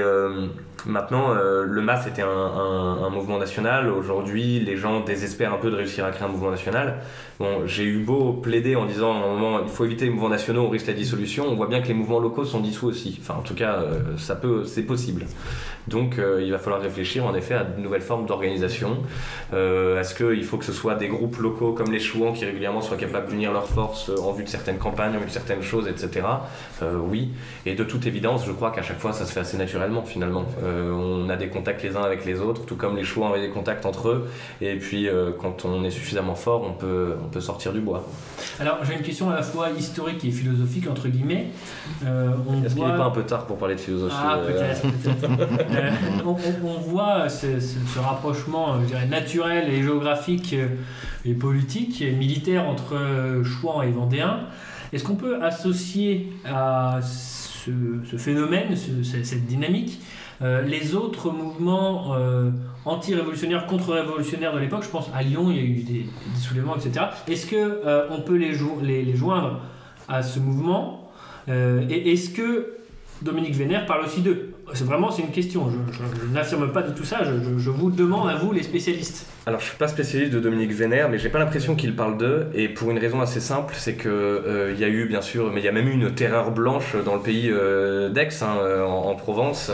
[0.87, 3.89] Maintenant, euh, le MAS était un, mouvement national.
[3.89, 6.99] Aujourd'hui, les gens désespèrent un peu de réussir à créer un mouvement national.
[7.39, 10.87] Bon, j'ai eu beau plaider en disant à faut éviter les mouvements nationaux, on risque
[10.87, 11.45] la dissolution.
[11.47, 13.19] On voit bien que les mouvements locaux sont dissous aussi.
[13.21, 15.25] Enfin, en tout cas, euh, ça peut, c'est possible.
[15.87, 18.97] Donc, euh, il va falloir réfléchir en effet à de nouvelles formes d'organisation.
[19.51, 22.97] Est-ce qu'il faut que ce soit des groupes locaux comme les Chouans qui régulièrement soient
[22.97, 26.25] capables d'unir leurs forces en vue de certaines campagnes, en vue de certaines choses, etc.
[27.09, 27.31] oui.
[27.65, 30.45] Et de toute évidence, je crois qu'à chaque fois, ça se fait assez naturellement finalement.
[30.77, 33.49] On a des contacts les uns avec les autres, tout comme les chouans avaient des
[33.49, 34.29] contacts entre eux.
[34.61, 38.07] Et puis, euh, quand on est suffisamment fort, on peut, on peut sortir du bois.
[38.59, 41.47] Alors, j'ai une question à la fois historique et philosophique, entre guillemets.
[42.05, 42.31] Euh,
[42.65, 45.27] Est-ce qu'il n'est pas un peu tard pour parler de philosophie Ah, peut-être,
[46.25, 50.55] on, voit ce, rapprochement, je dirais, naturel et géographique
[51.25, 52.95] et politique et militaire entre
[53.43, 54.47] Chouans et Vendéens.
[54.93, 59.99] Est-ce qu'on peut associer à ce, phénomène, cette dynamique,
[60.41, 62.51] euh, les autres mouvements euh,
[62.85, 66.05] anti-révolutionnaires, contre-révolutionnaires de l'époque, je pense à Lyon, il y a eu des,
[66.39, 67.07] soulèvements, etc.
[67.27, 68.53] Est-ce qu'on euh, on peut les,
[69.15, 69.61] joindre
[70.07, 71.11] à ce mouvement
[71.47, 72.77] Et est-ce que
[73.23, 74.53] Dominique Vénère parle aussi d'eux?
[74.73, 75.71] C'est vraiment c'est une question.
[75.71, 77.23] Je, n'affirme pas de tout ça.
[77.23, 79.25] Je, je, vous demande à vous les spécialistes.
[79.47, 82.47] Alors je suis pas spécialiste de Dominique Vénère, mais j'ai pas l'impression qu'il parle d'eux.
[82.53, 85.53] Et pour une raison assez simple, c'est que euh, il y a eu bien sûr,
[85.53, 88.57] mais il y a même eu une terreur blanche dans le pays euh, d'Aix, hein,
[88.59, 89.71] euh, en, Provence.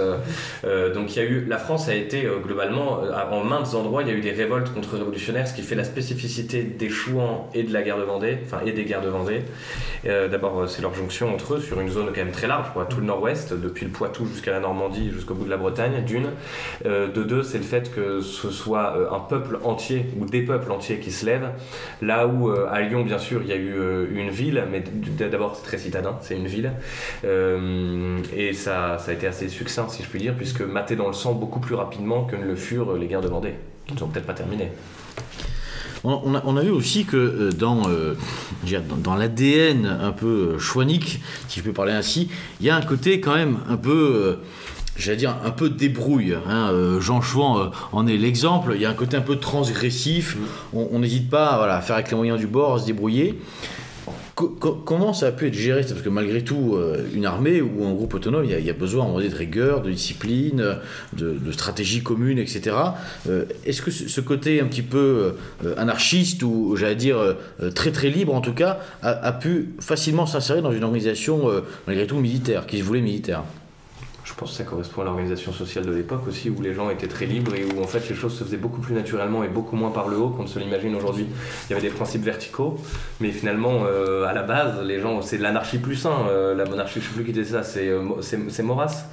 [0.94, 3.02] donc il y a eu, la France a été globalement
[3.32, 6.64] en maintes endroits, il y a eu des révoltes contre-révolutionnaires, ce qui fait la spécificité
[6.64, 9.42] des Chouans et de la guerre de Vendée, enfin et des guerres de Vendée.
[10.06, 13.00] D'abord c'est leur jonction entre eux sur une zone quand même très large, quoi, tout
[13.00, 16.30] le Nord-Ouest, depuis le Poitou jusqu'à la Normandie jusqu'au bout de la Bretagne, d'une.
[16.86, 20.42] Euh, de deux, c'est le fait que ce soit euh, un peuple entier ou des
[20.42, 21.50] peuples entiers qui se lèvent.
[22.02, 23.74] Là où euh, à Lyon, bien sûr, il y a eu
[24.14, 24.84] une ville, mais
[25.30, 26.72] d'abord c'est très citadin, c'est une ville.
[27.24, 31.34] et ça, a été assez succinct, si je puis dire, puisque maté dans le sang
[31.34, 33.56] beaucoup plus rapidement que ne le furent les guerres de Vendée,
[33.88, 34.72] qui ne sont peut-être pas terminées.
[36.06, 37.84] On a, vu aussi que dans,
[38.98, 42.30] dans, l'ADN un peu chouanique, si je peux parler ainsi,
[42.60, 44.40] il y a un côté quand même un peu
[44.98, 46.36] j'allais dire, un peu débrouille.
[46.48, 46.70] Hein.
[46.72, 48.74] Euh, Jean Chouan euh, en est l'exemple.
[48.76, 50.38] Il y a un côté un peu transgressif.
[50.74, 53.40] On n'hésite pas voilà, à faire avec les moyens du bord, à se débrouiller.
[54.36, 57.94] comment ça a pu être géré Parce que malgré tout, euh, une armée ou un
[57.94, 60.78] groupe autonome, il y a, besoin de rigueur, de discipline,
[61.14, 62.76] de, stratégie commune, etc.
[63.66, 65.36] Est-ce que ce côté un petit peu
[65.78, 67.18] anarchiste ou, j'allais dire,
[67.76, 71.48] très très libre en tout cas, a, a pu facilement s'insérer dans une organisation
[71.88, 73.44] malgré tout militaire, qui se voulait militaire?
[74.24, 77.08] Je pense que ça correspond à l'organisation sociale de l'époque aussi, où les gens étaient
[77.08, 79.76] très libres et où en fait les choses se faisaient beaucoup plus naturellement et beaucoup
[79.76, 81.28] moins par le haut qu'on ne se l'imagine aujourd'hui.
[81.68, 82.78] Il y avait des principes verticaux,
[83.20, 86.10] mais finalement, euh, à la base, les gens, c'est l'anarchie plus 1.
[86.10, 89.06] Euh, la monarchie, je ne sais plus qui était ça, c'est euh, Maurras.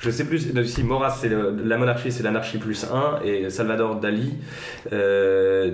[0.00, 4.34] Je sais plus si Maurras, c'est la monarchie, c'est l'anarchie plus 1, et Salvador Dali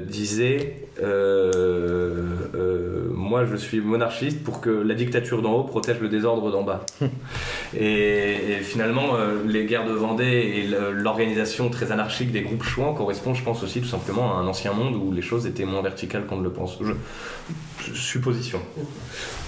[0.07, 0.77] disait
[3.11, 6.85] Moi, je suis monarchiste pour que la dictature d'en haut protège le désordre d'en bas.
[7.75, 13.37] et finalement, euh, les guerres de Vendée et l'organisation très anarchique des groupes chouans correspondent,
[13.37, 16.27] je pense, aussi tout simplement à un ancien monde où les choses étaient moins verticales
[16.27, 16.79] qu'on ne le pense.
[16.81, 16.93] Je,
[17.95, 18.61] supposition.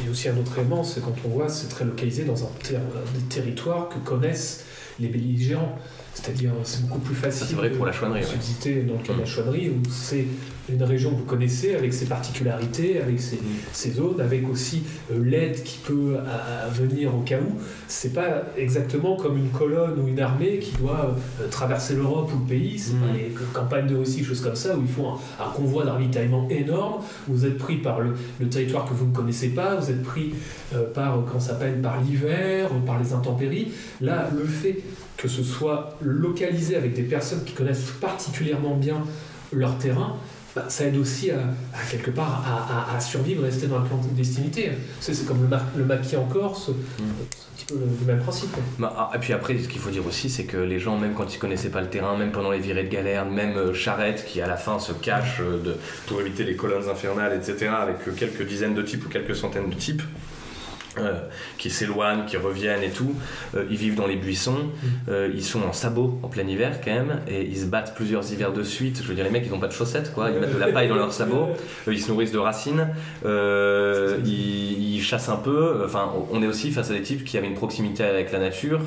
[0.04, 3.24] Et aussi un autre élément, c'est quand on voit, c'est très localisé dans un des
[3.28, 4.64] territoires que connaissent
[4.98, 5.78] les belligérants.
[6.14, 9.12] C'est-à-dire, c'est beaucoup plus facile c'est vrai pour la chouannerie, de subsister dans le cas
[9.12, 9.26] de la mmh.
[9.26, 10.26] chouannerie, où c'est
[10.68, 13.92] une région que vous connaissez, avec ses particularités, avec ses, mmh.
[13.92, 14.82] zones, avec aussi
[15.12, 16.16] euh, l'aide qui peut
[16.72, 17.58] venir au cas où.
[17.88, 22.40] C'est pas exactement comme une colonne ou une armée qui doit euh, traverser l'Europe ou
[22.40, 22.78] le pays.
[22.78, 23.16] C'est pas mmh.
[23.16, 27.02] les campagnes de Russie, choses comme ça, où il faut un, convoi d'ravitaillement énorme.
[27.28, 28.14] Vous êtes pris par le,
[28.48, 30.34] territoire que vous ne connaissez pas, vous êtes pris
[30.74, 33.72] euh, par, comment s'appelle, par l'hiver, par les intempéries.
[34.00, 34.82] Là, le fait
[35.20, 39.02] que ce soit localisé avec des personnes qui connaissent particulièrement bien
[39.52, 40.16] leur terrain,
[40.54, 41.38] bah, ça aide aussi à,
[41.90, 44.72] quelque part à, survivre, rester dans la clandestinité.
[44.98, 46.74] C'est comme le, le, maquis en Corse, mm.
[46.98, 48.50] c'est un petit peu le, même principe.
[48.78, 51.14] Bah, ah, et puis après, ce qu'il faut dire aussi, c'est que les gens, même
[51.14, 54.24] quand ils connaissaient pas le terrain, même pendant les virées de galère, même euh, Charrette
[54.26, 55.76] qui à la fin se cache euh, de,
[56.08, 59.70] pour éviter les colonnes infernales, etc., avec euh, quelques dizaines de types ou quelques centaines
[59.70, 60.02] de types,
[60.98, 61.20] euh,
[61.56, 63.14] qui s'éloignent, qui reviennent et tout.
[63.54, 64.88] Euh, ils vivent dans les buissons, mm.
[65.08, 68.32] euh, ils sont en sabots en plein hiver quand même, et ils se battent plusieurs
[68.32, 69.00] hivers de suite.
[69.00, 70.30] Je veux dire, les mecs, ils n'ont pas de chaussettes, quoi.
[70.30, 71.50] Ils mettent de la paille dans leurs sabots,
[71.86, 72.88] ils se nourrissent de racines,
[73.24, 75.82] ils, ils, chassent un peu.
[75.84, 78.80] Enfin, on est aussi face à des types qui avaient une proximité avec la nature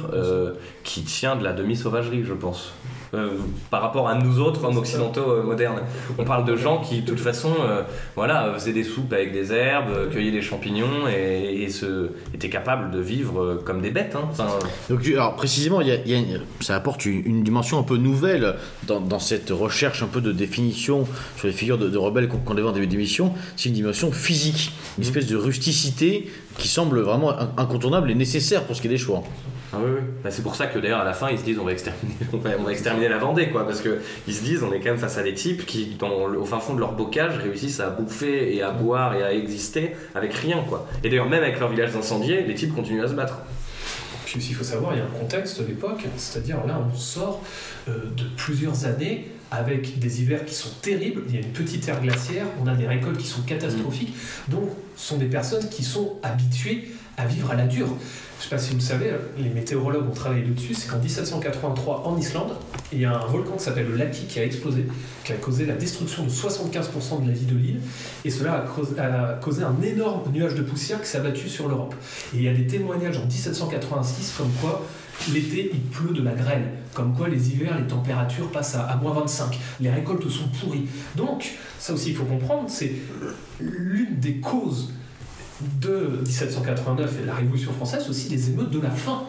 [0.84, 2.74] qui tient de la demi-sauvagerie, je pense.
[3.14, 3.30] Euh,
[3.70, 5.82] par rapport à nous autres, hommes occidentaux euh, modernes.
[6.18, 7.84] On parle de gens qui, de toute façon, euh,
[8.16, 13.00] voilà, faisaient des soupes avec des herbes, cueillaient des champignons et, se, étaient capables de
[13.00, 14.16] vivre comme des bêtes.
[14.16, 14.30] Hein.
[14.90, 15.98] Donc, alors précisément, y a,
[16.60, 18.56] ça apporte une, dimension un peu nouvelle
[18.88, 21.06] dans, cette recherche un peu de définition
[21.38, 23.34] sur les figures de, rebelles qu'on qu en début d'émission.
[23.56, 25.08] C'est une dimension physique, une mmh.
[25.08, 29.24] espèce de rusticité qui semble vraiment incontournable et nécessaire pour ce qui est des choix.
[29.74, 31.66] Ah oui, bah, c'est pour ça que d'ailleurs à la fin ils se disent on
[31.66, 34.92] va exterminer, on va, exterminer la Vendée quoi, parce qu'ils se disent on est quand
[34.92, 37.90] même face à des types qui dans, au fin fond de leur bocage réussissent à
[37.90, 40.88] bouffer et à boire et à exister avec rien quoi.
[41.04, 43.40] Et d'ailleurs même avec leur village incendié, les types continuent à se battre.
[44.26, 47.44] Puis il faut savoir, il y a un contexte de l'époque, c'est-à-dire là on sort
[47.88, 51.88] euh, de plusieurs années avec des hivers qui sont terribles, il y a une petite
[51.88, 54.16] ère glaciaire, on a des récoltes qui sont catastrophiques,
[54.48, 57.88] donc ce sont des personnes qui sont habituées à vivre à la dure.
[57.88, 61.00] Je ne sais pas si vous le savez, les météorologues ont travaillé dessus, c'est qu'en
[61.00, 62.54] 1783, en Islande,
[62.92, 64.86] il y a un volcan qui s'appelle le Laki qui a explosé,
[65.24, 67.80] qui a causé la destruction de 75% de la vie de l'île,
[68.26, 71.96] et cela a causé, un énorme nuage de poussière qui s'est abattu sur l'Europe.
[72.34, 74.86] Et il y a des témoignages en 1786 comme quoi
[75.32, 78.98] l'été il pleut de la grêle, comme quoi les hivers les températures passent à, à
[78.98, 80.88] moins 25, les récoltes sont pourries.
[81.16, 82.92] Donc, ça aussi il faut comprendre, c'est
[83.62, 84.92] l'une des causes
[85.62, 89.24] de 1789 et la Révolution française, aussi les émeutes de la faim.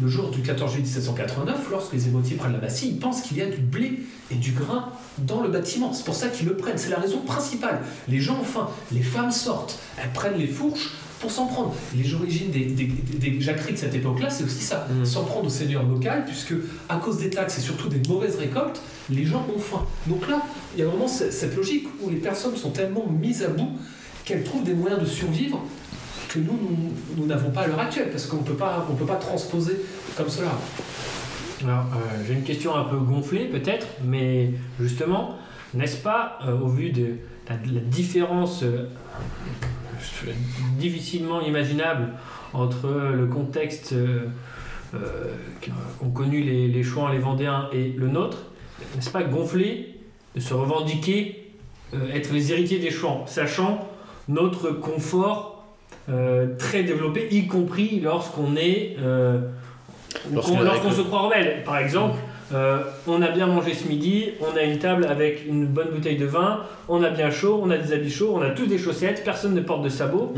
[0.00, 3.38] Le jour du 14 juillet 1789, lorsque les émeutiers prennent la Bastille, ils pensent qu'il
[3.38, 5.92] y a du blé et du grain dans le bâtiment.
[5.94, 6.76] C'est pour ça qu'ils le prennent.
[6.76, 7.80] C'est la raison principale.
[8.06, 10.90] Les gens ont faim, les femmes sortent, elles prennent les fourches
[11.20, 11.74] pour s'en prendre.
[11.94, 14.86] Les origines des, des, jacqueries de cette époque-là, c'est aussi ça.
[14.90, 15.04] Mmh.
[15.06, 16.52] S'en prendre au seigneur local, puisque
[16.90, 19.86] à cause des taxes et surtout des mauvaises récoltes, les gens ont faim.
[20.06, 20.42] Donc là,
[20.74, 23.78] il y a vraiment cette logique où les personnes sont tellement mises à bout
[24.26, 25.62] qu'elle trouve des moyens de survivre
[26.28, 26.58] que nous,
[27.16, 29.76] nous n'avons pas à l'heure actuelle, parce qu'on ne peut pas transposer
[30.16, 30.50] comme cela.
[31.64, 34.50] Alors, euh, j'ai une question un peu gonflée peut-être, mais
[34.80, 35.36] justement,
[35.72, 37.16] n'est-ce pas, euh, au vu de
[37.48, 38.88] la, différence euh,
[40.78, 42.08] difficilement imaginable
[42.52, 43.94] entre le contexte
[45.60, 48.38] qu'ont connu les, les Chouans, les Vendéens et le nôtre,
[48.94, 49.94] n'est-ce pas gonflé
[50.34, 51.52] de se revendiquer
[52.12, 53.86] être les héritiers des Chouans, sachant
[54.28, 55.64] notre confort
[56.08, 59.38] euh, très développé, y compris lorsqu'on est euh,
[60.32, 62.16] Lorsqu'on se croit rebelle, par exemple,
[62.54, 66.16] euh, on a bien mangé ce midi, on a une table avec une bonne bouteille
[66.16, 68.78] de vin, on a bien chaud, on a des habits chauds, on a tous des
[68.78, 70.32] chaussettes, personne ne porte de sabots.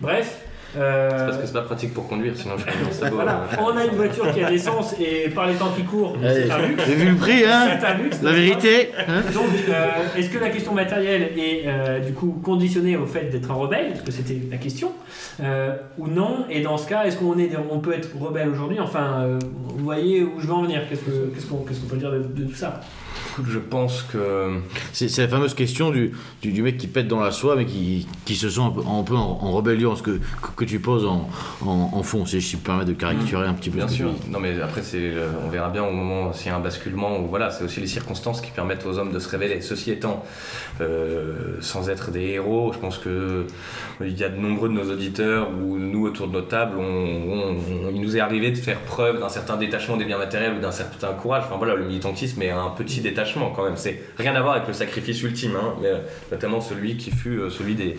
[0.00, 0.44] Bref.
[0.76, 3.14] Euh, C'est parce que c'est pas pratique pour conduire, sinon je conduis en sabot.
[3.16, 3.56] voilà, euh.
[3.60, 6.66] on a une voiture qui a l'essence et par les temps qui courent, c'est un
[6.66, 6.82] luxe.
[6.86, 9.86] J'ai vu le prix, hein C'est un luxe, La vérité hein Donc, euh,
[10.16, 13.90] est-ce que la question matérielle est euh, du coup conditionnée au fait d'être un rebelle
[13.90, 14.92] Parce que c'était la question.
[15.42, 16.44] euh, ou non?
[16.50, 18.80] Et dans ce cas, est-ce qu'on est, on peut être rebelle aujourd'hui?
[18.80, 19.38] Enfin, euh,
[19.76, 22.10] vous voyez où je veux en venir Qu'est-ce que- qu'est-ce qu'on qu'est-ce qu'on peut dire
[22.12, 22.80] de, de tout ça?
[23.32, 24.58] Écoute, je pense que.
[24.92, 26.12] C'est la fameuse question du,
[26.42, 28.80] du, du mec qui pète dans la soie, mais qui, qui se sent un peu,
[28.80, 30.10] un peu en, en rébellion, ce que,
[30.42, 31.28] que, que tu poses en,
[31.64, 32.26] en, en fond.
[32.26, 34.10] Si je me permets de caricaturer un petit peu Bien sûr.
[34.30, 37.18] Non, mais après, c'est, euh, on verra bien au moment s'il y a un basculement
[37.20, 39.60] ou voilà, c'est aussi les circonstances qui permettent aux hommes de se révéler.
[39.62, 40.22] Ceci étant,
[40.80, 43.46] euh, sans être des héros, je pense que
[44.04, 46.82] il y a de nombreux de nos auditeurs ou nous autour de notre table, on,
[46.82, 50.54] on- on- il nous est arrivé de faire preuve d'un certain détachement des biens matériels
[50.56, 51.44] ou d'un certain courage.
[51.46, 53.76] Enfin voilà, le militantisme est un petit détachement quand même.
[53.76, 56.00] C'est rien à voir avec le sacrifice ultime, hein, euh,
[56.30, 57.98] notamment celui qui fut euh, celui des,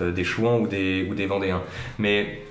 [0.00, 1.62] euh, des Chouans ou des, ou des Vendéens.
[1.98, 2.42] Mais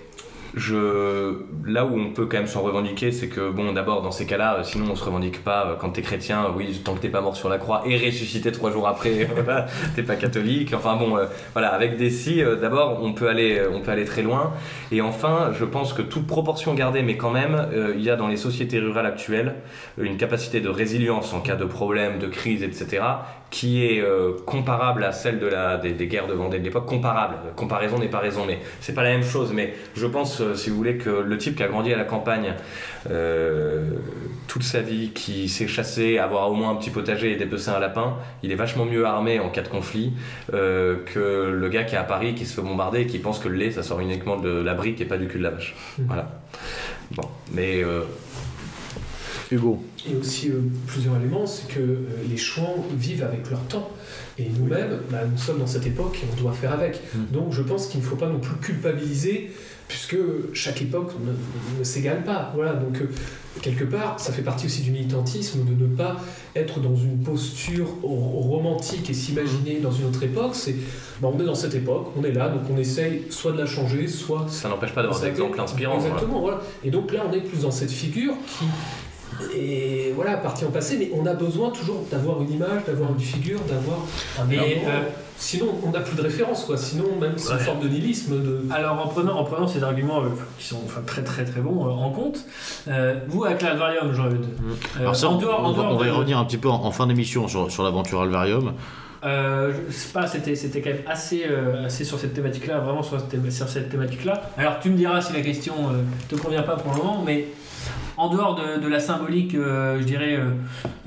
[0.55, 4.25] je, là où on peut quand même s'en revendiquer, c'est que, bon, d'abord, dans ces
[4.25, 6.99] cas-là, euh, sinon on se revendique pas euh, quand t'es chrétien, euh, oui, tant que
[6.99, 9.29] t'es pas mort sur la croix et ressuscité trois jours après,
[9.95, 10.73] t'es pas catholique.
[10.73, 11.17] Enfin bon,
[11.53, 14.53] voilà, avec des si, d'abord, on peut aller, on peut aller très loin.
[14.91, 18.27] Et enfin, je pense que toute proportion gardée, mais quand même, il y a dans
[18.27, 19.55] les sociétés rurales actuelles
[19.97, 23.01] une capacité de résilience en cas de problème, de crise, etc.,
[23.51, 26.85] qui est euh, comparable à celle de la, des, des guerres de Vendée de l'époque.
[26.85, 27.35] Comparable.
[27.57, 29.51] Comparaison n'est pas raison, mais c'est pas la même chose.
[29.53, 32.05] Mais je pense, euh, si vous voulez, que le type qui a grandi à la
[32.05, 32.53] campagne
[33.09, 33.89] euh,
[34.47, 37.79] toute sa vie, qui s'est chassé, avoir au moins un petit potager et pessins à
[37.79, 40.13] lapin, il est vachement mieux armé en cas de conflit
[40.51, 43.49] que le gars qui est à Paris, qui se fait bombarder et qui pense que
[43.49, 45.75] le lait, ça sort uniquement de la brique et pas du cul de la vache.
[46.07, 46.41] Voilà.
[47.11, 47.83] Bon, mais
[49.51, 49.83] Hugo.
[50.09, 51.95] Et aussi euh, plusieurs éléments, c'est que euh,
[52.29, 53.89] les chouans vivent avec leur temps.
[54.39, 56.99] Et nous-mêmes, bah, nous sommes dans cette époque et on doit faire avec.
[57.31, 59.51] Donc je pense qu'il ne faut pas non plus culpabiliser,
[59.87, 60.15] puisque
[60.53, 62.51] chaque époque ne, ne s'égale pas.
[62.55, 63.09] Voilà, donc euh,
[63.61, 66.15] quelque part, ça fait partie aussi du militantisme de ne pas
[66.55, 70.51] être dans une posture ro- romantique et s'imaginer dans une autre époque.
[70.55, 70.75] C'est,
[71.21, 73.65] bah, on est dans cette époque, on est là, donc on essaye soit de la
[73.67, 75.97] changer, soit ça n'empêche pas d'avoir des exemples inspirants.
[75.99, 76.13] voilà.
[76.15, 76.61] Exactement, voilà.
[76.83, 78.65] Et donc là, on est plus dans cette figure qui
[79.55, 83.19] est voilà, partie en passé, mais on a besoin toujours d'avoir une image, d'avoir une
[83.19, 83.97] figure, d'avoir
[84.39, 85.01] un Mais, euh,
[85.37, 86.77] Sinon, on n'a plus de référence, quoi.
[86.77, 88.39] Sinon, même c'est une forme de nihilisme.
[88.43, 88.61] De...
[88.71, 90.27] Alors en prenant, en prenant ces arguments euh,
[90.59, 92.45] qui sont enfin, très très très bons euh, en compte,
[92.87, 95.97] euh, vous avec l'Alvarium, Jean-Eudes, euh, Alors ça, on, dehors, en on va, dehors on
[95.97, 98.73] va y revenir un petit peu en, en fin d'émission sur, sur l'aventure Alvarium.
[99.23, 103.01] Euh, je sais pas, c'était, c'était quand même assez, euh, assez sur cette thématique-là, vraiment
[103.03, 104.41] sur cette, thé- sur cette thématique-là.
[104.59, 107.47] Alors tu me diras si la question euh, te convient pas pour le moment, mais
[108.21, 110.51] en dehors de, de la symbolique, euh, je dirais, euh,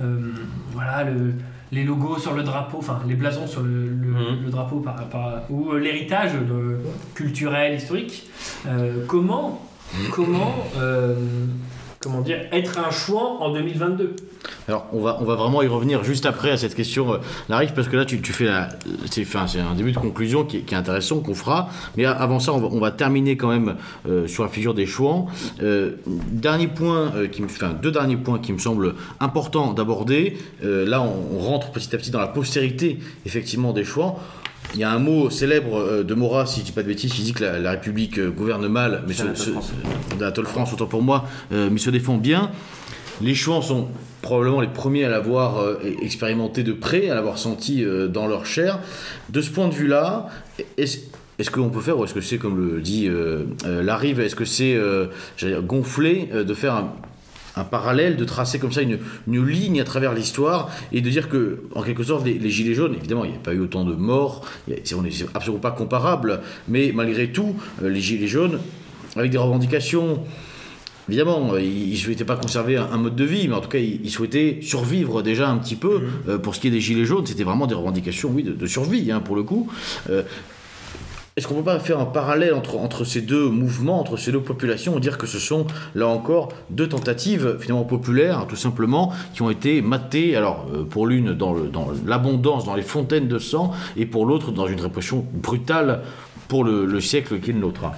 [0.02, 0.16] euh,
[0.72, 1.32] voilà, le-
[1.70, 4.44] les logos sur le drapeau, enfin les blasons sur le, le- Mhm.
[4.44, 6.32] le drapeau, par, par- ou l'héritage
[7.14, 8.28] culturel, historique,
[9.06, 9.64] comment,
[10.10, 10.54] comment,
[12.04, 14.14] comment dire, être un chouan en 2022
[14.68, 18.04] Alors, on va, vraiment y revenir juste après à cette question, euh, parce que là,
[18.04, 18.68] tu, fais la.
[19.10, 21.68] C'est c'est un début de conclusion qui qui est intéressant, qu'on fera.
[21.96, 23.76] Mais avant ça, on va, terminer quand même
[24.06, 25.26] euh, sur la figure des chouans.
[25.62, 27.48] Euh, dernier point, euh, qui me,
[27.80, 30.36] deux derniers points qui me semblent importants d'aborder.
[30.62, 34.18] Là, on rentre petit à petit dans la postérité, effectivement, des chouans.
[34.72, 37.12] Il y a un mot célèbre euh, de Maurras, si je dis pas de bêtises,
[37.12, 39.72] qui dit que la, la République euh, gouverne mal, mais se- France.
[40.18, 42.50] d'Anatole France, autant pour moi, euh, mais se défend bien.
[43.20, 43.88] Les Chouans sont
[44.22, 48.46] probablement les premiers à l'avoir euh, expérimenté de près, à l'avoir senti euh, dans leur
[48.46, 48.80] chair.
[49.28, 50.28] De ce point de vue-là,
[50.78, 50.98] est-ce
[51.38, 54.36] est-ce qu'on peut faire, ou est-ce que c'est, comme le dit euh, euh, Larive, est-ce
[54.36, 55.06] que c'est euh,
[55.62, 56.92] gonflé euh, de faire un,
[57.56, 58.98] un parallèle, de tracer comme ça une,
[59.28, 62.74] une ligne à travers l'histoire et de dire que, en quelque sorte, les, les Gilets
[62.74, 65.60] jaunes, évidemment, il n'y a pas eu autant de morts, a- c'est- on n'est absolument
[65.60, 68.58] pas comparable, mais malgré tout, euh, les Gilets jaunes,
[69.16, 70.24] avec des revendications
[71.08, 73.78] Évidemment, euh, ils ne souhaitaient pas conserver un, mode de vie, mais en tout cas,
[73.78, 76.00] ils, souhaitaient survivre déjà un petit peu.
[76.28, 78.66] Euh, pour ce qui est des Gilets jaunes, c'était vraiment des revendications, oui, de, de
[78.66, 79.68] survie, hein, pour le coup.
[80.08, 80.22] Euh,
[81.36, 84.96] est-ce qu'on peut pas faire un parallèle entre, ces deux mouvements, entre ces deux populations,
[84.96, 85.66] et dire que ce sont,
[85.96, 91.08] là encore, deux tentatives finalement populaires, tout simplement, qui ont été matées, alors euh, pour
[91.08, 91.56] l'une dans
[92.06, 96.02] l'abondance, dans les fontaines de sang, et pour l'autre dans une répression brutale
[96.46, 97.90] pour le, le siècle qui est le nôtre?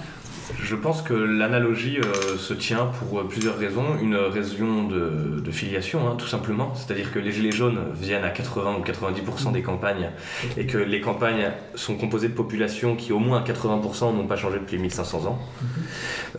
[0.61, 3.97] Je pense que l'analogie euh, se tient pour euh, plusieurs raisons.
[4.01, 6.73] Une raison de, filiation, hein, tout simplement.
[6.75, 10.09] C'est-à-dire que les Gilets jaunes viennent à 80 ou 90% des campagnes
[10.57, 14.35] et que les campagnes sont composées de populations qui, au moins à 80%, n'ont pas
[14.35, 15.39] changé depuis 1500 ans.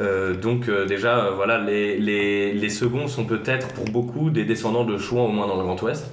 [0.01, 5.33] Euh, donc, déjà, voilà, les, seconds sont peut-être pour beaucoup des descendants de Chouan, au
[5.33, 6.11] moins dans le Grand Ouest.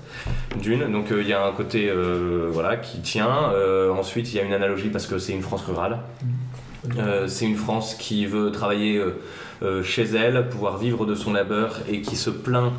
[0.61, 0.89] D'une.
[0.91, 1.91] Donc, il y a un côté
[2.49, 3.51] voilà, qui tient.
[3.91, 5.99] Ensuite, il y a une analogie parce que c'est une France rurale.
[6.97, 9.11] Euh, c'est une France qui veut travailler euh,
[9.63, 12.73] euh, chez elle, pouvoir vivre de son labeur et qui se plaint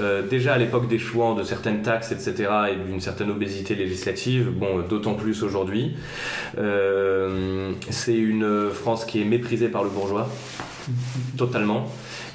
[0.00, 2.48] euh, déjà à l'époque des Chouans de certaines taxes, etc.
[2.72, 5.96] et d'une certaine obésité législative, bon, d'autant plus aujourd'hui.
[7.90, 10.28] C'est une France qui est méprisée par le bourgeois,
[11.36, 11.86] totalement.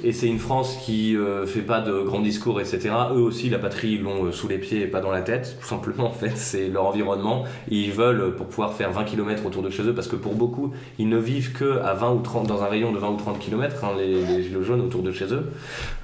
[0.02, 2.90] Et c'est une France qui euh, fait pas de grands discours, etc.
[3.12, 5.58] Eux aussi, la patrie, ils l'ont euh, sous les pieds et pas dans la tête.
[5.60, 7.44] Tout simplement, en fait, c'est leur environnement.
[7.68, 10.34] Ils veulent, euh, pour pouvoir faire 20 km autour de chez eux, parce que pour
[10.34, 13.16] beaucoup, ils ne vivent que à 20 ou 30, dans un rayon de 20 ou
[13.16, 15.50] 30 km, les, les gilets jaunes autour de chez eux.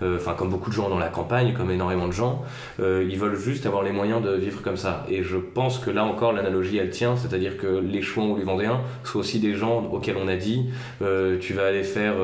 [0.02, 2.42] Euh, Enfin, comme beaucoup de gens dans la campagne, comme énormément de gens,
[2.78, 5.04] ils veulent juste avoir les moyens de vivre comme ça.
[5.08, 7.16] Et je pense que là encore, l'analogie, elle tient.
[7.16, 10.66] C'est-à-dire que les Chouans ou les Vendéens sont aussi des gens auxquels on a dit
[11.40, 12.14] tu vas aller faire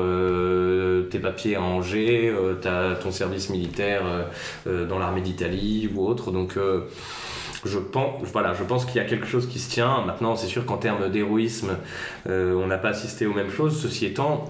[1.09, 4.23] tes papiers Angers, euh, t'as ton service militaire euh,
[4.67, 6.31] euh, dans l'armée d'Italie ou autre.
[6.31, 6.57] Donc
[7.65, 10.03] je pense, voilà, pense qu'il y a quelque chose qui se tient.
[10.05, 11.77] Maintenant, c'est sûr qu'en termes d'héroïsme,
[12.25, 13.81] on n'a pas assisté aux mêmes choses.
[13.81, 14.45] Ceci étant,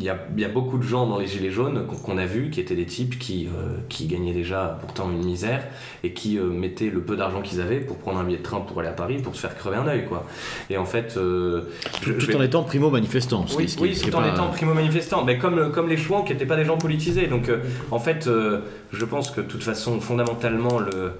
[0.00, 2.24] il y, a, il y a beaucoup de gens dans les Gilets jaunes qu'on a
[2.24, 5.64] vus qui étaient des types qui, euh, qui gagnaient déjà pourtant une misère
[6.04, 8.60] et qui euh, mettaient le peu d'argent qu'ils avaient pour prendre un billet de train
[8.60, 10.04] pour aller à Paris pour se faire crever un œil.
[10.06, 10.24] Quoi.
[10.70, 11.16] Et en fait.
[11.16, 11.62] euh,
[12.02, 13.46] Tout vais- en étant primo-manifestant.
[13.48, 16.22] ce qui- oui, qui- oui tout en pas- étant primo-manifestant, mais comme, comme les Chouans
[16.22, 17.26] qui n'étaient pas des gens politisés.
[17.26, 17.58] Donc euh,
[17.90, 18.60] en fait, euh,
[18.92, 21.12] je pense que de toute façon, fondamentalement, le,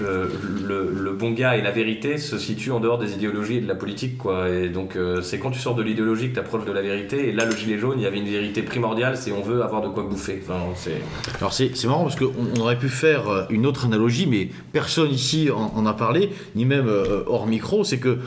[0.00, 0.30] le,
[0.66, 3.68] le- le bon gars et la vérité se situent en dehors des idéologies et de
[3.68, 4.18] la politique.
[4.18, 4.48] Quoi.
[4.48, 7.28] Et donc euh, c'est quand tu sors de l'idéologie que tu approches de la vérité.
[7.28, 9.82] Et là, le gilet jaune, il y avait une vérité primordiale, c'est on veut avoir
[9.82, 10.40] de quoi bouffer.
[10.42, 10.58] Enfin.
[11.38, 14.48] Alors c'est c'est marrant parce qu'on on aurait pu faire euh, une autre analogie, mais
[14.72, 18.18] personne ici en, en a parlé, ni même euh, hors micro, c'est que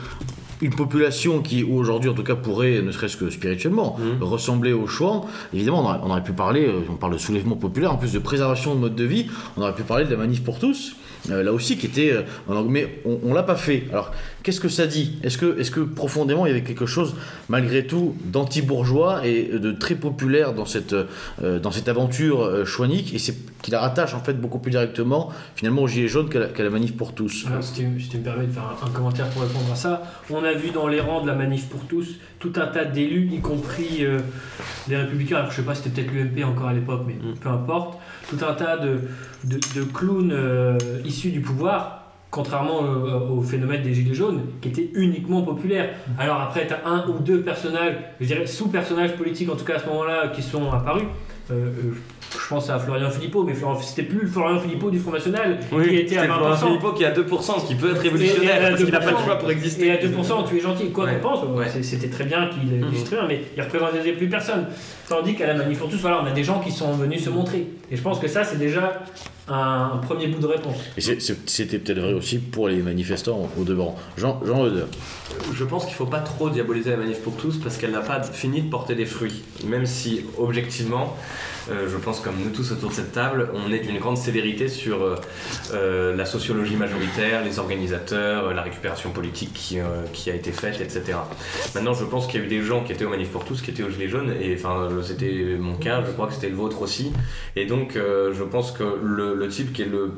[0.62, 4.22] une population qui aujourd'hui en tout cas pourrait, ne serait-ce que spirituellement, Mhm.
[4.22, 7.92] ressembler aux Chouans, évidemment on aurait, on aurait pu parler, on parle de soulèvement populaire,
[7.92, 9.26] en plus de préservation de mode de vie,
[9.58, 10.96] on aurait pu parler de la manif pour tous,
[11.30, 13.84] euh, là aussi qui était, euh, en- mais on, on l'a pas fait.
[13.90, 14.12] Alors
[14.42, 15.18] qu'est-ce que ça dit?
[15.22, 17.14] Est-ce que, est que profondément il y avait quelque chose
[17.48, 20.94] malgré tout d'anti-bourgeois et de très populaire dans cette,
[21.42, 23.14] euh, dans cette aventure euh, chouanique?
[23.14, 26.38] Et c'est qui la rattache en fait beaucoup plus directement finalement aux Gilets jaunes qu'à
[26.38, 27.46] la, la manif pour tous.
[27.48, 29.74] Alors, si, tu, si tu me permets de faire un, un commentaire pour répondre à
[29.76, 32.84] ça, on a vu dans les rangs de la manif pour tous tout un tas
[32.84, 34.20] d'élus, y compris euh,
[34.88, 37.34] des républicains, alors je sais pas, c'était peut-être l'UMP encore à l'époque, mais Mm.
[37.40, 37.98] peu importe,
[38.28, 38.98] tout un tas de,
[39.44, 42.02] de, de clowns euh, issus du pouvoir.
[42.30, 45.90] Contrairement euh, au phénomène des Gilets jaunes, qui étaient uniquement populaires.
[46.18, 49.76] Alors après, tu as un ou deux personnages, je dirais sous-personnages politiques en tout cas
[49.76, 51.04] à ce moment-là, qui sont apparus.
[51.50, 51.70] Euh,
[52.32, 55.58] je pense à Florian Philippot, mais Florian- c'était plus le Florian Philippot du Front National,
[55.70, 56.92] qui était à 20%.
[56.94, 59.38] qui a 2%, ce qui peut être à parce qu'il n'a pas le 2%, choix
[59.38, 59.86] pour exister.
[59.86, 60.90] Et à 2%, tu es gentil.
[60.90, 61.14] Quoi Ouais.
[61.22, 61.82] qu'on pense, Ouais.
[61.82, 64.66] c'était très bien qu'il ait il est très bien, mais il représentait plus personne.
[65.08, 67.30] Tandis qu'à la Manif pour tous, voilà, on a des gens qui sont venus se
[67.30, 67.66] montrer.
[67.90, 69.04] Et je pense que ça, c'est déjà
[69.48, 70.76] un, un premier bout de réponse.
[70.96, 71.00] et
[71.46, 74.86] c'était peut-être vrai aussi pour les manifestants au demeurant Jean, Jean Euder.
[75.54, 78.22] Je pense qu'il faut pas trop diaboliser la manif pour tous parce qu'elle n'a pas
[78.22, 79.44] fini de porter des fruits.
[79.64, 81.16] Même si, objectivement,
[81.70, 84.68] euh, je pense comme nous tous autour de cette table, on est d'une grande sévérité
[84.68, 85.16] sur euh,
[85.74, 90.80] euh, la sociologie majoritaire, les organisateurs, la récupération politique qui, euh, qui a été faite,
[90.80, 91.18] etc.
[91.74, 93.62] Maintenant, je pense qu'il y a eu des gens qui étaient au manif pour tous,
[93.62, 96.48] qui étaient aux Gilets jaunes, et enfin, euh, c'était mon cas, je crois que c'était
[96.48, 97.12] le vôtre aussi.
[97.54, 100.10] Et donc, euh, je pense que le, le type qui est le.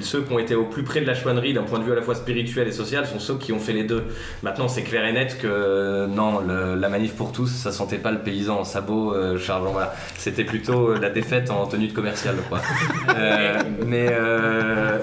[0.00, 1.94] Ceux qui ont été au plus près de la chouannerie d'un point de vue à
[1.94, 4.02] la fois spirituel et social sont ceux qui ont fait les deux.
[4.42, 7.98] Maintenant, c'est clair et net que euh, non, le- la manif pour tous, ça sentait
[7.98, 9.70] pas le paysan en sabot euh, chargeant.
[9.70, 9.94] Voilà.
[10.18, 12.60] C'était plutôt la défaite en tenue de commercial, quoi.
[13.16, 14.98] Euh, mais euh.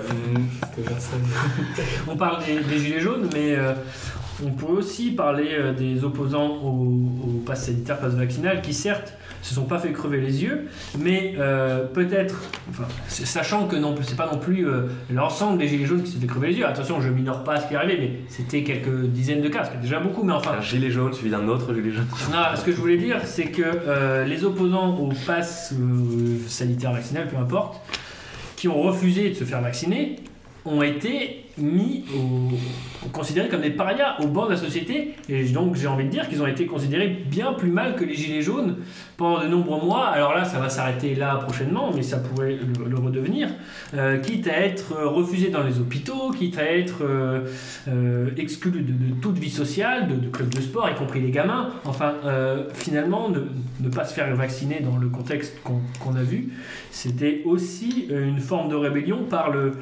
[2.08, 3.74] On parle des, des Gilets jaunes, mais euh,
[4.46, 6.92] on pourrait aussi parler des opposants au,
[7.26, 10.68] au pass sanitaire, pass vaccinal, qui certes se sont pas fait crever les yeux,
[10.98, 12.36] mais euh, peut-être,
[12.70, 16.20] enfin, sachant que non, c'est pas non plus euh, l'ensemble des Gilets jaunes qui s'est
[16.20, 16.66] fait crever les yeux.
[16.66, 19.72] Attention, je minore pas ce qui est arrivé, mais c'était quelques dizaines de cas, ce
[19.72, 20.54] qui est déjà beaucoup, mais enfin.
[20.58, 22.08] un gilet jaune suivi d'un autre gilet jaune.
[22.32, 25.74] Non, ce que je voulais dire, c'est que euh, les opposants au pass
[26.48, 27.82] sanitaire vaccinal, peu importe,
[28.56, 30.16] qui ont refusé de se faire vacciner,
[30.66, 35.16] ont été mis au, considérés comme des parias au bord de la société.
[35.30, 38.16] Et donc j'ai envie de dire qu'ils ont été considérés bien plus mal que les
[38.16, 38.78] Gilets jaunes
[39.18, 40.08] pendant de nombreux mois.
[40.08, 42.58] Alors là, ça va s'arrêter là prochainement, mais ça pourrait
[42.88, 43.50] le, redevenir.
[43.94, 47.42] Euh, quitte à être refusé dans les hôpitaux, quitte à être euh,
[47.88, 51.70] euh, exclu de, toute vie sociale, de, clubs de sport, y compris les gamins.
[51.86, 52.14] Enfin,
[52.74, 56.54] finalement, ne, pas se faire vacciner dans le contexte qu'on a vu,
[56.90, 59.74] c'était aussi une forme de rébellion par le,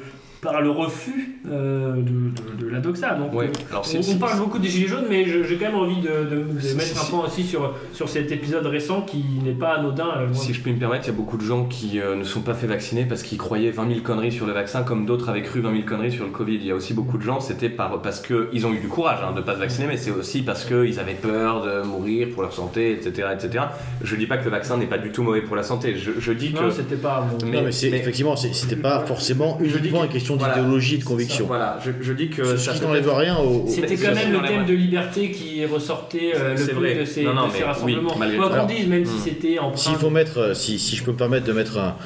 [0.42, 3.14] par le refus euh, de, de, la doxa.
[3.14, 6.44] Donc, euh, on, parle beaucoup des Gilets jaunes, mais j'ai quand même envie de,
[6.74, 10.08] mettre un point aussi sur, sur cet épisode récent qui n'est pas anodin.
[10.18, 12.40] Euh, si je peux me permettre, il y a beaucoup de gens qui ne sont
[12.40, 15.42] pas fait vacciner parce qu'ils croyaient 20 000 conneries sur le vaccin, comme d'autres avaient
[15.42, 16.56] cru 20 000 conneries sur le Covid.
[16.56, 19.20] Il y a aussi beaucoup de gens, c'était par, parce qu'ils ont eu du courage
[19.22, 22.30] hein, de ne pas se vacciner, mais c'est aussi parce qu'ils avaient peur de mourir
[22.30, 23.28] pour leur santé, etc.
[23.32, 23.66] etc.
[24.02, 25.94] Je dis pas que le vaccin n'est pas du tout mauvais pour la santé.
[25.96, 26.62] Je, dis que.
[26.62, 27.24] Non, c'était pas.
[27.44, 31.46] Mais, non, mais effectivement, c'était pas forcément uniquement une question d'idéologie, de conviction.
[31.46, 33.66] voilà, je, dis que ça n'enlève rien au.
[33.68, 38.14] C'était quand même le thème de liberté qui ressortait euh, le plus de ces, rassemblements.
[38.36, 39.22] Quoi qu'on dise, même si hmm.
[39.24, 41.96] c'était en S'il faut mettre, euh, si, si, je peux me permettre de mettre un,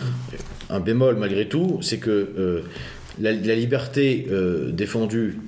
[0.70, 2.62] un bémol malgré tout, c'est que euh,
[3.20, 4.26] la, la, liberté
[4.72, 5.38] défendue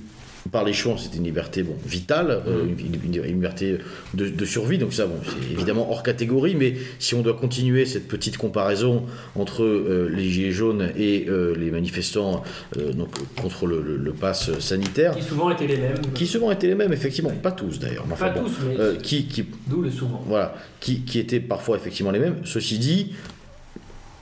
[0.51, 3.05] par les choix, c'était une liberté bon, vitale, euh, mm.
[3.05, 3.77] une, liberté
[4.13, 8.07] de, survie, donc ça, bon, c'est évidemment hors catégorie, mais si on doit continuer cette
[8.07, 9.05] petite comparaison
[9.35, 12.43] entre euh, les Gilets jaunes et euh, les manifestants
[12.95, 15.15] donc, contre le, le, pass sanitaire.
[15.15, 16.01] Qui souvent étaient les mêmes.
[16.13, 18.05] Qui souvent étaient les mêmes, effectivement, pas tous d'ailleurs.
[18.05, 18.97] pas tous, mais.
[19.01, 20.23] qui, qui, D'où le souvent.
[20.25, 22.37] Voilà, qui, qui étaient parfois effectivement les mêmes.
[22.43, 23.13] Ceci dit,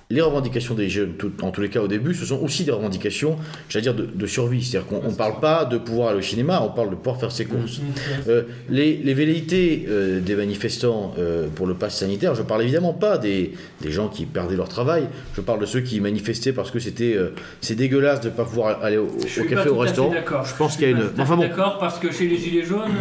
[0.09, 3.35] les revendications des jeunes, en tous les cas au début, ce sont aussi des revendications,
[3.67, 4.63] j'allais dire, de, survie.
[4.63, 7.31] C'est-à-dire qu'on ne parle pas de pouvoir aller au cinéma, on parle de pouvoir faire
[7.31, 7.81] ses courses.
[8.29, 12.63] Euh, les, les, velléités euh, des manifestants euh, pour le pass sanitaire, je ne parle
[12.63, 16.53] évidemment pas des, des, gens qui perdaient leur travail, je parle de ceux qui manifestaient
[16.53, 17.17] parce que c'était
[17.59, 19.07] c'est dégueulasse de ne pas pouvoir aller au,
[19.49, 20.13] café, au restaurant.
[20.43, 21.09] Je pense qu'il y a une.
[21.19, 21.41] Enfin, bon.
[21.41, 22.95] D'accord, parce que chez les Gilets jaunes,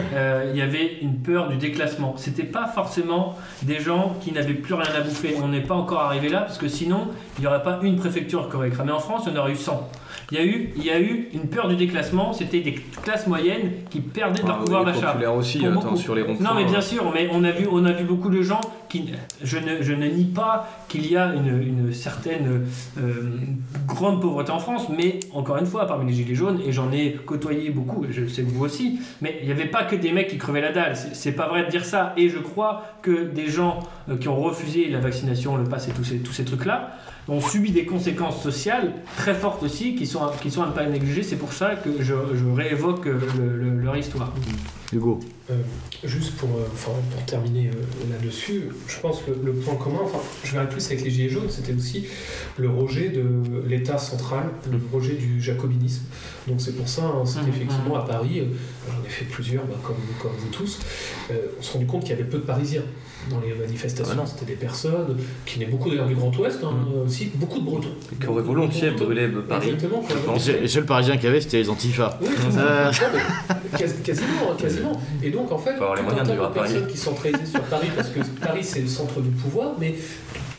[0.52, 2.16] il y avait une peur du déclassement.
[2.16, 5.34] C'était pas forcément des gens qui n'avaient plus rien à bouffer.
[5.42, 6.95] On n'est pas encore arrivé là, parce que sinon,
[7.36, 9.52] il n'y aurait pas une préfecture qui aurait cramé en France, il y en aurait
[9.52, 9.90] eu 100.
[10.32, 13.28] Il y, a eu, il y a eu une peur du déclassement, c'était des classes
[13.28, 15.16] moyennes qui perdaient de leur ah pouvoir d'achat.
[15.30, 17.92] aussi, attends, sur les ronds Non, mais bien sûr, mais on a vu, on a
[17.92, 19.12] vu beaucoup de gens qui.
[19.42, 22.66] Je ne, je ne nie pas qu'il y a une, une certaine
[22.98, 23.30] euh,
[23.86, 27.12] grande pauvreté en France, mais encore une fois, parmi les Gilets jaunes, et j'en ai
[27.24, 30.26] côtoyé beaucoup, je sais que vous aussi, mais il n'y avait pas que des mecs
[30.26, 30.96] qui crevaient la dalle.
[30.96, 33.78] C'est pas vrai de dire ça, et je crois que des gens
[34.08, 36.98] euh, qui ont refusé la vaccination, le pass et tous ces, tous ces trucs-là,
[37.28, 40.86] ont subi des conséquences sociales très fortes aussi, qui sont, qui sont à ne pas
[40.86, 41.22] négliger.
[41.22, 44.32] C'est pour ça que je, je réévoque leur histoire.
[44.92, 45.20] Hugo
[45.50, 45.54] euh,
[46.04, 50.52] Juste pour, euh, pour terminer euh, là-dessus, je pense que le point commun, enfin, je
[50.52, 52.06] verrais plus avec les Gilets jaunes, c'était aussi
[52.56, 53.26] le rejet de
[53.66, 56.04] l'État central, le rejet du jacobinisme.
[56.46, 58.00] Donc c'est pour ça, hein, c'est mmh, effectivement mmh.
[58.00, 58.42] à Paris,
[58.88, 60.78] j'en ai fait plusieurs, bah, comme, comme vous tous,
[61.30, 62.84] on s'est rendu compte qu'il y avait peu de Parisiens
[63.30, 64.16] dans les manifestations.
[64.22, 67.06] Ah C'était des personnes qui venaient beaucoup d'ailleurs du Grand Ouest, hein, mm.
[67.06, 67.94] aussi beaucoup de Bretons.
[68.20, 69.70] Qui auraient volontiers brûlé Paris.
[69.70, 70.04] Exactement.
[70.60, 72.18] Les seuls Parisiens qu'il y avait, c'était les Antifa.
[72.20, 72.90] Oui, euh...
[74.04, 75.00] quasiment, hein, quasiment.
[75.22, 78.20] Et donc en fait, tout un tas de personnes qui sont sur Paris, parce que
[78.40, 79.94] Paris c'est le centre du pouvoir, mais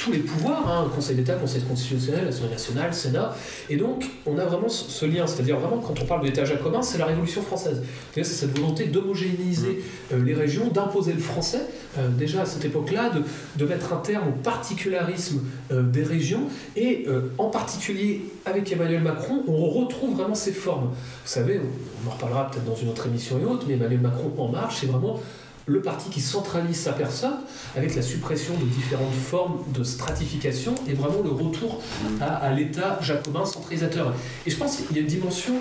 [0.08, 3.36] tous les pouvoirs, hein, Conseil d'État, Conseil constitutionnel, Assemblée nationale, Sénat.
[3.70, 6.82] Et donc, on a vraiment ce lien, c'est-à-dire vraiment, quand on parle de l'État jacobin,
[6.82, 7.84] c'est la Révolution française.
[8.16, 10.14] C'est cette volonté d'homogénéiser mm.
[10.14, 11.62] euh, les régions, d'imposer le français,
[11.98, 13.24] euh, déjà à cette époque-là, de,
[13.58, 16.44] de, mettre un terme au particularisme euh, des régions,
[16.76, 17.06] et
[17.38, 20.88] en particulier avec Emmanuel Macron, on retrouve vraiment ces formes.
[20.88, 21.60] Vous savez,
[22.04, 24.78] on en reparlera peut-être dans une autre émission et autre, mais Emmanuel Macron en marche,
[24.82, 25.20] c'est vraiment
[25.68, 27.36] le parti qui centralise sa personne
[27.76, 31.82] avec la suppression de différentes formes de stratification et vraiment le retour
[32.22, 34.16] à, l'État jacobin centralisateur.
[34.46, 35.56] Et je pense qu'il y a une dimension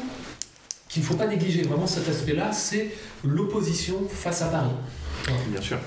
[0.89, 2.93] qu'il ne faut pas négliger, vraiment cet aspect-là, c'est
[3.25, 4.71] l'opposition face à Paris.
[5.49, 5.79] Bien sûr.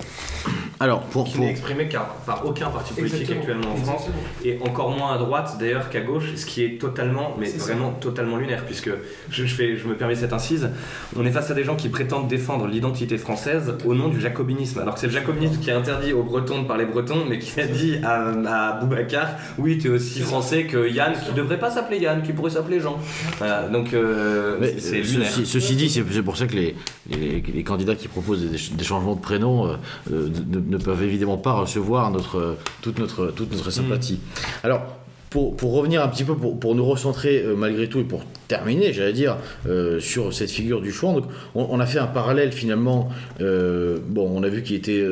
[0.81, 1.89] Alors, pour, qui n'est exprimé
[2.26, 4.03] par aucun parti politique actuellement en France,
[4.45, 8.38] et encore moins à droite d'ailleurs qu'à gauche, ce qui est totalement, mais vraiment totalement
[8.38, 8.89] lunaire, puisque
[9.30, 10.69] je, fais, je me permets cette incise,
[11.18, 14.80] on est face à des gens qui prétendent défendre l'identité française au nom du jacobinisme,
[14.80, 17.60] alors que c'est le jacobinisme qui a interdit aux Bretons de parler breton, mais qui
[17.60, 19.27] a dit à, à Boubacar,
[19.57, 22.80] oui, tu es aussi français que Yann, qui devrait pas s'appeler Yann, qui pourrait s'appeler
[22.80, 22.97] Jean.
[23.38, 25.30] Voilà, donc euh, c'est lunaire.
[25.43, 26.76] Ceci, dit, c'est pour ça que les,
[27.10, 29.76] les, candidats qui proposent des, changements de prénom euh,
[30.12, 34.20] euh, ne, peuvent évidemment pas recevoir notre, toute, notre, toute notre sympathie.
[34.64, 34.82] Alors,
[35.30, 38.24] pour, pour, revenir un petit peu, pour, pour nous recentrer euh, malgré tout et pour
[38.48, 39.38] terminer, j'allais dire,
[39.68, 43.10] euh, sur cette figure du chouan, donc on, a fait un parallèle finalement.
[43.40, 45.04] Euh, bon, on a vu qu'il était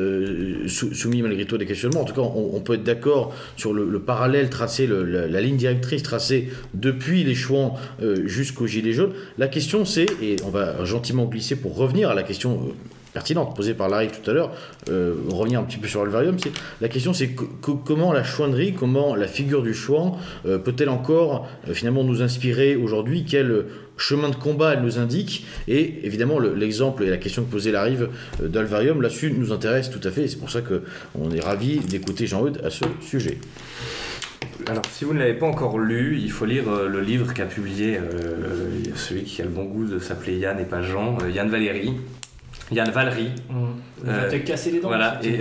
[0.66, 2.00] soumis malgré tout à des questionnements.
[2.00, 6.02] En tout cas, on, peut être d'accord sur le, parallèle tracé, le, la, ligne directrice
[6.02, 7.76] tracée depuis les chouans
[8.24, 9.12] jusqu'au gilet jaune.
[9.38, 12.60] La question c'est, et on va gentiment glisser pour revenir à la question
[13.54, 14.50] posée par Larry tout à l'heure,
[14.88, 17.34] euh, revenir un petit peu sur l'alvarium, c'est la question c'est
[17.84, 22.76] comment la chouannerie, comment la figure du chouan euh, peut-elle encore euh, finalement nous inspirer
[22.76, 23.24] aujourd'hui?
[23.28, 23.64] Quel
[23.96, 25.46] chemin de combat elle nous indique?
[25.66, 27.96] Et évidemment l'exemple et la question que posait Larry
[28.42, 32.60] d'alvarium là-dessus nous intéresse tout à fait c'est pour ça qu'on est ravi d'écouter Jean-Eudes
[32.64, 33.38] à ce sujet.
[34.66, 37.98] Alors, si vous ne l'avez pas encore lu, il faut lire le livre qu'a publié
[38.96, 41.94] celui qui a le bon goût de s'appeler Yann et pas Jean, Yann Valéry,
[42.70, 43.30] Yann Valery.
[44.04, 44.88] Il va te casser les dents.
[44.88, 45.18] Voilà.
[45.22, 45.40] et,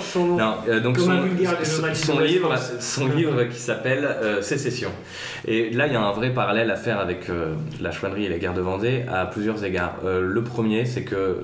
[0.00, 0.36] son nom.
[0.38, 1.06] Non, euh, donc son,
[1.94, 4.90] son, livre, son livre qui s'appelle euh, Sécession.
[5.46, 8.28] Et là, il y a un vrai parallèle à faire avec euh, la chouannerie et
[8.28, 9.96] les guerres de Vendée à plusieurs égards.
[10.04, 11.38] le premier, c'est que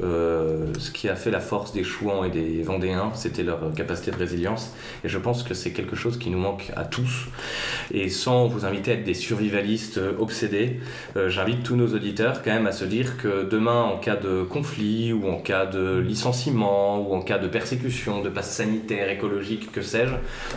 [0.79, 4.17] ce qui a fait la force des chouans et des Vendéens, c'était leur capacité de
[4.17, 4.75] résilience.
[5.05, 7.29] Et je pense que c'est quelque chose qui nous manque à tous.
[7.93, 10.81] Et sans vous inviter à être des survivalistes obsédés,
[11.29, 15.14] j'invite tous nos auditeurs quand même à se dire que demain, en cas de conflit
[15.15, 19.83] ou en cas de licenciement ou en cas de persécution, de passe sanitaire, écologique, que
[19.83, 20.15] sais-je,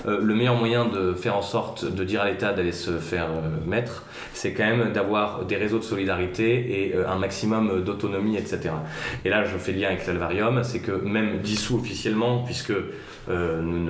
[0.07, 3.25] euh, le meilleur moyen de faire en sorte de dire à l'État d'aller se faire
[3.25, 4.03] euh, mettre,
[4.33, 8.71] c'est quand même d'avoir des réseaux de solidarité et euh, un maximum d'autonomie, etc.
[9.25, 12.73] Et là, je fais lien avec l'Alvarium, c'est que même dissous officiellement, puisque
[13.29, 13.89] nous,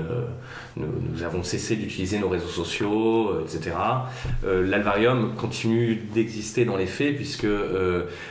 [0.75, 3.75] nous, avons cessé d'utiliser nos réseaux sociaux, etc.
[4.43, 7.47] L'Alvarium continue d'exister dans les faits, puisque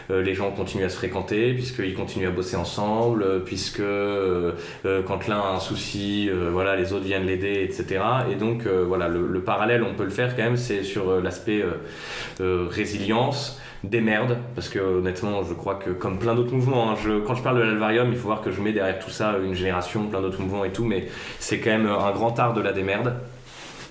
[0.09, 4.53] les gens continuent à se fréquenter, puisqu'ils continuent à bosser ensemble, euh, puisque euh,
[4.85, 8.03] euh, quand l'un a un souci, voilà, les autres viennent l'aider, etc.
[8.31, 11.65] Et donc, voilà, le, parallèle, on peut le faire quand même, c'est sur l'aspect
[12.41, 16.97] résilience des merdes, parce que honnêtement, je crois que comme plein d'autres mouvements, hein,
[17.27, 19.55] quand je parle de l'Alvarium, il faut voir que je mets derrière tout ça une
[19.55, 21.09] génération, plein d'autres mouvements et tout, mais
[21.39, 23.15] c'est quand même un grand art de la démerde.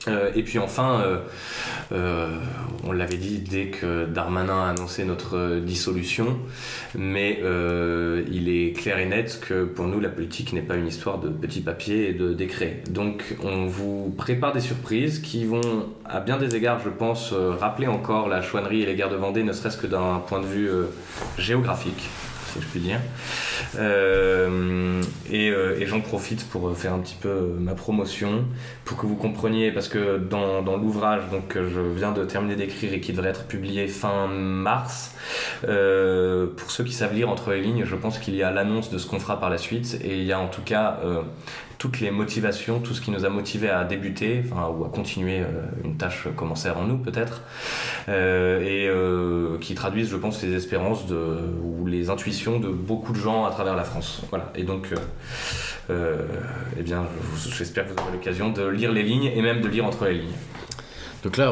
[0.08, 1.18] Euh, et puis enfin, euh,
[1.92, 2.30] euh,
[2.84, 6.38] on l'avait dit dès que Darmanin a annoncé notre dissolution,
[6.96, 7.42] mais
[8.32, 11.30] il est clair et net que pour nous, la politique n'est pas une histoire de
[11.30, 12.84] petits papiers et de décrets.
[12.90, 17.88] Donc on vous prépare des surprises qui vont, à bien des égards, je pense, rappeler
[17.88, 20.70] encore la chouannerie et les guerres de Vendée, ne serait-ce que d'un point de vue
[21.38, 22.10] géographique
[22.60, 23.00] je puis dire.
[23.78, 25.02] Euh,
[25.32, 28.46] euh, et, j'en profite pour faire un petit peu ma promotion,
[28.84, 32.94] pour que vous compreniez, parce que dans, l'ouvrage donc, que je viens de terminer d'écrire
[32.94, 35.16] et qui devrait être publié fin mars,
[35.68, 38.90] euh, pour ceux qui savent lire entre les lignes, je pense qu'il y a l'annonce
[38.90, 41.00] de ce qu'on fera par la suite, et il y a en tout cas
[41.78, 45.40] toutes les motivations, tout ce qui nous a motivés à débuter, enfin, ou à continuer
[45.40, 45.46] euh,
[45.84, 47.42] une tâche commencée avant nous peut-être,
[48.10, 53.18] euh, et euh, qui traduisent, je pense, les espérances ou les intuitions de beaucoup de
[53.18, 54.22] gens à travers la France.
[54.30, 54.52] Voilà.
[54.56, 54.88] Et donc,
[55.90, 57.06] eh bien,
[57.58, 60.16] j'espère que vous aurez l'occasion de lire les lignes et même de lire entre les
[60.16, 60.36] lignes.
[61.26, 61.52] Donc là,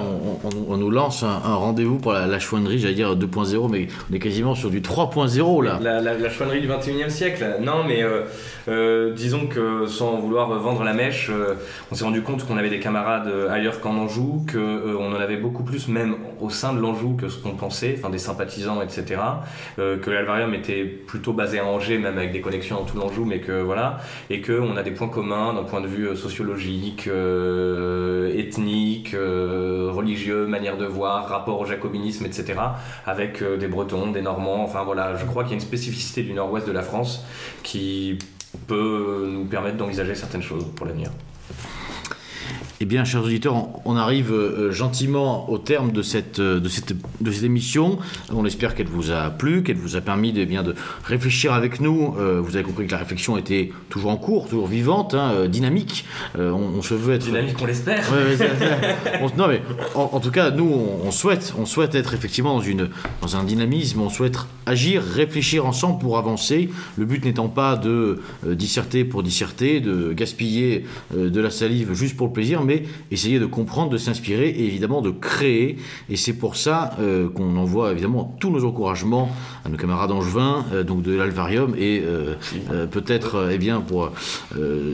[0.69, 4.53] on, nous lance un, rendez-vous pour la, chouannerie, j'allais dire 2.0, mais on est quasiment
[4.53, 5.79] sur du 3.0 là.
[5.81, 7.57] La, chouannerie du 21e siècle.
[7.59, 8.21] Non, mais euh,
[8.67, 11.55] euh, disons que sans vouloir vendre la mèche, euh,
[11.91, 15.63] on s'est rendu compte qu'on avait des camarades ailleurs qu'en Anjou, qu'on en avait beaucoup
[15.63, 19.21] plus même au sein de l'Anjou que ce qu'on pensait, enfin des sympathisants, etc.
[19.77, 23.39] que l'Alvarium était plutôt basé à Angers, même avec des connexions dans tout l'Anjou, mais
[23.39, 23.97] que voilà,
[24.29, 27.09] et qu'on a des points communs d'un point de vue sociologique,
[28.37, 29.15] ethnique.
[29.63, 32.53] Euh, religieux, manière de voir, rapport au jacobinisme, etc.
[33.05, 34.63] Avec euh, des Bretons, des Normands.
[34.63, 37.23] Enfin voilà, je crois qu'il y a une spécificité du nord-ouest de la France
[37.63, 38.19] qui
[38.67, 41.11] peut nous permettre d'envisager certaines choses pour l'avenir.
[42.81, 46.93] Eh bien, chers auditeurs, on arrive euh, gentiment au terme de cette, euh, de cette,
[47.21, 47.99] de cette émission.
[48.33, 50.73] On espère qu'elle vous a plu, qu'elle vous a permis de, bien, de
[51.03, 52.15] réfléchir avec nous.
[52.17, 56.05] Euh, vous avez compris que la réflexion était toujours en cours, toujours vivante, hein, dynamique.
[56.35, 57.25] On, se veut être...
[57.25, 58.03] Dynamique, on l'espère.
[59.37, 59.61] non, mais
[59.93, 60.69] en, tout cas, nous,
[61.03, 62.89] on, souhaite, on souhaite être effectivement dans, une,
[63.21, 66.69] dans un dynamisme, on souhaite agir, réfléchir ensemble pour avancer.
[66.97, 70.85] Le but n'étant pas de disserter pour disserter, de gaspiller
[71.15, 72.72] de la salive juste pour le plaisir, mais
[73.11, 75.77] essayer de comprendre, de s'inspirer et évidemment de créer.
[76.09, 79.31] Et c'est pour ça euh, qu'on envoie évidemment tous nos encouragements
[79.65, 82.35] à nos camarades angevins, euh, donc de l'Alvarium, et euh,
[82.87, 84.11] peut-être, eh bien, pour,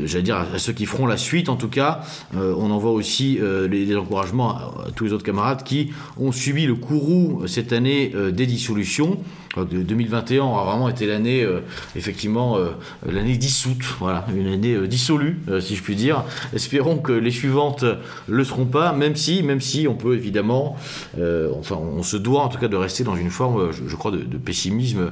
[0.06, 2.02] j'allais dire, à ceux qui feront la suite en tout cas,
[2.36, 3.40] on envoie aussi
[3.70, 8.46] les, encouragements à, tous les autres camarades qui ont subi le courroux cette année des
[8.46, 9.18] dissolutions.
[9.58, 11.62] Euh, de- 2021 aura vraiment été l'année, euh,
[11.96, 12.70] effectivement, euh,
[13.06, 16.24] l'année dissoute, voilà, une année euh, dissolue, si je puis dire.
[16.54, 17.84] Espérons que les suivantes
[18.28, 20.78] le seront pas, même si, même si on peut évidemment,
[21.58, 24.12] enfin, on se doit en tout cas de rester dans une forme, je, je crois,
[24.12, 25.12] de, de pessimisme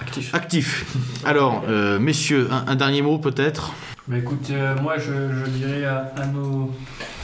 [0.00, 0.34] Actif.
[0.34, 0.96] actif.
[1.24, 1.62] Alors,
[2.00, 3.72] messieurs, un, un dernier mot peut-être?
[4.06, 4.50] Bah écoute,
[4.82, 5.12] moi je,
[5.44, 6.70] je dirais à, à nos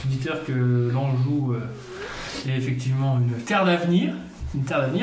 [0.05, 1.55] auditeurs que l'Anjou
[2.47, 4.13] est effectivement une terre d'avenir.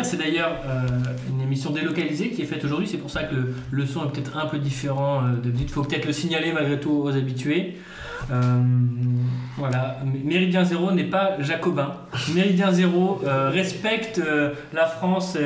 [0.02, 0.86] C'est d'ailleurs euh,
[1.30, 3.34] une émission délocalisée qui est faite aujourd'hui, c'est pour ça que
[3.70, 6.78] le, son est peut-être un peu différent euh, de Il faut peut-être le signaler malgré
[6.80, 7.76] tout aux habitués.
[8.30, 8.62] Euh,
[9.56, 11.94] voilà, Méridien Zéro n'est pas jacobin.
[12.34, 14.20] Méridien Zéro euh, respecte
[14.72, 15.36] la France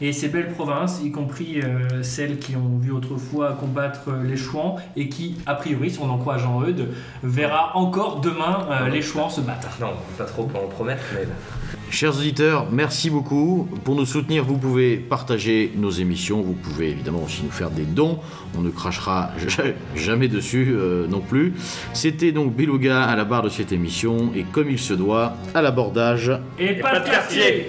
[0.00, 1.60] et ses belles provinces, y compris
[2.02, 6.18] celles qui ont vu autrefois combattre les Chouans et qui, a priori, si on en
[6.18, 6.88] croit Eudes,
[7.22, 9.68] verra encore demain les Chouans se battre.
[9.80, 11.26] Non, pas trop pour en promettre, mais
[11.90, 13.68] Chers auditeurs, merci beaucoup.
[13.84, 16.42] Pour nous soutenir, vous pouvez partager nos émissions.
[16.42, 18.18] Vous pouvez évidemment aussi nous faire des dons.
[18.56, 19.62] On ne crachera ja-
[19.94, 21.54] jamais dessus euh, non plus.
[21.94, 25.62] C'était donc Beluga à la barre de cette émission et comme il se doit, à
[25.62, 26.30] l'abordage.
[26.58, 27.68] Et, pas de quartier